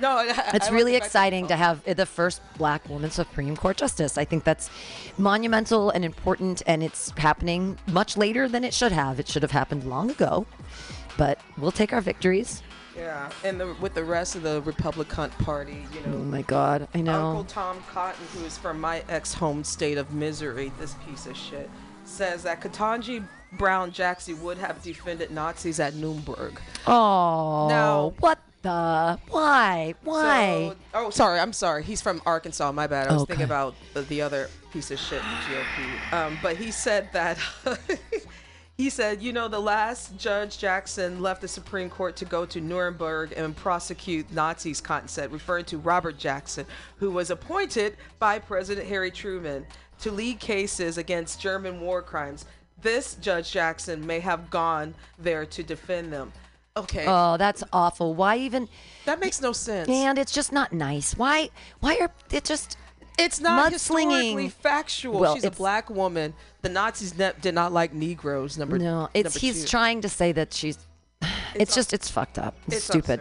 [0.00, 3.76] No, I- I it's like really exciting to have the first black woman Supreme Court
[3.76, 4.16] justice.
[4.18, 4.70] I think that's
[5.18, 9.20] monumental and important, and it's happening much later than it should have.
[9.20, 10.46] It should have happened long ago,
[11.16, 12.62] but we'll take our victories.
[12.96, 16.88] Yeah, and the, with the rest of the Republican Party, you know, Oh my God,
[16.94, 17.28] I know.
[17.28, 21.36] Uncle Tom Cotton, who is from my ex home state of Missouri, this piece of
[21.36, 21.70] shit,
[22.04, 26.60] says that Ketanji Brown Jackson would have defended Nazis at Nuremberg.
[26.86, 29.18] Oh, Now- what the?
[29.30, 29.94] Why?
[30.04, 30.68] Why?
[30.70, 31.82] So, oh, sorry, I'm sorry.
[31.82, 32.70] He's from Arkansas.
[32.72, 33.08] My bad.
[33.08, 33.32] I was Okay.
[33.32, 36.12] thinking about the, the other piece of shit, the GOP.
[36.12, 37.38] Um, but he said that.
[38.82, 42.60] He said, you know, the last Judge Jackson left the Supreme Court to go to
[42.60, 48.88] Nuremberg and prosecute Nazis, Cotton said, referring to Robert Jackson, who was appointed by President
[48.88, 49.64] Harry Truman
[50.00, 52.44] to lead cases against German war crimes.
[52.80, 56.32] This Judge Jackson may have gone there to defend them.
[56.76, 58.14] Okay, oh, that's awful.
[58.14, 58.68] Why even?
[59.04, 59.88] that makes no sense.
[59.88, 61.16] And it's just not nice.
[61.16, 61.50] Why?
[61.78, 62.76] Why are it just?
[63.18, 65.20] It's not historically factual.
[65.20, 66.34] Well, She's a black woman.
[66.62, 68.56] The Nazis ne- did not like Negroes.
[68.58, 69.68] Number No, it's number he's two.
[69.68, 70.78] trying to say that she's.
[71.54, 72.54] It's, just it's fucked up.
[72.66, 73.20] It's, It's stupid.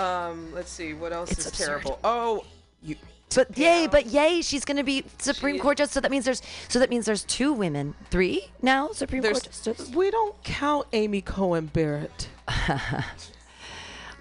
[0.00, 1.66] Um, let's see what else It's is absurd.
[1.66, 1.98] terrible.
[2.02, 2.44] Oh,
[2.82, 2.96] you.
[3.32, 5.94] But yay, but yay, she's going to be Supreme She- Court justice.
[5.94, 9.88] So that means there's so that means there's two women, three now Supreme Court justice.
[9.94, 12.28] we don't count Amy Coney Barrett.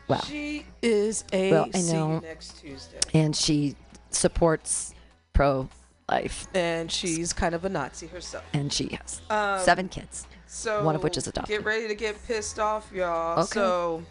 [0.08, 2.20] Well, She is a Well, I know.
[2.20, 3.76] next Tuesday, and she
[4.10, 4.94] supports
[5.40, 8.44] pro-life, and she's kind of a Nazi herself.
[8.54, 10.28] and she has Um, seven kids.
[10.48, 11.56] So One of which is adopted.
[11.56, 13.40] Get ready to get pissed off, y'all.
[13.44, 13.52] Okay.
[13.54, 14.04] So,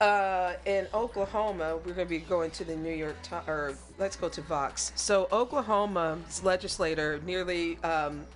[0.00, 4.16] uh, in Oklahoma, we're going to be going to the New York Times, or let's
[4.16, 4.90] go to Vox.
[4.96, 8.26] So, Oklahoma's legislator nearly, um,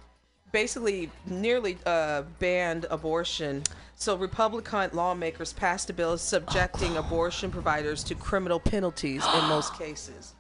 [0.53, 3.63] basically, nearly uh, banned abortion.
[3.97, 10.34] So, Republican lawmakers passed a bill subjecting abortion providers to criminal penalties in most cases.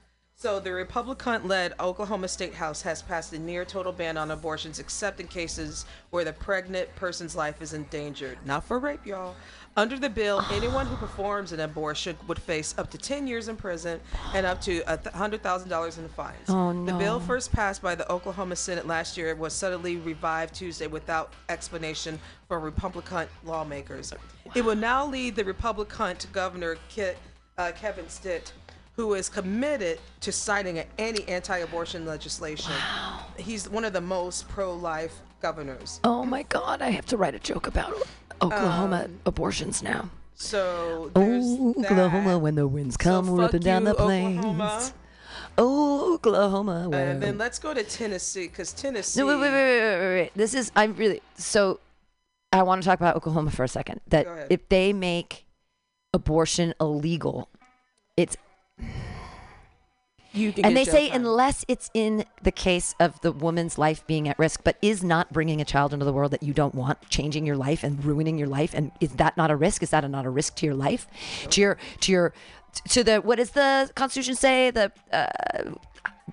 [0.44, 5.18] So the Republican-led Oklahoma State House has passed a near total ban on abortions, except
[5.18, 8.36] in cases where the pregnant person's life is endangered.
[8.44, 9.36] Not for rape, y'all.
[9.74, 13.56] Under the bill, anyone who performs an abortion would face up to 10 years in
[13.56, 14.00] prison
[14.34, 16.50] and up to $100,000 in fines.
[16.50, 16.92] Oh, no.
[16.92, 21.32] The bill first passed by the Oklahoma Senate last year was suddenly revived Tuesday without
[21.48, 24.12] explanation from Republican lawmakers.
[24.54, 27.16] It will now lead the Republican governor Ke-
[27.56, 28.52] uh, Kevin Stitt,
[28.96, 32.72] who is committed to signing any anti-abortion legislation.
[33.36, 36.00] He's one of the most pro-life governors.
[36.04, 37.92] Oh my God, I have to write a joke about
[38.40, 40.10] Oklahoma Um, abortions now.
[40.34, 42.38] So Oh, Oklahoma, that.
[42.38, 44.38] when the winds So come fuck ripping down you, the plains.
[44.38, 44.92] Oklahoma.
[45.56, 46.88] Oh, Oklahoma.
[46.88, 49.20] Where And then let's go to Tennessee, because Tennessee.
[49.20, 50.30] No, wait, wait, wait, wait, wait, wait.
[50.34, 51.78] This is I'm really so.
[52.52, 54.00] I want to talk about Oklahoma for a second.
[54.08, 55.44] That if they make
[56.12, 57.48] abortion illegal,
[58.16, 58.36] it's
[60.34, 61.20] and they say time.
[61.20, 65.32] unless it's in the case of the woman's life being at risk, but is not
[65.32, 68.36] bringing a child into the world that you don't want, changing your life and ruining
[68.36, 69.82] your life, and is that not a risk?
[69.82, 71.06] Is that not a risk to your life,
[71.50, 72.34] to your to your
[72.88, 74.70] to the what does the Constitution say?
[74.70, 75.74] The uh,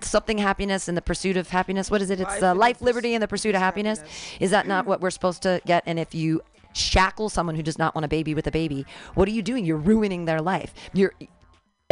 [0.00, 1.90] something happiness and the pursuit of happiness.
[1.90, 2.20] What is it?
[2.20, 3.98] It's Life uh, life, liberty, and the pursuit of of happiness.
[3.98, 4.36] happiness.
[4.40, 5.84] Is that not what we're supposed to get?
[5.86, 6.42] And if you
[6.72, 9.64] shackle someone who does not want a baby with a baby, what are you doing?
[9.64, 10.74] You're ruining their life.
[10.92, 11.12] You're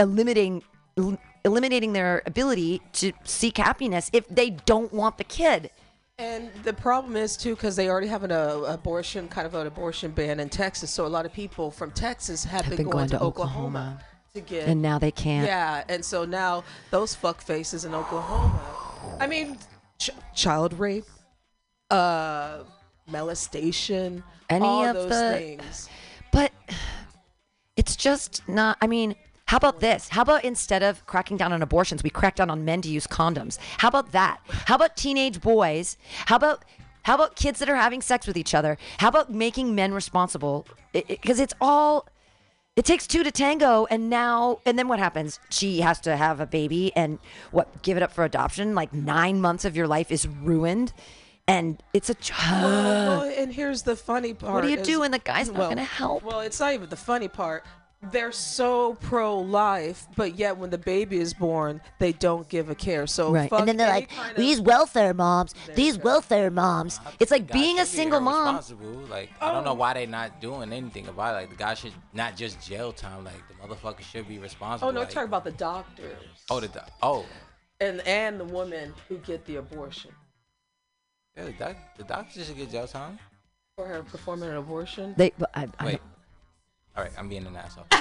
[0.01, 0.63] eliminating
[0.99, 5.71] el- eliminating their ability to seek happiness if they don't want the kid.
[6.19, 9.67] And the problem is too because they already have an uh, abortion kind of an
[9.67, 13.21] abortion ban in Texas, so a lot of people from Texas have, been, going, to
[13.21, 14.01] Oklahoma,
[14.35, 14.69] to get.
[14.69, 15.47] And now they can't.
[15.47, 18.61] yeah, and so now those fuck faces in Oklahoma.
[19.19, 19.57] I mean,
[19.99, 21.07] ch- child rape,
[21.91, 22.65] uh,
[23.07, 25.89] molestation, Any all of those the- things.
[26.33, 26.53] But
[27.77, 28.77] it's just not.
[28.83, 29.15] I mean,
[29.51, 30.11] how about this?
[30.11, 33.09] How about instead of cracking down on abortions, we crack down on men to use
[33.09, 33.59] condoms?
[33.79, 34.39] How about that?
[34.67, 35.97] How about teenage boys?
[36.27, 36.65] How about
[37.03, 38.79] how about kids that are having sex with each other?
[38.99, 40.69] How about making men responsible?
[40.93, 42.07] Because it's all
[42.77, 45.41] It takes two to tango, and now, and then what happens?
[45.51, 47.19] She has to have a baby, and
[47.51, 47.83] what?
[47.83, 48.77] Give it up for adoption?
[48.77, 50.93] Like nine months of your life is ruined,
[51.49, 52.63] and it's a child.
[52.63, 54.55] Well, and here's the funny part.
[54.55, 56.23] What do you is- do when the guy's not well, gonna help?
[56.23, 57.65] Well, it's not even the funny part.
[58.03, 63.07] They're so pro-life, but yet when the baby is born, they don't give a care.
[63.07, 66.99] So Right, fuck and then they're like, kind of- "These welfare moms, these welfare moms."
[67.21, 68.55] It's like Guys being a should be single mom.
[68.55, 69.07] irresponsible.
[69.11, 69.75] Like I don't know oh.
[69.75, 71.41] why they're not doing anything about it.
[71.41, 73.25] Like the guy should not just jail time.
[73.25, 74.89] Like the motherfucker should be oh, responsible.
[74.89, 76.17] Oh no, like, talking about the doctors
[76.49, 77.27] Oh, the doc- oh,
[77.81, 80.13] and and the women who get the abortion
[81.37, 83.19] yeah, the, doc- the doctor should get jail time.
[83.77, 85.15] for her performing an abortion.
[85.17, 86.01] They, I, I, Wait.
[86.97, 87.87] All right, I'm being an asshole.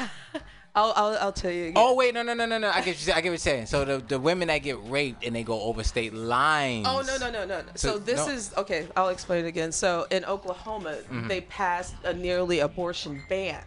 [0.76, 1.64] I'll I'll, I'll tell you.
[1.66, 1.74] Again.
[1.78, 2.70] Oh wait, no, no, no, no, no.
[2.70, 3.66] I get what you, I get what you're saying.
[3.66, 6.86] So the the women that get raped and they go over state lines.
[6.88, 7.61] Oh no no no no!
[7.61, 7.68] no.
[7.76, 8.26] So, So, this no.
[8.28, 8.36] Mm-hmm.
[8.36, 8.88] is okay.
[8.95, 9.72] I'll explain it again.
[9.72, 10.98] So in Oklahoma,
[11.28, 13.64] they passed a nearly abortion ban.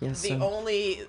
[0.00, 0.38] yes, The sir.
[0.40, 1.02] only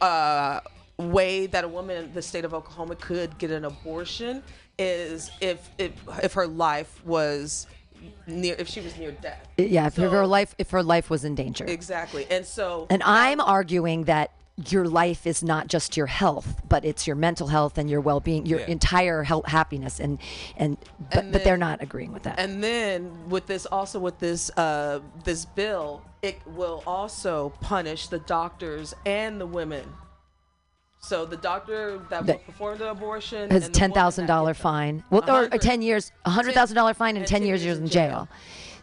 [0.00, 0.60] uh,
[0.96, 4.42] way that a woman in the state of Oklahoma could get an abortion
[4.78, 5.92] is if if
[6.22, 7.66] if her life was
[8.26, 9.46] near if she was near death.
[9.56, 11.64] yeah, if her life, if her life was in danger.
[11.64, 12.26] Exactly.
[12.30, 14.30] And so And I'm arguing that
[14.70, 18.46] your life is not just your health, but it's your mental health and your well-being,
[18.46, 18.66] your Yeah.
[18.66, 20.18] entire health, happiness, and
[20.56, 20.76] and
[21.10, 22.38] but, And but they're not agreeing with that.
[22.38, 28.20] And then with this, also with this, uh, this bill, it will also punish the
[28.20, 29.92] doctors and the women.
[31.06, 34.26] So the doctor that That- will perform the abortion has and the ten woman thousand
[34.26, 34.62] that dollar gets it.
[34.62, 37.40] fine, well, or, or hundred- ten years, a hundred thousand dollar fine, and and ten
[37.40, 38.08] 10 years years in in jail.
[38.10, 38.28] jail.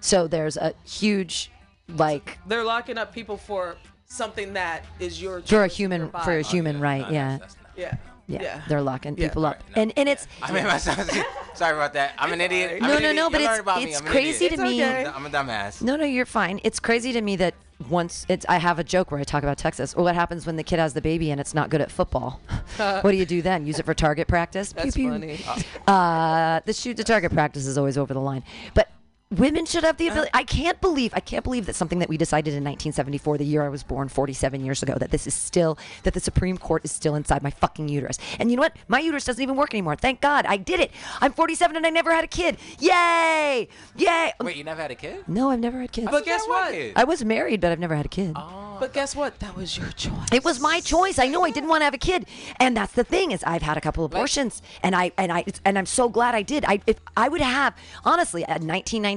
[0.02, 1.52] So there's a huge,
[1.90, 3.76] like, They're locking up people for
[4.06, 7.14] something that is your for a choice, your human, for a human No, right, that's-
[7.14, 7.38] yeah.
[7.40, 7.96] that's not- Yeah.
[8.28, 8.62] yeah, Yeah.
[8.68, 9.28] they're locking Yeah.
[9.28, 9.82] people up, Alright, no.
[9.84, 11.10] and and it's I mean myself.
[11.56, 12.14] Sorry about that.
[12.20, 12.80] I'm an idiot.
[12.84, 13.16] I'm No, an no, idiot.
[13.16, 14.60] no, You but learn it's- it's crazy idiot.
[14.60, 15.06] to me- okay.
[15.08, 15.82] I'm a dumbass.
[15.82, 16.60] No, no, you're fine.
[16.64, 17.54] It's crazy to me that
[17.90, 19.96] once it's I have a joke where I talk about Texas.
[19.96, 22.42] Well, what happens when the kid has the baby and it's not good at football?
[22.78, 23.66] what do you do then?
[23.66, 24.74] Use it for target practice?
[24.74, 25.12] That's Pew, pew.
[25.12, 25.40] funny.
[25.88, 28.44] Uh, the shoot to target practice is always over the line.
[28.74, 28.90] But
[29.32, 30.32] women should have the uh, ability.
[30.34, 33.64] I can't believe I can't believe that something that we decided in 1974, the year
[33.64, 36.92] I was born, 47 years ago, that this is still that the Supreme Court is
[36.92, 38.18] still inside my fucking uterus.
[38.40, 38.76] And you know what?
[38.88, 39.96] My uterus doesn't even work anymore.
[39.96, 40.92] Thank God I did it.
[41.22, 42.58] I'm 47 and I never had a kid.
[42.80, 43.68] Yay!
[43.96, 44.34] Yay!
[44.40, 45.24] Um, Wait, you never had a kid?
[45.28, 46.10] No, I've never had kids.
[46.12, 46.76] But guess what?
[46.96, 48.34] I was married, but I've never had a kid.
[48.36, 49.40] Oh, But guess what?
[49.40, 50.32] That was your choice.
[50.32, 51.20] It was my choice.
[51.20, 52.26] I know I didn't want to have a kid,
[52.60, 55.78] and that's the thing is I've had a couple abortions, and I and I and
[55.78, 56.66] I'm so glad I did.
[56.66, 58.62] I if I would have honestly at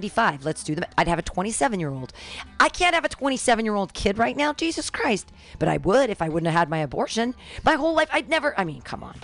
[0.09, 0.89] 1995, let's do the.
[0.99, 2.13] I'd have a 27 year old.
[2.61, 4.53] I can't have a 27 year old kid right now.
[4.53, 5.33] Jesus Christ!
[5.59, 7.35] But I would if I wouldn't have had my abortion.
[7.65, 8.59] My whole life, I'd never.
[8.59, 9.17] I mean, come on.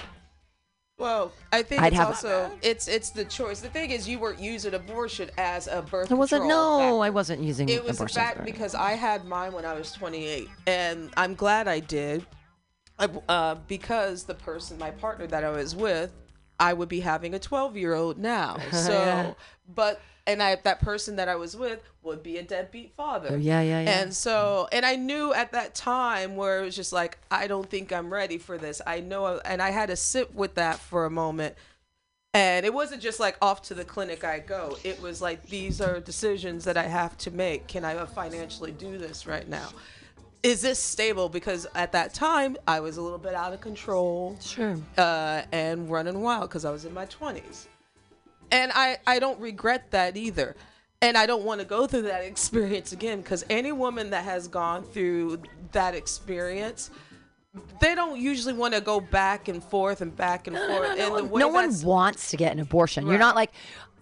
[0.98, 3.61] Well, I think I'd it's have- also it's it's the choice.
[3.61, 6.11] The thing is, you weren't using abortion as a birth.
[6.12, 6.43] I wasn't.
[6.43, 7.05] control No, factor.
[7.05, 8.15] I wasn't using It was abortion.
[8.20, 12.27] fact because I had mine when I was 28, and I'm glad I did,
[12.98, 16.12] uh, because the person, my partner that I was with,
[16.59, 18.59] I would be having a 12 year old now.
[18.73, 19.35] So,
[19.74, 23.28] but and I that person that I was with would be a deadbeat father.
[23.32, 24.01] Oh, yeah, yeah, yeah.
[24.01, 27.69] And so, and I knew at that time where it was just like, I don't
[27.69, 28.81] think I'm ready for this.
[28.86, 31.55] I know, and I had to sit with that for a moment.
[32.32, 34.78] And it wasn't just like off to the clinic I go.
[34.85, 37.66] It was like these are decisions that I have to make.
[37.66, 39.69] Can I financially do this right now?
[40.44, 41.28] Is this stable?
[41.28, 44.77] Because at that time I was a little bit out of control Sure.
[44.97, 47.66] uh, and running wild because I was in my 20s.
[48.51, 50.57] And I, I don't regret that either.
[51.03, 54.49] And I don't want to go through that experience again because any woman that has
[54.49, 55.41] gone through
[55.73, 56.91] that experience,
[57.81, 60.99] they don't usually want to go back and forth and back and forth.
[60.99, 63.07] and the way no one wants to get an abortion.
[63.07, 63.51] You're not like,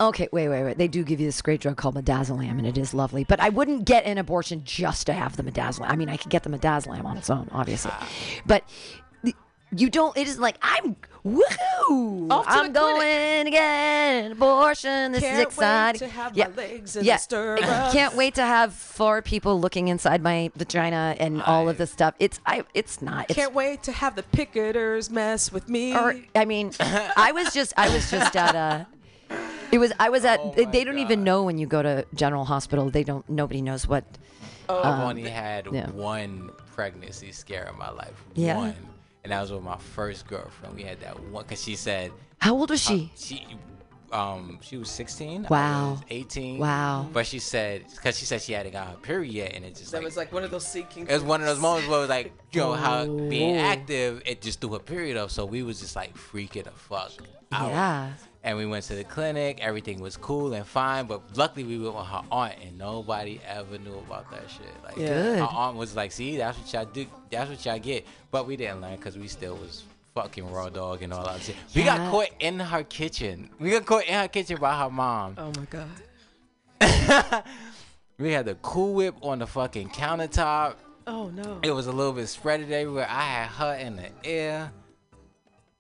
[0.01, 0.79] okay, wait, wait, wait.
[0.79, 3.25] They do give you this great drug called midazolam, and it is lovely.
[3.25, 5.87] But I wouldn't get an abortion just to have the midazolam.
[5.89, 7.93] I mean, I could get the midazolam on its own, obviously,
[8.45, 8.65] but
[9.77, 10.16] you don't.
[10.16, 12.31] It isn't like I'm woohoo.
[12.31, 13.01] Off to I'm the clinic.
[13.01, 13.61] going to get
[14.24, 15.12] an abortion.
[15.12, 15.99] This Can't is wait exciting.
[16.01, 16.49] to have my yeah.
[16.57, 17.16] legs in yeah.
[17.16, 17.62] the stirrups.
[17.62, 21.90] I can't wait to have four people looking inside my vagina and all of this
[21.90, 22.15] stuff.
[22.19, 22.65] It's I.
[22.74, 23.27] It's not.
[23.28, 25.95] It's Can't wait to have the picketers mess with me.
[25.95, 28.86] or I mean, I was just I was just at a.
[29.70, 30.40] It was I was at.
[30.40, 32.90] Oh they, they don't even know when you go to General Hospital.
[32.90, 33.28] They don't.
[33.28, 34.05] Nobody knows what.
[34.70, 35.89] Oh, I've um, only had yeah.
[35.90, 38.24] one pregnancy scare in my life.
[38.35, 38.57] Yeah.
[38.57, 38.88] One.
[39.28, 40.74] And that was with my first girlfriend.
[40.74, 43.12] We had that one because she said, How old was she?
[43.14, 43.44] she
[44.10, 45.44] um she was 16.
[45.44, 45.90] I Wow.
[45.90, 46.59] was 18.
[46.59, 47.10] Wow.
[47.12, 49.92] But she said because she said she hadn't got her period yet, and it just
[49.92, 51.06] That like, was like one of those seeking.
[51.06, 54.22] it was one of those moments where it was like you know how being active
[54.24, 57.12] it just threw her period up, so we was just like freaking the fuck
[57.52, 57.68] out.
[57.70, 58.12] Yeah.
[58.49, 59.59] And we went to the clinic.
[59.61, 63.77] Everything was cool and fine, but luckily we went with her aunt, and nobody ever
[63.77, 64.73] knew about that shit.
[64.83, 65.39] Like, Good.
[65.39, 67.05] her aunt was like, "See, that's what y'all do.
[67.29, 69.83] That's what y'all get." But we didn't learn because we still was
[70.15, 71.57] fucking raw dog and all that shit.
[71.75, 73.51] We got caught in her kitchen.
[73.61, 75.35] We got caught in her kitchen by her mom.
[75.37, 75.66] Oh my
[76.81, 77.45] god.
[78.19, 80.75] We had the Cool Whip on the fucking countertop.
[81.07, 81.61] Oh no.
[81.62, 83.07] It was a little bit spreaded everywhere.
[83.09, 84.73] I had her in the air.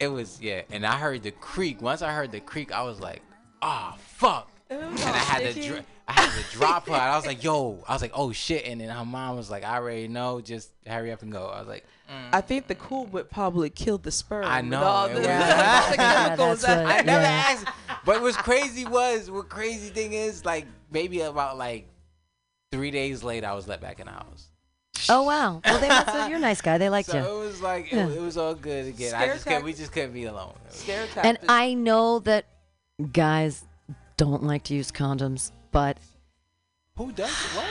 [0.00, 1.82] It was yeah, and I heard the creak.
[1.82, 3.20] Once I heard the creak, I was like,
[3.62, 6.94] "Ah, fuck!" And I had to, dr- I had to drop her.
[6.94, 9.64] I was like, "Yo," I was like, "Oh shit!" And then her mom was like,
[9.64, 10.40] "I already know.
[10.40, 11.84] Just hurry up and go." I was like,
[12.32, 14.44] I think the Cool Whip probably killed the sperm.
[14.46, 17.44] I know, all the, Yeah, chemicals what- I never Yeah.
[17.48, 17.66] asked.
[18.04, 21.88] But what's crazy was, what crazy thing is, like maybe about like
[22.70, 24.46] three days later, I was let back in the house.
[25.08, 25.60] Oh wow.
[25.64, 26.78] Well, they must have, you're a nice guy.
[26.78, 27.24] They liked So you.
[27.24, 28.06] it was like Yeah.
[28.08, 29.14] it, it was all good again.
[29.14, 30.54] I just couldn't, we just couldn't be alone.
[30.70, 31.38] Scare And.
[31.48, 32.46] I know that
[33.12, 33.64] guys
[34.16, 35.98] don't like to use condoms, but
[36.96, 37.64] Who does what?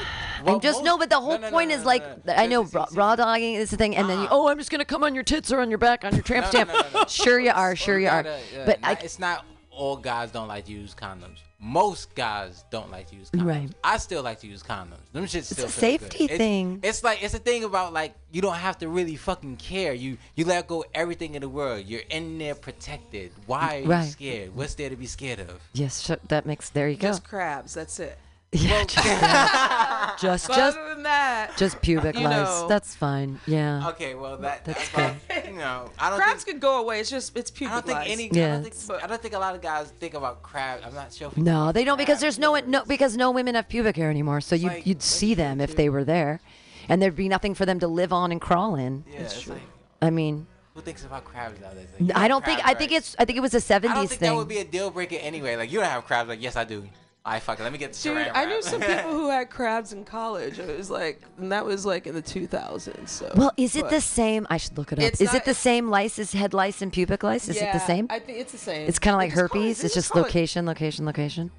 [0.45, 0.97] I'm just most- no.
[0.97, 2.33] But the whole no, no, no, point no, is no, like no.
[2.33, 4.29] I know See, see, raw, raw dogging is the thing, and then you, Ah.
[4.31, 6.45] oh, I'm just gonna come on your tits or on your back on your tramp
[6.45, 6.69] No, stamp.
[6.69, 7.05] no, no, no.
[7.07, 8.23] Sure you are, sure you are.
[8.23, 11.39] gotta- yeah, But not- I, it's not all guys don't like to use condoms.
[11.59, 13.45] Most guys don't like to use condoms.
[13.45, 13.69] Right.
[13.83, 14.99] I still like to use condoms.
[15.11, 16.37] Them shits It's still a safety good.
[16.37, 16.79] Thing.
[16.83, 19.93] It's, like it's a thing about like you don't have to really fucking care.
[19.93, 21.85] You you let go everything in the world.
[21.85, 23.31] You're in there protected.
[23.47, 24.55] Why are you scared?
[24.55, 25.59] What's there to be scared of?
[25.73, 27.07] yes, sh- that makes there you go.
[27.07, 27.73] just crabs.
[27.73, 28.19] That's it.
[28.53, 32.31] Yeah, just But just other than that, just pubic you lice.
[32.61, 32.67] know.
[32.67, 33.39] That's fine.
[33.45, 33.89] Yeah.
[33.89, 37.01] Okay, well that That's that's, you know I don't crabs think, could go away.
[37.01, 38.09] It's just it's pubic I don't think lice.
[38.09, 38.47] any I Yeah.
[38.59, 40.79] don't think I don't think a lot of guys think about crab.
[40.85, 41.27] I'm not sure.
[41.27, 44.39] If No, they don't because there's no no because no women have pubic hair anymore.
[44.41, 46.39] So you like- you'd see them if they were there,
[46.87, 49.03] and there'd be nothing for them to live on and crawl in.
[49.11, 49.59] Yeah, it's like,
[50.01, 51.89] I mean, who thinks about crabs nowadays?
[51.99, 52.97] Like, you I have don't think crabs, I think right?
[52.97, 54.29] it's I think it was a I don't 70s think thing.
[54.31, 55.57] that would be a deal breaker anyway.
[55.57, 56.29] Like you don't have crabs.
[56.29, 56.87] Like yes, I do.
[57.27, 57.63] All right, fuck it.
[57.63, 60.59] Let me get the Dude, saran I knew some people who had crabs in college.
[60.59, 63.09] It was like, and that was like in the 2000s.
[63.09, 63.29] So.
[63.35, 64.47] well, is it but- the same?
[64.49, 65.11] I should look it up.
[65.11, 67.49] Is not- it the same lice as head lice and pubic lice?
[67.49, 68.07] Is it the same?
[68.09, 68.87] I think it's the same.
[68.87, 69.81] It's kind of like just herpes.
[69.81, 71.51] they It's just call it- location, location, location.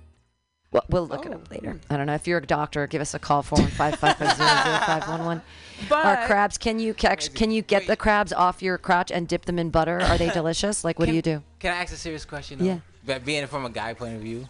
[0.72, 1.78] Well, we'll look it Oh, up later.
[1.90, 2.14] I don't know.
[2.14, 4.78] If you're a doctor, give us a call four one five five five zero zero
[4.86, 5.38] five one one.
[5.38, 6.56] Are But- crabs?
[6.56, 7.32] Can you catch?
[7.34, 10.00] Can you get the crabs off your crotch and dip them in butter?
[10.00, 10.82] Are they delicious?
[10.82, 11.42] Like, what do you do?
[11.58, 12.58] Can I ask a serious question?
[12.58, 12.64] Though?
[12.64, 12.78] Yeah.
[13.04, 14.46] But being from a guy point of view,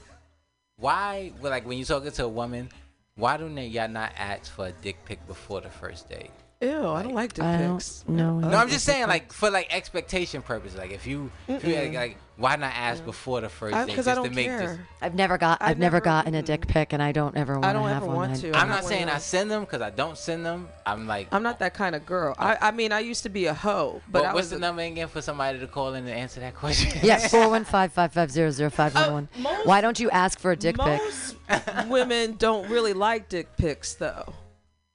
[0.78, 2.70] why, like when you're talking to a woman,
[3.16, 6.30] why don't they, y'all not ask for a dick pic before the first date?
[6.60, 8.02] Ew, I don't like dick I don't pics.
[8.08, 8.40] know.
[8.40, 10.76] No, I'm just saying, like for like expectation purposes.
[10.76, 14.06] Like if you, if you had, like, why not ask before the first date Because
[14.06, 14.58] just I, don't to make care.
[14.58, 14.78] this?
[15.00, 15.58] I've never got.
[15.62, 17.68] I've, I've never never- gotten a dick pic, and I don't ever want to.
[17.68, 18.16] I don't have ever one.
[18.16, 18.48] want I- to.
[18.48, 20.68] I'm I'm not not saying one I send them because I don't send them.
[20.84, 22.34] I'm like, I'm not that kind of girl.
[22.36, 24.56] I, I mean, I used to be a hoe, but but I what's was the
[24.56, 26.90] a- number again for somebody to call in and answer that question?
[27.04, 29.28] Yeah, four one five five five zero zero five one one.
[29.36, 31.00] Uh, most- Why don't you ask for a dick pic?
[31.00, 31.36] Most
[31.86, 34.34] women don't really like dick pics, though.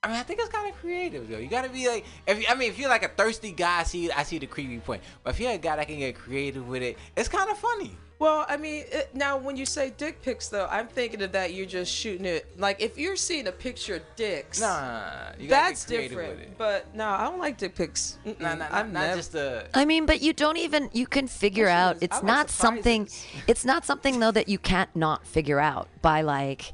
[0.04, 1.38] I mean, I think it's kind of creative though.
[1.38, 3.84] You gotta be like, if you, I mean, if you're like a thirsty guy, I
[3.84, 5.02] see, I see the creepy point.
[5.24, 7.96] But if you're a guy that can get creative with it, it's kind of funny.
[8.20, 11.54] Well, I mean, it, now when you say dick pics, though, I'm thinking of that
[11.54, 12.46] you're just shooting it.
[12.58, 16.30] Like if you're seeing a picture of dicks, Nah, you gotta that's get different.
[16.32, 16.58] with it.
[16.58, 18.18] But no, I don't like dick pics.
[18.26, 18.40] Mm-mm.
[18.40, 19.16] Nah, nah, nah, I'm not never.
[19.18, 19.68] just the.
[19.74, 23.10] I mean, but you don't even you can figure out it's I like not something
[23.48, 26.72] it's not something though that you can't not figure out by like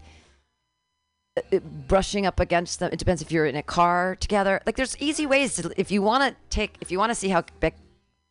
[1.88, 2.90] brushing up against them.
[2.94, 4.62] It depends if you're in a car together.
[4.66, 7.30] Like there's easy ways to if you want to take if you want to see
[7.30, 7.74] how big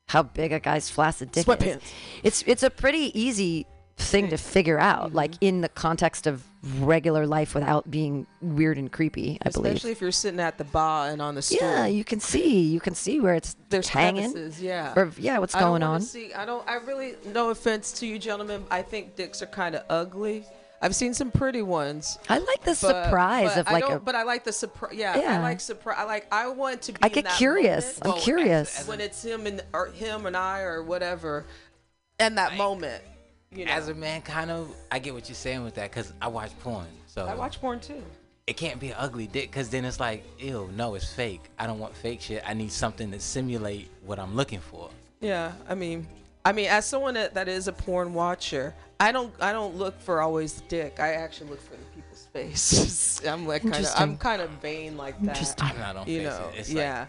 [0.09, 1.55] how big a guy's flaccid dick is.
[1.57, 1.83] Sweatpants.
[2.23, 3.67] It's it's a pretty easy
[3.97, 5.45] thing to figure out like Mm-hmm.
[5.45, 6.45] in the context of
[6.81, 9.73] regular life without being weird and creepy, I believe.
[9.75, 11.59] Especially if you're sitting at the bar and on the stool.
[11.61, 12.63] Yeah, you can see.
[12.63, 14.33] You can see where it's There's hanging.
[14.33, 14.93] crevices, yeah.
[14.97, 16.01] Or yeah, what's I don't going on?
[16.03, 16.67] See, I don't.
[16.69, 17.15] I really.
[17.33, 18.65] No offense to you, gentlemen.
[18.71, 20.47] I think dicks are kind of ugly.
[20.81, 22.19] I've seen some pretty ones.
[22.29, 24.01] I like the But, surprise but of I like don't, a.
[24.01, 24.95] but I like the surprise.
[24.95, 25.39] Yeah, Yeah.
[25.39, 25.97] I like surprise.
[25.99, 26.27] I like.
[26.33, 26.99] I want to be.
[27.03, 27.85] I in get that curious.
[27.85, 28.81] moment I'm Well, curious.
[28.81, 31.45] as when it's him and or him and I or whatever,
[32.19, 33.03] and that moment.
[33.51, 36.13] You know, As a man, kind of, I get what you're saying with that because
[36.21, 38.03] I watch porn, so I watch porn too.
[38.47, 41.41] it can't be an ugly dick because then it's like, ew, no, it's fake.
[41.59, 42.43] I don't want fake shit.
[42.47, 44.91] I need something to simulate what I'm looking for.
[45.23, 46.07] Yeah, I mean,
[46.45, 50.01] I mean, as someone that, that is a porn watcher, I don't, I don't look
[50.01, 50.99] for always the dick.
[51.01, 53.23] I actually look for the people's faces.
[53.29, 55.29] I'm like kind of, I'm kind of vain like that.
[55.29, 55.67] Interesting.
[55.67, 56.59] I'm not on You face know, it.
[56.59, 57.07] It's yeah.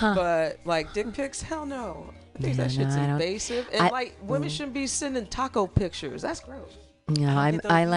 [0.00, 2.12] like, But like dick pics, hell no.
[2.36, 4.52] I think that Yeah, shit's no, invasive, and I- like women mm.
[4.52, 6.22] shouldn't be sending taco pictures.
[6.22, 6.76] That's gross.
[7.08, 7.54] No, I I'm.
[7.54, 7.90] get those I either.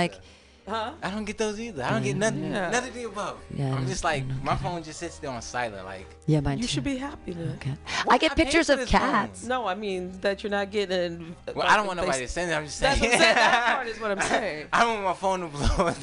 [0.68, 0.76] Like.
[0.76, 0.92] Huh?
[1.04, 1.84] I don't get those either.
[1.84, 2.52] I don't get nothing.
[2.52, 2.70] Yeah.
[2.72, 3.38] None of the above.
[3.56, 5.86] Yeah, I'm just like my phone just sits there on silent.
[5.86, 6.68] Like Yeah, mine You too.
[6.70, 7.54] should be happy then.
[7.58, 7.74] Okay.
[8.06, 8.16] What?
[8.16, 9.02] I get I pictures of this phone.
[9.02, 9.44] cats.
[9.46, 11.36] No, I mean that you're not getting.
[11.54, 12.56] well, I don't want nobody to send it.
[12.56, 13.00] I'm just saying.
[13.00, 13.36] That's what I'm saying.
[13.36, 14.68] That part is what I'm saying.
[14.74, 15.94] I don't want my phone to blow.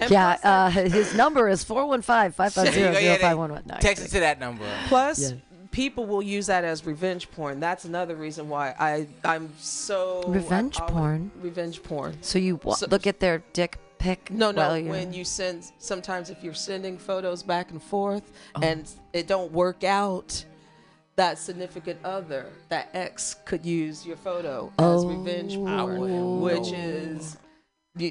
[0.00, 3.66] And Yeah, uh, his number is 415-550-0511.
[3.66, 4.64] No, Text it to that number.
[4.86, 5.36] Plus, Yeah.
[5.70, 7.60] people will use that as revenge porn.
[7.60, 11.30] That's another reason why I I'm so Revenge I- I porn?
[11.40, 12.16] Revenge porn.
[12.22, 14.30] So you wa- So- look at their dick pic?
[14.30, 14.62] No, no.
[14.62, 18.60] while you're- when you send, sometimes if you're sending photos back and forth Oh.
[18.62, 20.44] and it don't work out,
[21.16, 25.08] that significant other, that ex, could use your photo as Oh.
[25.08, 27.38] revenge I porn, which is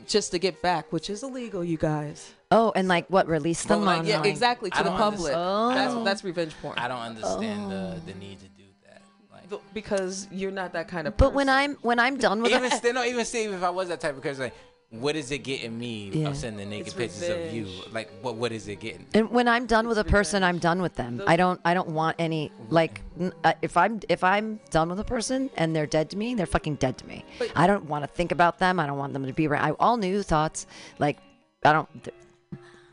[0.08, 2.34] just to get back, which is illegal, you guys.
[2.50, 3.28] Oh, and like what?
[3.28, 4.06] Release them But, like, on?
[4.08, 5.34] Yeah, like, exactly to the public.
[5.34, 6.04] understand- That's oh.
[6.04, 6.78] that's revenge porn.
[6.80, 8.02] I don't understand the oh.
[8.06, 9.02] the need to do that.
[9.32, 11.16] Like because you're not that kind of.
[11.16, 11.30] Person.
[11.30, 11.60] But when person.
[11.60, 13.90] I'm when I'm done with even it, still, no, even still, even if I was
[13.90, 14.56] that type of person, like,
[14.92, 16.30] what is it getting me Yeah.
[16.30, 17.68] of sending the naked It's pictures of you?
[17.92, 19.06] Like, what what is it getting?
[19.14, 21.18] and when I'm done with a It's person, I'm done with them.
[21.18, 24.90] Those- I don't I don't want any like n- uh, if I'm if I'm done
[24.90, 27.26] with a person and they're dead to me, they're fucking dead to me.
[27.40, 28.80] But- I don't want to think about them.
[28.80, 29.66] I don't want them to be around.
[29.66, 30.66] I, all new thoughts
[31.00, 31.18] like
[31.64, 31.90] I don't.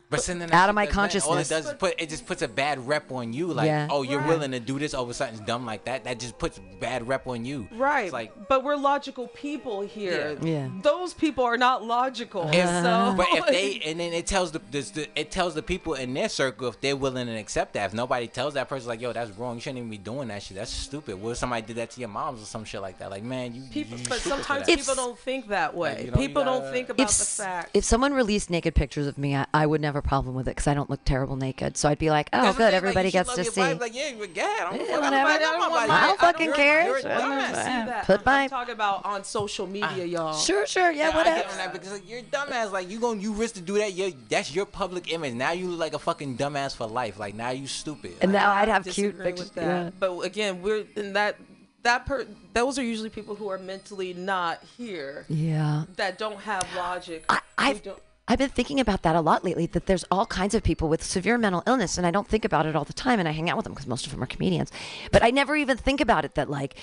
[0.03, 1.29] Th- But sending that out of my does that.
[1.31, 3.47] All it does is put it just puts a bad rep on you.
[3.53, 3.87] Like, Yeah.
[3.89, 4.29] oh, you're Right.
[4.29, 6.03] willing to do this All of over something dumb like that.
[6.05, 7.67] That just puts bad rep on you.
[7.71, 8.05] Right.
[8.05, 10.37] It's like, but we're logical people here.
[10.41, 10.47] Yeah.
[10.49, 10.69] Yeah.
[10.81, 12.49] Those people are not logical.
[12.49, 13.13] If, so, uh-huh.
[13.17, 16.13] but if they and then it tells the, this, the it tells the people in
[16.13, 17.85] their circle if they're willing to accept that.
[17.87, 19.55] If nobody tells that person like, yo, that's wrong.
[19.55, 20.57] You shouldn't even be doing that shit.
[20.57, 21.21] That's stupid.
[21.21, 23.09] What if somebody did that to your moms or some shit like that?
[23.09, 23.63] Like, man, you.
[23.71, 24.77] people, you, you but sometimes that.
[24.77, 26.05] people don't think that way.
[26.05, 27.71] you know, you people don't think about If, the s- fact.
[27.73, 30.47] if someone released naked pictures of me, I, I would never have a problem with
[30.47, 31.77] it because I don't look terrible naked.
[31.77, 33.59] So I'd be like, oh, That's good, thing, like, everybody gets to see.
[33.61, 35.15] wife, Like, yeah, but God, I don't Yeah, whatever.
[35.29, 36.85] I I don't don't want want I don't I don't fucking want- care.
[36.85, 38.05] you're a I don't see that.
[38.05, 39.95] Put I'm, my- I'm talking about on social media, ah.
[40.03, 40.33] y'all.
[40.37, 41.41] Sure, sure, yeah, Yeah, I whatever.
[41.41, 42.71] get on that because like, you're dumbass.
[42.71, 43.93] Like you going you risk to do that.
[43.93, 45.33] You that's your public image.
[45.33, 47.19] Now you look like a fucking dumbass for life.
[47.19, 48.13] Like now you stupid.
[48.21, 49.47] And now I I'd have cute pictures.
[49.47, 49.63] with that.
[49.85, 49.89] Yeah.
[49.99, 51.37] But again, we're in that
[51.83, 55.83] that per those are usually people who are mentally not here Yeah.
[55.97, 57.25] that don't have logic.
[57.29, 59.65] I, I've, don't- I've been thinking about that a lot lately.
[59.65, 62.65] That there's all kinds of people with severe mental illness, and I don't think about
[62.65, 63.19] it all the time.
[63.19, 64.71] And I hang out with them because most of them are comedians,
[65.11, 66.75] but I never even think about it that like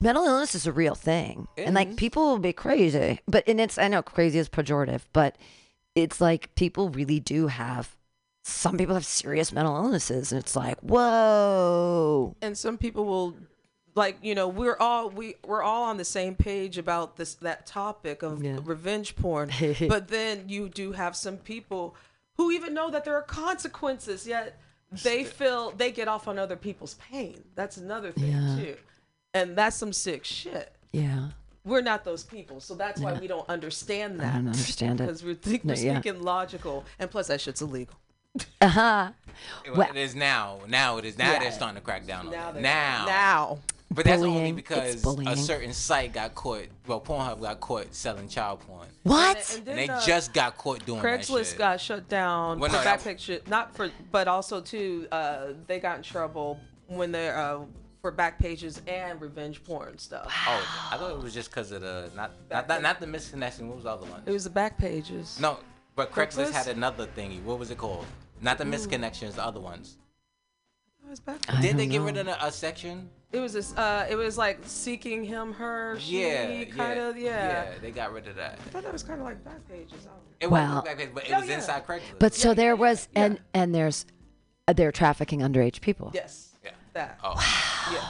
[0.00, 1.96] mental illness is a real thing, and like mm-hmm.
[1.96, 3.20] people will be crazy.
[3.26, 5.36] But and it's I know crazy is pejorative, but
[5.94, 7.94] it's like people really do have.
[8.44, 12.34] Some people have serious mental illnesses, and it's like whoa.
[12.40, 13.34] and some people will
[13.98, 17.66] like you know we're all we we're all on the same page about this that
[17.66, 18.58] topic of Yeah.
[18.62, 19.50] revenge porn
[19.88, 21.94] but then you do have some people
[22.36, 24.58] who even know that there are consequences yet
[25.02, 28.56] they feel they get off on other people's pain that's another thing Yeah.
[28.58, 28.76] too
[29.34, 31.28] and that's some sick shit Yeah.
[31.64, 35.06] we're not those people so that's why we don't understand that I don't understand it.
[35.06, 36.00] because we're, think, No, we're yeah.
[36.00, 37.96] speaking logical and plus that shit's illegal
[38.60, 39.10] Uh huh.
[39.64, 40.58] It, Well- it is now.
[40.68, 41.16] Now it is.
[41.16, 41.38] Now Yeah.
[41.40, 42.60] they're starting to crack down on now it.
[42.60, 43.04] Now.
[43.06, 43.58] now
[43.90, 44.58] But that's only Bullying.
[44.58, 46.66] It's because a certain site got caught.
[46.86, 49.36] Well, Pornhub got caught selling child porn, What?
[49.36, 52.58] And- and and they then, uh, just got caught doing that Craigslist got shut down
[52.58, 56.02] Well, for no, back that- picture, not for, but also too, uh, they got in
[56.02, 57.60] trouble when they're uh,
[58.02, 60.26] for back pages and revenge porn stuff.
[60.46, 63.62] Oh, I thought it was just because of the not not, not not the misconnection.
[63.68, 64.22] What was the other one?
[64.26, 65.38] It was the back pages.
[65.40, 65.58] No,
[65.96, 66.52] but Craigslist Craigslist?
[66.52, 67.42] had another thingy.
[67.42, 68.04] What was it called?
[68.40, 69.32] Not the misconnections.
[69.34, 69.96] The other ones.
[71.08, 71.40] It was back.
[71.48, 72.04] I Did they don't get know.
[72.04, 73.08] rid of a, a section?
[73.32, 73.74] It was this.
[73.76, 77.16] Uh, it was like seeking him, her, she, Yeah, kind of.
[77.18, 77.74] yeah, of.
[77.74, 77.78] Yeah.
[77.80, 78.58] They got rid of that.
[78.64, 80.06] I thought that was kind of like back pages.
[80.40, 81.54] It Well- wasn't back page, but it Oh, was yeah.
[81.56, 82.18] inside Craigslist.
[82.18, 83.24] But so Yeah, there yeah, was, yeah.
[83.24, 84.06] and and there's,
[84.66, 86.10] uh, they're trafficking underage people.
[86.14, 86.50] Yes.
[86.64, 86.70] Yeah.
[86.92, 87.18] That.
[87.24, 87.34] oh,
[87.92, 88.00] Yeah.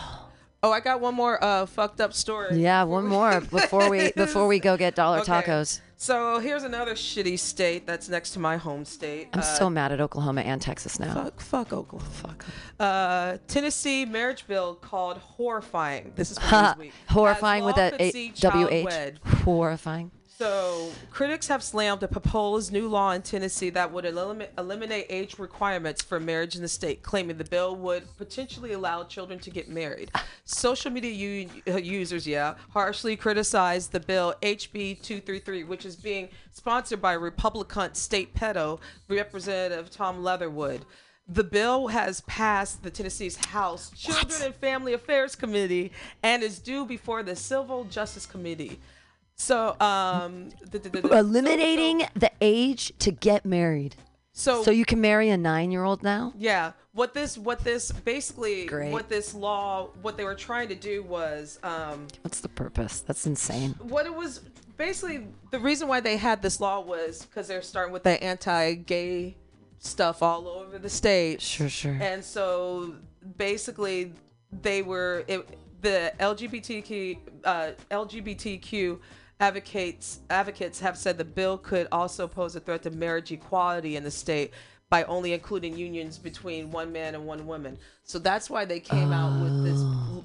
[0.61, 2.57] Oh, I got one more uh, fucked up story.
[2.61, 5.33] Yeah, one more before we before we go get dollar Okay.
[5.33, 5.81] tacos.
[6.01, 9.31] So here's another shitty state that's next to my home state.
[9.33, 11.13] I'm Uh, so mad at Oklahoma and Texas now.
[11.13, 12.09] Fuck, fuck Oklahoma.
[12.13, 12.45] Fuck.
[12.79, 16.13] Uh, Tennessee marriage bill called horrifying.
[16.15, 16.93] This is from Ha, Newsweek.
[17.09, 19.17] horrifying with a, a W H.
[19.45, 20.13] Horrifying.
[20.39, 25.37] So critics have slammed a proposed new law in Tennessee that would eliminate, eliminate age
[25.37, 29.69] requirements for marriage in the state, claiming the bill would potentially allow children to get
[29.69, 30.13] married.
[30.45, 36.29] Social media u- uh, users, yeah, harshly criticized the bill HB 233, which is being
[36.53, 38.79] sponsored by Republican state pedo
[39.09, 40.85] Representative Tom Leatherwood.
[41.27, 45.91] The bill has passed the Tennessee's House Children and Family Affairs Committee
[46.23, 48.79] and is due before the Civil Justice Committee.
[49.39, 53.95] So, um, th- th- th- th- Eliminating the age to get married.
[54.33, 56.33] So, So you can marry a nine-year-old now?
[56.37, 58.93] yeah, what this what this basically Great.
[58.93, 63.01] what this law what they were trying to do was um What's the purpose?
[63.01, 63.75] That's insane.
[63.81, 64.41] what it was
[64.77, 69.37] basically the reason why they had this law was because they're starting with the anti-gay
[69.79, 71.41] stuff all over the state.
[71.41, 71.97] Sure, sure.
[72.01, 72.95] And so
[73.37, 74.13] basically,
[74.63, 75.49] they were it,
[75.83, 78.99] the LGBTQ uh, LGBTQ
[79.41, 84.03] advocates advocates have said the bill could also pose a threat to marriage equality in
[84.03, 84.53] the state
[84.91, 87.77] by only including unions between one man and one woman.
[88.05, 89.79] So that's why they came out with this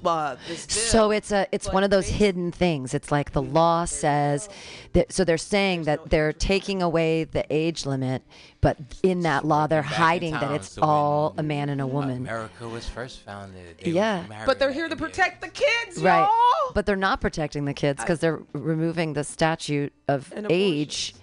[0.06, 0.76] uh, this bill.
[0.84, 2.94] So it's a it's But one of those basi- hidden things.
[2.94, 4.48] It's like the law says
[4.94, 8.22] that so they're saying that they're taking away the age limit,
[8.62, 12.16] but in that law they're hiding that it's so all a man and a woman.
[12.18, 13.76] America was first founded.
[13.82, 14.24] They Yeah.
[14.46, 16.20] But they're here to at protect the kids, Right.
[16.20, 16.72] y'all.
[16.72, 21.14] But they're not protecting the kids because they're removing the statute of And age.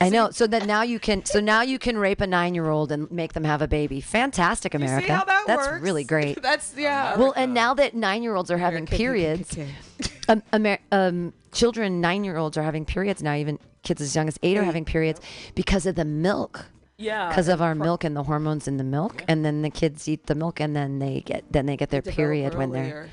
[0.00, 0.30] I know.
[0.30, 3.44] So that now you can so now you can rape a 9-year-old and make them
[3.44, 4.00] have a baby.
[4.00, 5.06] Fantastic You America.
[5.06, 5.82] see how that That's works?
[5.82, 6.40] really great.
[6.42, 7.16] That's yeah.
[7.18, 9.56] Well, and now that 9-year-olds are having periods,
[10.28, 14.58] um, Amer- um, children 9-year-olds are having periods now even kids as young as 8
[14.58, 15.20] are having periods
[15.54, 16.66] because of the milk.
[16.98, 17.28] yeah.
[17.28, 20.26] Because of our milk and the hormones in the milk, and then the kids eat
[20.26, 23.10] the milk, and then they get then they get their develop period when they're earlier.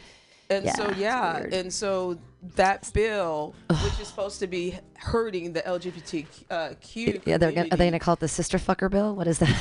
[0.50, 2.18] And Yeah, so yeah, and so
[2.56, 7.68] that bill, which is supposed to be hurting the LGBTQ uh, Q yeah they're gonna,
[7.72, 9.16] are they gonna call it the sister fucker bill?
[9.16, 9.56] What is that?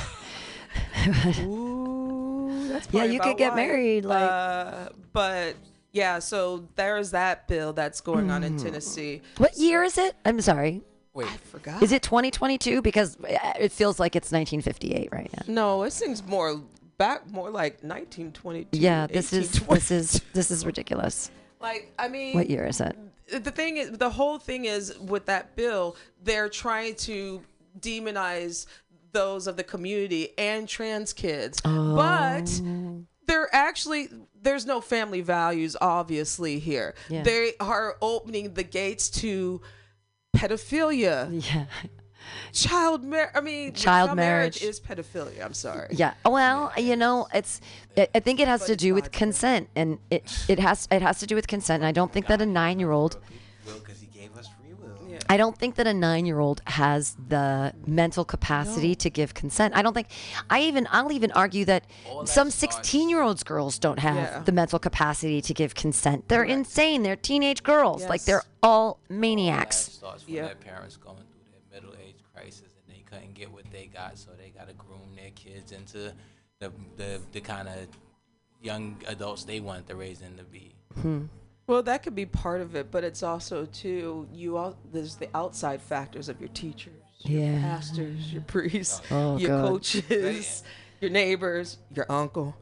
[1.45, 3.57] Ooh, that's Yeah, you could get right.
[3.69, 5.55] married, like- Uh, but
[5.93, 8.47] yeah, so there's that bill that's going on Hmm.
[8.49, 9.23] in Tennessee.
[9.39, 10.17] what year is it?
[10.25, 10.83] I'm sorry.
[11.15, 11.81] Wait, I forgot.
[11.83, 12.83] Is it 2022?
[12.83, 15.43] Because uh, it feels like it's 1958 right now.
[15.47, 16.61] No, it seems more
[16.99, 18.79] back, more like 1922.
[18.79, 21.31] Yeah, this is this is this is ridiculous.
[21.61, 22.97] like I mean, What year is it?
[23.43, 27.41] the thing is the whole thing is with that bill they're trying to
[27.81, 28.67] demonize
[29.13, 31.97] those of the community and trans kids oh.
[31.97, 32.61] but
[33.27, 34.09] they're actually
[34.43, 37.23] there's no family values obviously here Yeah.
[37.23, 39.63] they are opening the gates to
[40.37, 41.65] pedophilia Yeah.
[42.53, 44.63] Child mar- i mean Child marriage marriage.
[44.63, 46.15] is pedophilia i'm sorry Yeah.
[46.25, 47.61] Well, you know, it's.
[47.97, 51.03] I I think it has But to do with consent, and it it has it
[51.03, 51.83] has to do with consent.
[51.83, 53.13] And I don't think that a nine year old.
[53.65, 54.97] because he gave us free will.
[55.09, 55.19] Yeah.
[55.29, 59.75] I don't think that a nine year old has the mental capacity to give consent.
[59.79, 60.09] I don't think.
[60.51, 64.17] I even I'll even argue that All that some sixteen year olds girls don't have
[64.17, 64.43] Yeah.
[64.49, 66.29] the mental capacity to give consent.
[66.29, 67.03] They're insane.
[67.05, 68.01] They're teenage girls.
[68.13, 69.77] Like they're all That maniacs.
[69.77, 70.47] starts when Yep.
[70.47, 71.19] their parents going
[73.15, 76.13] couldn't get what they got, so they got to groom their kids into
[76.61, 77.75] the the, the kind of
[78.63, 80.75] young adults they want to raise them to be.
[81.01, 81.23] Hmm.
[81.67, 85.29] Well, that could be part of it, but it's also too you all there's the
[85.35, 86.93] outside factors of your teachers,
[87.25, 87.61] your Yeah.
[87.61, 89.63] pastors, your priests, Oh, oh your God.
[89.63, 90.63] coaches,
[91.01, 92.55] your neighbors, your uncle.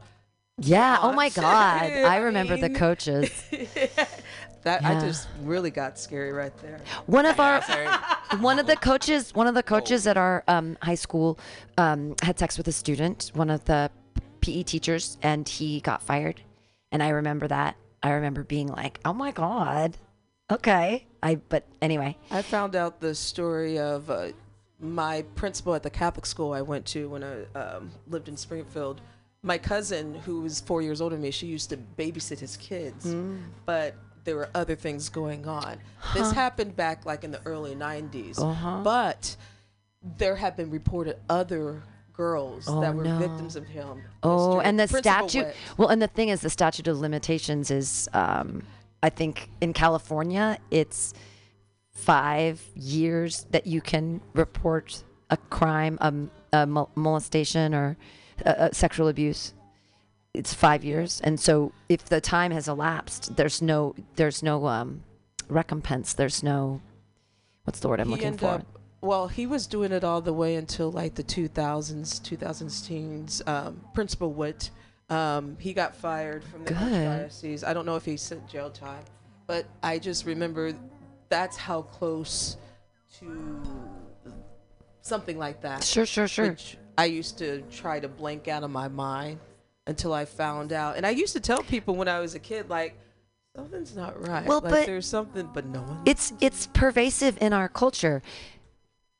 [0.59, 0.99] Yeah.
[1.01, 1.29] Oh my.
[1.29, 1.43] God.
[1.45, 3.29] I I remember the coaches.
[4.63, 6.79] That I just really got scary right there.
[7.05, 7.61] One of our
[8.39, 11.37] one of the coaches one of the coaches at our um, high school
[11.77, 13.91] um, had sex with a student one of the
[14.41, 16.41] pe teachers and he got fired.
[16.91, 17.75] And i remember that.
[18.01, 19.97] I remember being like oh my god.
[20.49, 21.07] Okay.
[21.21, 22.17] I but anyway.
[22.31, 24.29] I found out the story of uh,
[24.79, 29.01] my principal at the Catholic school I went to when I um, lived in Springfield.
[29.41, 33.13] My cousin, who was four years older than me, she used to babysit his kids,
[33.65, 33.93] but
[34.23, 35.77] there were other things going on.
[36.13, 38.81] This happened back like in the early 90s, Uh-huh.
[38.83, 39.35] but
[40.17, 41.81] there have been reported other
[42.13, 43.17] girls Oh, that were no.
[43.17, 44.01] victims of him.
[44.21, 48.07] oh and the Principal statute well and the thing is the statute of limitations is
[48.13, 48.61] um,
[49.01, 51.13] i think in california it's
[51.89, 57.97] five years that you can report a crime, um, a molestation or
[58.45, 59.53] uh, uh, sexual abuse.
[60.33, 65.03] It's five years, and so if the time has elapsed, there's no there's no um,
[65.47, 66.13] recompense.
[66.13, 66.81] There's no
[67.65, 68.47] what's the word I'm he looking for?
[68.47, 68.65] up
[69.03, 73.81] well he was doing it all the way until like the 2000s 2000s teens um,
[73.93, 74.71] principal Witt
[75.09, 77.03] um, he got fired from the Good.
[77.05, 79.03] diocese i don't know if he sent jail time
[79.45, 80.73] but i just remember
[81.29, 82.55] that's how close
[83.19, 83.61] to
[85.01, 86.49] something like that Sure, sure, sure.
[86.51, 89.37] which i used to try to blank out of my mind
[89.87, 92.69] until i found out and i used to tell people when i was a kid
[92.69, 92.97] like
[93.55, 97.53] something's not right Well, like but- there's something but no one it's it's pervasive in
[97.53, 98.21] our culture.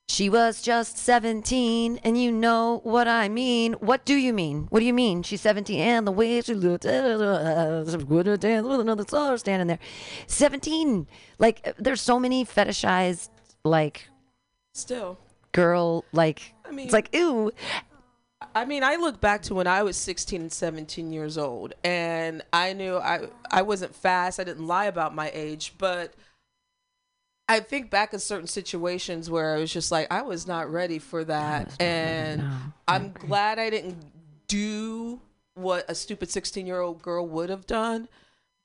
[0.10, 3.74] She was just 17, and you know what I mean.
[3.74, 4.68] What do you mean?
[4.70, 5.24] What do you mean?
[5.24, 9.80] She's 17, and the way she looked, would have danced with another star standing there.
[10.28, 11.08] 17.
[11.40, 13.30] Like, there's so many fetishized,
[13.64, 14.10] like,
[14.74, 15.18] still
[15.54, 17.52] girl like I mean- it's like ew.
[18.56, 22.42] I mean, I look back to when I was 16 and 17 years old, and
[22.52, 24.40] I knew I I wasn't fast.
[24.40, 26.14] I didn't lie about my age, but
[27.48, 31.00] I think back in certain situations where I was just like, I was not ready
[31.00, 32.58] for that, and no,
[32.88, 34.04] I'm glad I didn't
[34.48, 35.20] do
[35.56, 38.08] what a stupid 16 year old girl would have done.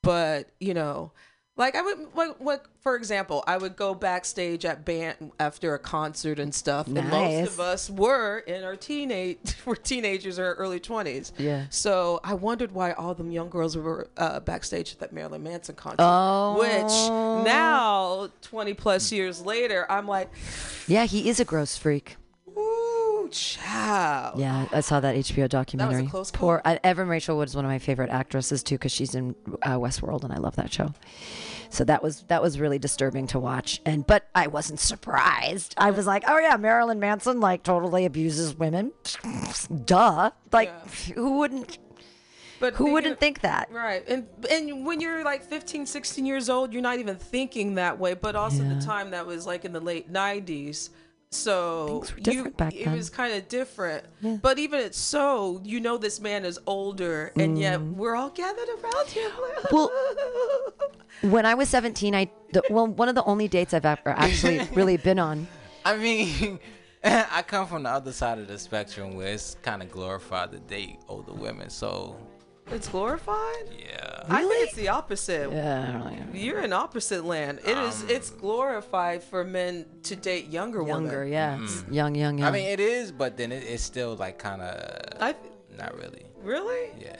[0.02, 1.12] But you know,
[1.58, 5.78] like I would, like, what for example, I would go backstage at band after a
[5.78, 10.80] concert and stuff, and most of us were in our teenage, were teenagers or early
[10.80, 11.32] 20s.
[11.36, 11.66] Yeah.
[11.68, 15.74] So I wondered why all them young girls were uh, backstage at that Marilyn Manson
[15.74, 15.98] concert.
[16.00, 16.58] Oh.
[16.58, 20.30] Which now, 20 plus years later, I'm like,
[20.86, 22.16] Yeah, he is a gross freak.
[23.30, 24.38] Child.
[24.38, 26.06] Yeah, I saw that HBO documentary.
[26.06, 26.38] close call.
[26.40, 29.34] Poor uh, Evan Rachel Wood is one of my favorite actresses too, because she's in
[29.62, 30.92] uh, Westworld, and I love that show.
[31.70, 35.74] So that was that was really disturbing to watch, and but I wasn't surprised.
[35.76, 38.92] I was like, oh yeah, Marilyn Manson like totally abuses women.
[39.84, 41.78] Duh, like who wouldn't
[42.60, 43.70] But who wouldn't think that?
[43.70, 44.02] Right.
[44.08, 48.14] And and when you're like 15, 16 years old, you're not even thinking that way,
[48.14, 48.74] but also Yeah.
[48.74, 50.88] the time that was like in the late 90s.
[51.30, 52.96] So were you, back it then.
[52.96, 54.04] was kind of different.
[54.22, 54.38] Yeah.
[54.40, 57.94] But even it's so, you know this man is older and yet Mm.
[57.96, 59.30] we're all gathered around him.
[59.72, 59.90] Well,
[61.22, 64.60] When I was 17, I the, well one of the only dates I've ever actually
[64.74, 65.46] really been on.
[65.84, 66.58] I mean,
[67.04, 70.58] I come from the other side of the spectrum where it's kind of glorified to
[70.60, 71.68] date older women.
[71.70, 72.16] So
[72.72, 73.64] it's glorified?
[73.78, 74.54] yeah, I Really?
[74.56, 75.50] think it's the opposite.
[75.52, 76.34] Yeah, I don't.
[76.34, 77.60] You're in opposite land.
[77.66, 78.02] It is.
[78.02, 81.32] Um, It's glorified for men to date younger, Younger, women.
[81.32, 82.48] yeah, it's young, young, young.
[82.48, 85.34] I mean it is, but then it, it's still like kind of I
[85.78, 86.26] not really.
[86.42, 86.90] really.
[87.00, 87.16] Yeah.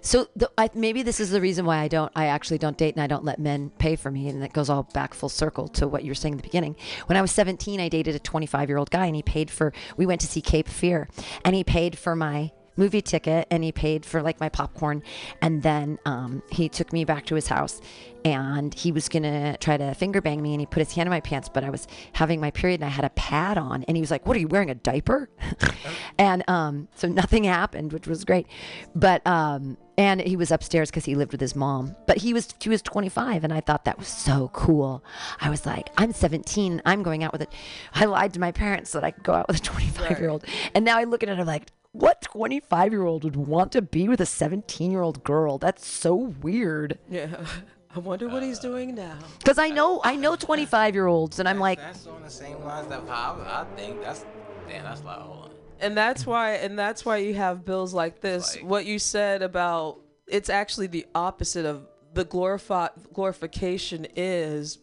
[0.00, 2.10] So the, I, maybe this is the reason why I don't.
[2.16, 4.68] I actually don't date, and I don't let men pay for me, and it goes
[4.68, 6.74] all back full circle to what you were saying in the beginning.
[7.06, 9.72] When I was 17, I dated a 25 year old guy, and he paid for.
[9.96, 11.08] We went to see Cape Fear,
[11.44, 15.02] and he paid for my movie ticket, and he paid for like my popcorn,
[15.42, 17.80] and then um, he took me back to his house,
[18.24, 21.10] and he was gonna try to finger bang me, and he put his hand in
[21.10, 23.96] my pants, but I was having my period, and I had a pad on, and
[23.96, 25.28] he was like, "What are you wearing a diaper?"
[26.18, 28.46] and um, so nothing happened, which was great,
[28.94, 31.96] but um, and he was upstairs because he lived with his mom.
[32.06, 35.04] But he was he was 25, and I thought that was so cool.
[35.40, 37.52] I was like, I'm 17, I'm going out with it.
[37.94, 40.44] I lied to my parents that I could go out with a 25 year old,
[40.74, 43.82] and now I look at it, I'm like, what 25 year old would want to
[43.82, 45.58] be with a 17 year old girl?
[45.58, 46.98] That's so weird.
[47.08, 47.44] Yeah.
[47.94, 49.16] I wonder what he's doing now.
[49.38, 52.62] Because I know I know 25 year olds, and I'm like, that's on the same
[52.62, 54.26] lines that how I, I think that's
[54.68, 55.50] damn that's like hold on.
[55.80, 58.56] And that's why and that's why you have bills like this.
[58.56, 64.78] Like- what you said about it's actually the opposite of the glorify glorification is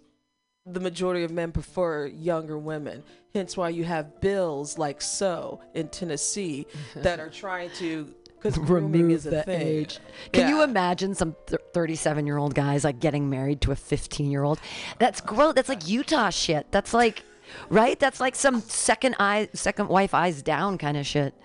[0.66, 3.04] the majority of men prefer younger women.
[3.34, 6.66] Hence why you have bills like so in Tennessee
[6.96, 8.14] that are trying to
[8.44, 9.88] because grooming is a thing.
[10.34, 11.36] Can you imagine some
[11.74, 14.60] 37 year old guys like getting married to a 15 year old?
[15.00, 15.54] That's gross.
[15.54, 16.70] That's like Utah shit.
[16.70, 17.24] That's like,
[17.70, 17.98] right?
[17.98, 21.34] That's like some second eye, second wife eyes down kind of shit.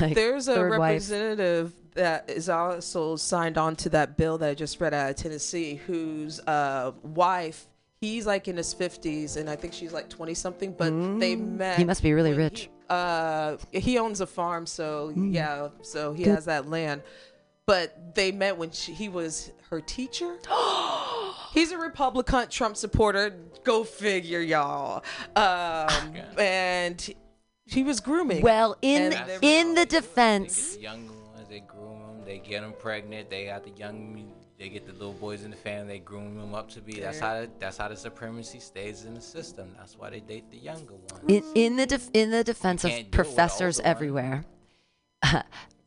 [0.00, 1.10] Like There's a third wife.
[1.10, 5.16] representative that is also signed on to that bill that I just read out of
[5.16, 7.66] Tennessee, whose uh, wife,
[8.02, 11.76] he's like in his 50s, and I think she's like 20 something, but they met.
[11.76, 11.78] Mm.
[11.78, 12.62] He must be really rich.
[12.62, 15.32] He, uh, he owns a farm, so Mm.
[15.32, 16.34] yeah, so he Good.
[16.34, 17.02] has that land.
[17.64, 20.36] But they met when she, he was her teacher.
[21.54, 23.34] He's a Republican Trump supporter.
[23.62, 25.04] Go figure, y'all.
[25.36, 27.14] Um, and
[27.66, 28.42] he was grooming.
[28.42, 29.12] Well, in
[29.42, 33.30] in the They get defense, the younger ones, they groom them, they get them pregnant.
[33.30, 34.32] They got the young,
[34.62, 37.00] they get the little boys in the family, they groom them up to be.
[37.00, 39.74] That's how the, that's how the supremacy stays in the system.
[39.76, 41.24] That's why they date the younger ones.
[41.26, 44.44] in, in the def, in the defense of can't do it with the professors everywhere.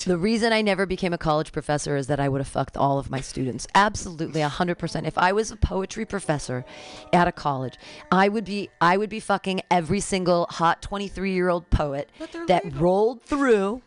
[0.05, 2.99] the reason I never became a college professor is that I would have fucked all
[2.99, 3.65] of my students.
[3.75, 5.07] Absolutely, hundred percent.
[5.07, 6.65] If I was a poetry professor
[7.13, 7.77] at a college,
[8.11, 12.11] I would be I would be fucking every single hot twenty three year old poet
[12.47, 13.81] that rolled through.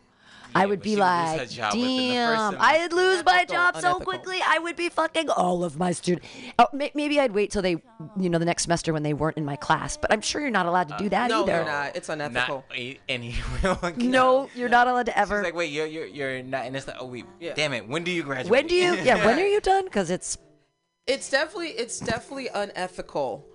[0.55, 2.55] I would be she would lose her like, job within the first damn.
[2.59, 3.99] I'd lose my job so unethical.
[4.05, 4.39] quickly.
[4.45, 6.27] I would be fucking all of my students.
[6.57, 7.77] Oh, may- maybe I'd wait till they,
[8.19, 9.97] you know, the next semester when they weren't in my class.
[9.97, 11.51] But I'm sure you're not allowed to do uh, that no, either.
[11.57, 11.95] you're not.
[11.95, 12.65] It's unethical.
[12.69, 13.79] Not, he- and he will.
[13.97, 15.43] No, you're not allowed to She's ever.
[15.43, 17.53] like, wait, you're you're you're not, and it's like, oh wait, Yeah.
[17.53, 18.49] damn it, when do you graduate?
[18.49, 18.95] when do you?
[18.95, 19.85] Yeah, when are you done?
[19.85, 20.37] Because it's
[21.07, 23.45] It's definitely it's definitely unethical,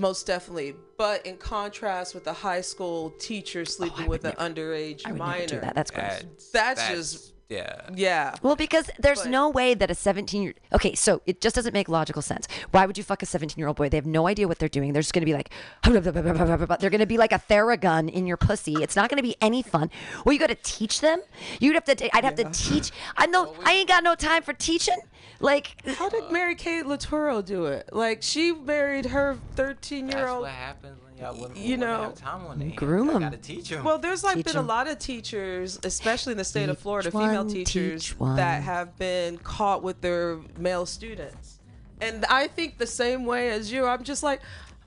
[0.00, 0.74] most definitely.
[0.96, 5.02] But in contrast with a high school teacher oh, sleeping Oh, with would an underage
[5.06, 5.74] I would minor, never do that.
[5.74, 6.22] That's gross.
[6.52, 7.88] That's, That's just Yeah.
[7.94, 8.36] Yeah.
[8.42, 11.74] Well, because there's But- no way that a 17 year okay, so it just doesn't
[11.74, 12.46] make logical sense.
[12.70, 13.88] Why would you fuck a 17 year old boy?
[13.88, 14.92] They have no idea what they're doing.
[14.92, 15.50] They're just going to be like,
[15.82, 18.74] they're going to be like a theragun in your pussy.
[18.74, 19.90] It's not going to be any fun.
[20.24, 21.20] Well, you got to teach them.
[21.58, 22.16] You'd have to.
[22.16, 22.92] I'd have to teach.
[23.16, 23.56] I know.
[23.64, 24.98] I ain't got no time for teaching.
[25.40, 26.30] Like, How did uh.
[26.30, 27.88] Mary Kay Letourneau do it?
[27.92, 30.20] Like she married her 13 year old.
[30.26, 30.42] That's old.
[30.42, 33.20] what happens when y'all women, You women know, have time on their groom I 'em.
[33.22, 33.82] gotta teach them.
[33.84, 36.82] Well, there's like Teach been a lot of teachers, especially in the state of Teach
[36.82, 41.58] Florida, female teachers teach that have been caught with their male students.
[42.02, 44.40] And I think the same way as you, I'm just like,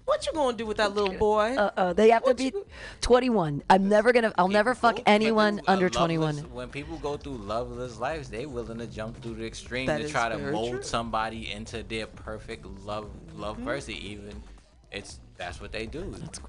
[0.06, 1.56] what you gonna do with that little boy?
[1.58, 2.66] uh, uh, they have to be you-
[3.02, 3.64] 21.
[3.70, 4.34] I'm never gonna.
[4.38, 5.98] I'll never fuck anyone through a under loveless-
[6.42, 6.54] 21.
[6.54, 10.10] When people go through loveless lives, they willing to jump through the extreme That to
[10.10, 10.82] try to mold true.
[10.84, 13.66] somebody into their perfect love love Mm-hmm.
[13.66, 13.94] person.
[13.96, 14.44] Even
[14.92, 16.02] it's that's what they do.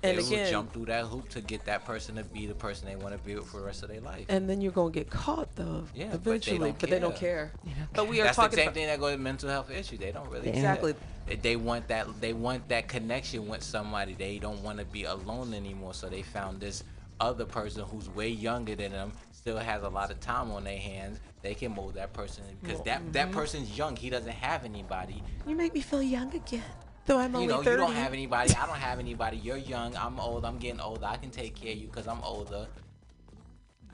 [0.02, 2.86] And they will jump through that hoop to get that person to be the person
[2.86, 4.26] they want to be with for the rest of their life.
[4.28, 6.58] and then you're gonna get caught though, Yeah, but they eventually.
[6.58, 7.52] don't But they don't care.
[7.94, 8.36] But we are talking.
[8.36, 9.98] That's the same about thing that goes with mental health issues.
[9.98, 10.48] They don't really.
[10.50, 10.92] Exactly.
[10.92, 10.98] They,
[11.42, 12.20] they want that.
[12.20, 14.14] They want that connection with somebody.
[14.14, 15.94] They don't want to be alone anymore.
[15.94, 16.84] So they found this
[17.20, 20.78] other person who's way younger than them, still has a lot of time on their
[20.78, 21.20] hands.
[21.42, 23.34] They can mold that person because that that mm-hmm.
[23.34, 23.96] person's young.
[23.96, 25.22] He doesn't have anybody.
[25.46, 26.62] you make me feel young again.
[27.06, 27.70] Though I'm You only know, 30.
[27.70, 28.54] you don't have anybody.
[28.54, 29.36] I don't have anybody.
[29.36, 29.94] You're young.
[29.96, 30.44] I'm old.
[30.46, 31.04] I'm getting older.
[31.04, 32.66] I can take care of you because I'm older.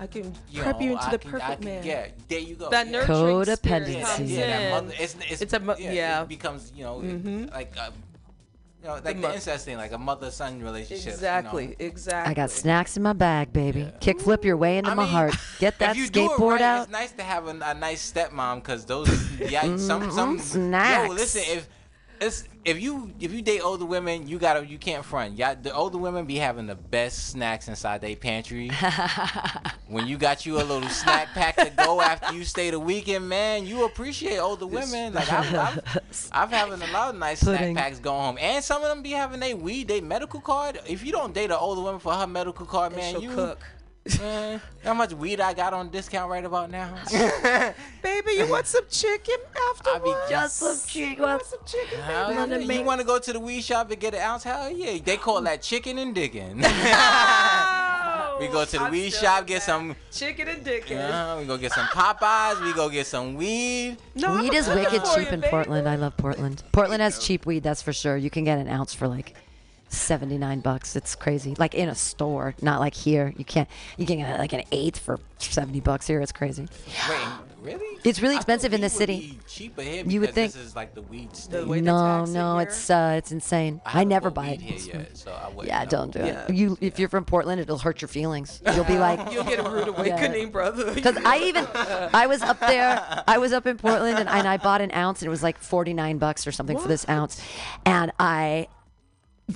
[0.01, 1.85] I can You prep you into I the can- perfect can- man.
[1.85, 2.71] Yeah, there you go.
[2.71, 2.93] That yeah.
[2.93, 4.03] nurturing Codependency.
[4.17, 4.71] comes yeah, that in.
[4.71, 4.95] mother.
[4.99, 6.23] It's it's, It's a mo- yeah.
[6.23, 7.53] It becomes you know Mhm.
[7.53, 7.91] like uh,
[8.83, 11.13] you know like the, mo- incest thing, like a mother son relationship.
[11.13, 11.75] Exactly, You know?
[11.93, 12.31] exactly.
[12.31, 13.93] I got snacks in my bag, baby.
[14.01, 15.35] Kick flip your way into I my mean, heart.
[15.59, 16.83] Get that if you do it skateboard right, out.
[16.85, 19.09] It's nice to have a, a nice stepmom because those
[19.39, 21.09] yeah some some Mm, snacks.
[21.09, 21.69] Yo, listen if.
[22.21, 25.39] It's, if you if you date older women, you gotta you can't front.
[25.39, 28.71] Yeah, the older women be having the best snacks inside their pantry.
[29.89, 33.27] when you got you a little snack pack to go after you stay the weekend,
[33.27, 35.15] man, you appreciate older women.
[35.21, 37.75] Like I've, I've, I've having a lot of nice Pudding.
[37.75, 40.79] snack packs going home, and some of them be having they weed, they medical card.
[40.87, 43.59] If you don't date an older woman for her medical card, man, you cook.
[44.19, 46.95] Man, how much weed I got on discount right about now?
[48.03, 49.37] Baby, you want some chicken
[49.71, 50.19] afterwards?
[50.31, 51.23] Just some chicken.
[51.23, 51.99] Want some chicken?
[52.07, 52.35] Baby?
[52.39, 52.73] Wanna yeah.
[52.79, 54.45] You want to go to the weed shop and get an ounce?
[54.45, 54.99] Hell yeah.
[55.05, 56.57] They call that chicken and digging.
[58.41, 59.95] we go to the I'm weed shop, get some.
[60.11, 60.99] chicken and dickens.
[60.99, 62.65] Uh, we go get some Popeyes.
[62.65, 63.99] We go get some weed.
[64.15, 65.51] No, I'm Weed is wicked cheap you, in baby.
[65.51, 65.87] Portland.
[65.87, 66.63] I love Portland.
[66.73, 68.17] Portland has cheap weed, that's for sure.
[68.17, 69.35] You can get an ounce for like
[69.91, 70.95] 79 bucks.
[70.97, 71.55] It's crazy.
[71.59, 73.33] Like in a store, not like here.
[73.37, 76.21] You can't you can get like an eighth for 70 bucks here.
[76.21, 76.69] It's crazy.
[77.09, 77.19] Wait,
[77.61, 77.99] really?
[78.05, 79.19] It's really I expensive in weed the would city.
[79.21, 81.67] be cheaper here You would think- this is like the weed state.
[81.67, 82.63] way they No, tax it no, here?
[82.69, 83.81] it's uh it's insane.
[83.85, 84.61] I, haven't never buy it.
[84.61, 85.91] here yet, so I Yeah, know.
[85.91, 86.27] don't do it.
[86.27, 86.53] Yeah.
[86.55, 88.63] You if you're from Portland, it'll hurt your feelings.
[88.75, 90.95] You'll be like You'll get a rude awakening, brother.
[90.95, 94.57] Because I even, I was up there, I was up in Portland, and, and I
[94.57, 97.43] bought an ounce, and it was like forty nine bucks or something for this ounce,
[97.85, 98.69] and I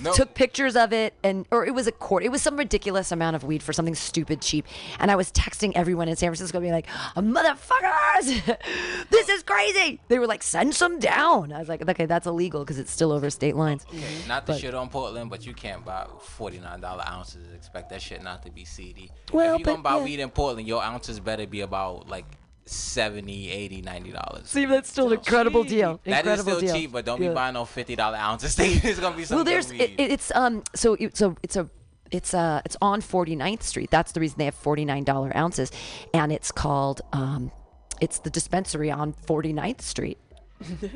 [0.03, 0.13] No.
[0.13, 3.35] took pictures of it, and or it was a quart, it was some ridiculous amount
[3.35, 4.65] of weed for something stupid cheap,
[4.99, 8.57] and I was texting everyone in San Francisco, being like, "Motherfuckers,
[9.09, 12.61] this is crazy!" They were like, "Send some down." I was like, "Okay, that's illegal
[12.63, 15.53] because it's still over state lines." okay, Not the But- shit on Portland, but you
[15.53, 17.51] can't buy forty nine dollar ounces.
[17.53, 19.11] Expect that shit not to be seedy.
[19.31, 20.03] Well, if you gonna buy yeah.
[20.03, 22.25] weed in Portland, your ounces better be about like
[22.65, 24.47] 70 80 90 dollars.
[24.49, 25.69] See, that's still an incredible cheap.
[25.71, 25.99] deal.
[26.03, 26.75] That is incredible still deal.
[26.75, 27.29] cheap, but don't Yeah.
[27.29, 28.55] be buying no fifty dollar ounces.
[28.59, 31.69] it's gonna be some well there's it, it's um so it's a it's a
[32.11, 35.71] it's uh it's on 49th street that's the reason they have $49 ounces
[36.13, 37.51] and it's called um
[37.99, 40.19] it's the dispensary on 49th street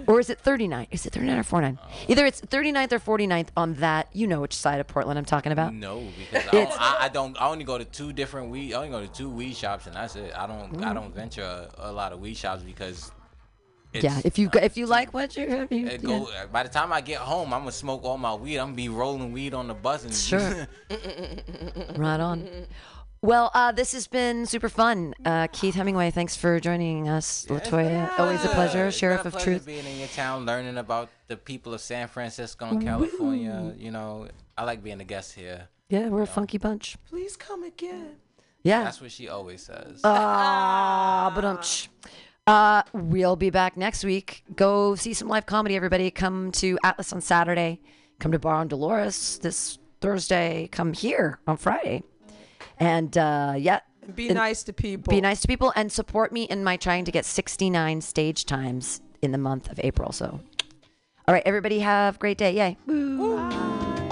[0.08, 3.74] or is it 39 is it 39 or 49 either it's 39th or 49th on
[3.76, 6.98] that you know which side of portland i'm talking about no, because I, don't, I,
[7.06, 7.42] I don't.
[7.42, 8.74] I only go to two different weed.
[8.74, 10.34] I only go to two weed shops, and that's it.
[10.36, 10.84] I don't.
[10.84, 10.94] I mm.
[10.94, 13.12] don't venture a, a lot of weed shops because.
[13.92, 16.08] It's, yeah if you go- if you like what you have you, It yeah.
[16.08, 18.60] go, By the time I get home, I'm gonna smoke all my weed.
[18.60, 20.68] I'm gonna be rolling weed on the bus and Sure.
[21.98, 22.68] right on
[23.22, 25.14] well, uh, this has been super fun.
[25.26, 27.46] Uh, Keith Hemingway, thanks for joining us.
[27.50, 28.88] Latoya, always a pleasure.
[28.88, 29.66] It's Sheriff been a of pleasure Truth.
[29.66, 33.74] Being in your town, learning about the people of San Francisco and California.
[33.78, 34.28] You know,
[34.58, 35.68] I like being a guest here.
[35.90, 36.98] Yeah, we're a funky bunch.
[37.10, 38.18] Please come again.
[38.64, 38.84] Yeah.
[38.84, 40.02] That's what she always says.
[40.04, 41.88] Ah, but
[42.46, 44.44] uh, we'll be back next week.
[44.56, 46.12] Go see some live comedy, everybody.
[46.12, 47.82] Come to Atlas on Saturday.
[48.20, 50.68] Come to Bar on Dolores this Thursday.
[50.72, 52.04] Come here on Friday.
[52.80, 53.82] And uh, yeah,
[54.16, 55.12] Be and nice to people.
[55.12, 59.02] be nice to people and support me in my trying to get 69 stage times
[59.22, 60.12] in the month of April.
[60.12, 60.40] So,
[61.28, 62.54] all right, everybody, have a great day.
[62.88, 64.09] Yay.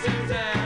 [0.00, 0.61] Suzanne.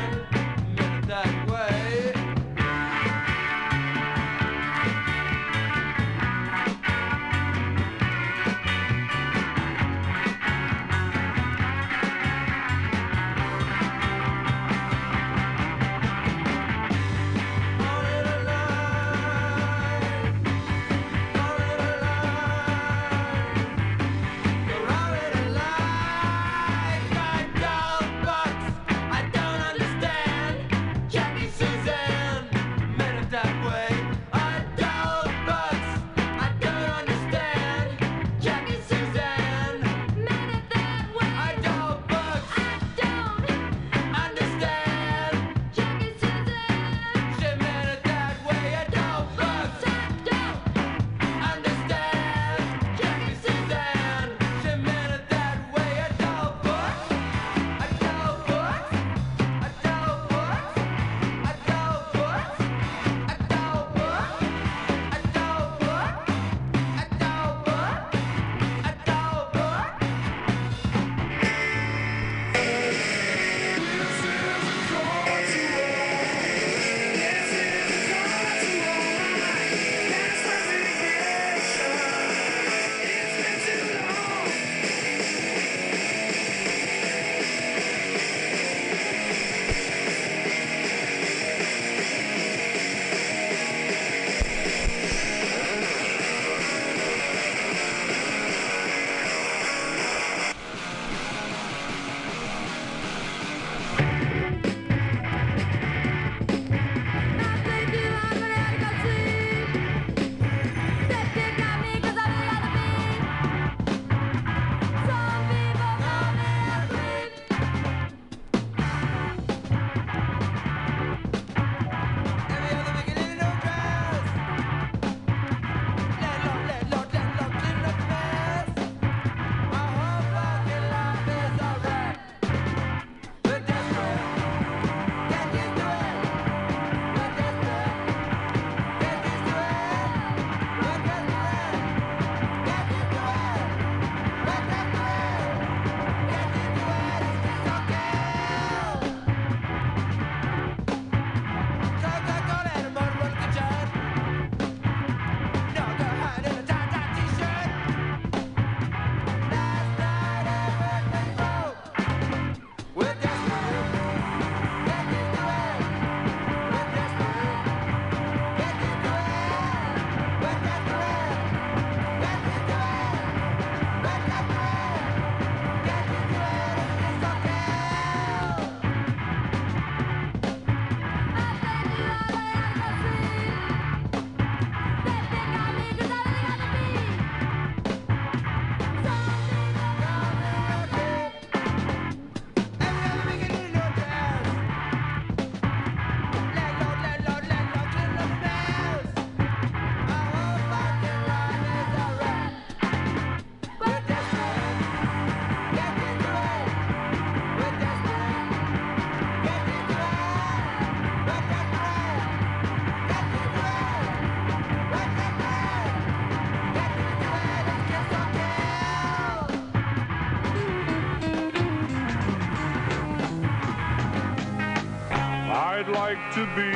[225.79, 226.73] I'd like to be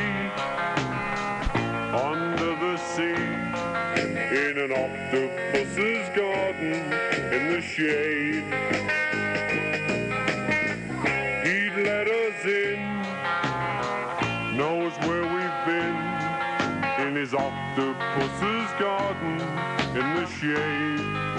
[1.97, 3.17] under the sea
[4.37, 6.75] in an octopus's garden
[7.33, 8.45] in the shade.
[11.47, 12.79] He'd let us in,
[14.59, 15.97] knows where we've been
[17.09, 19.41] in his octopus's garden
[19.97, 21.30] in the shade.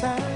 [0.00, 0.29] 세상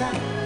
[0.00, 0.41] oh,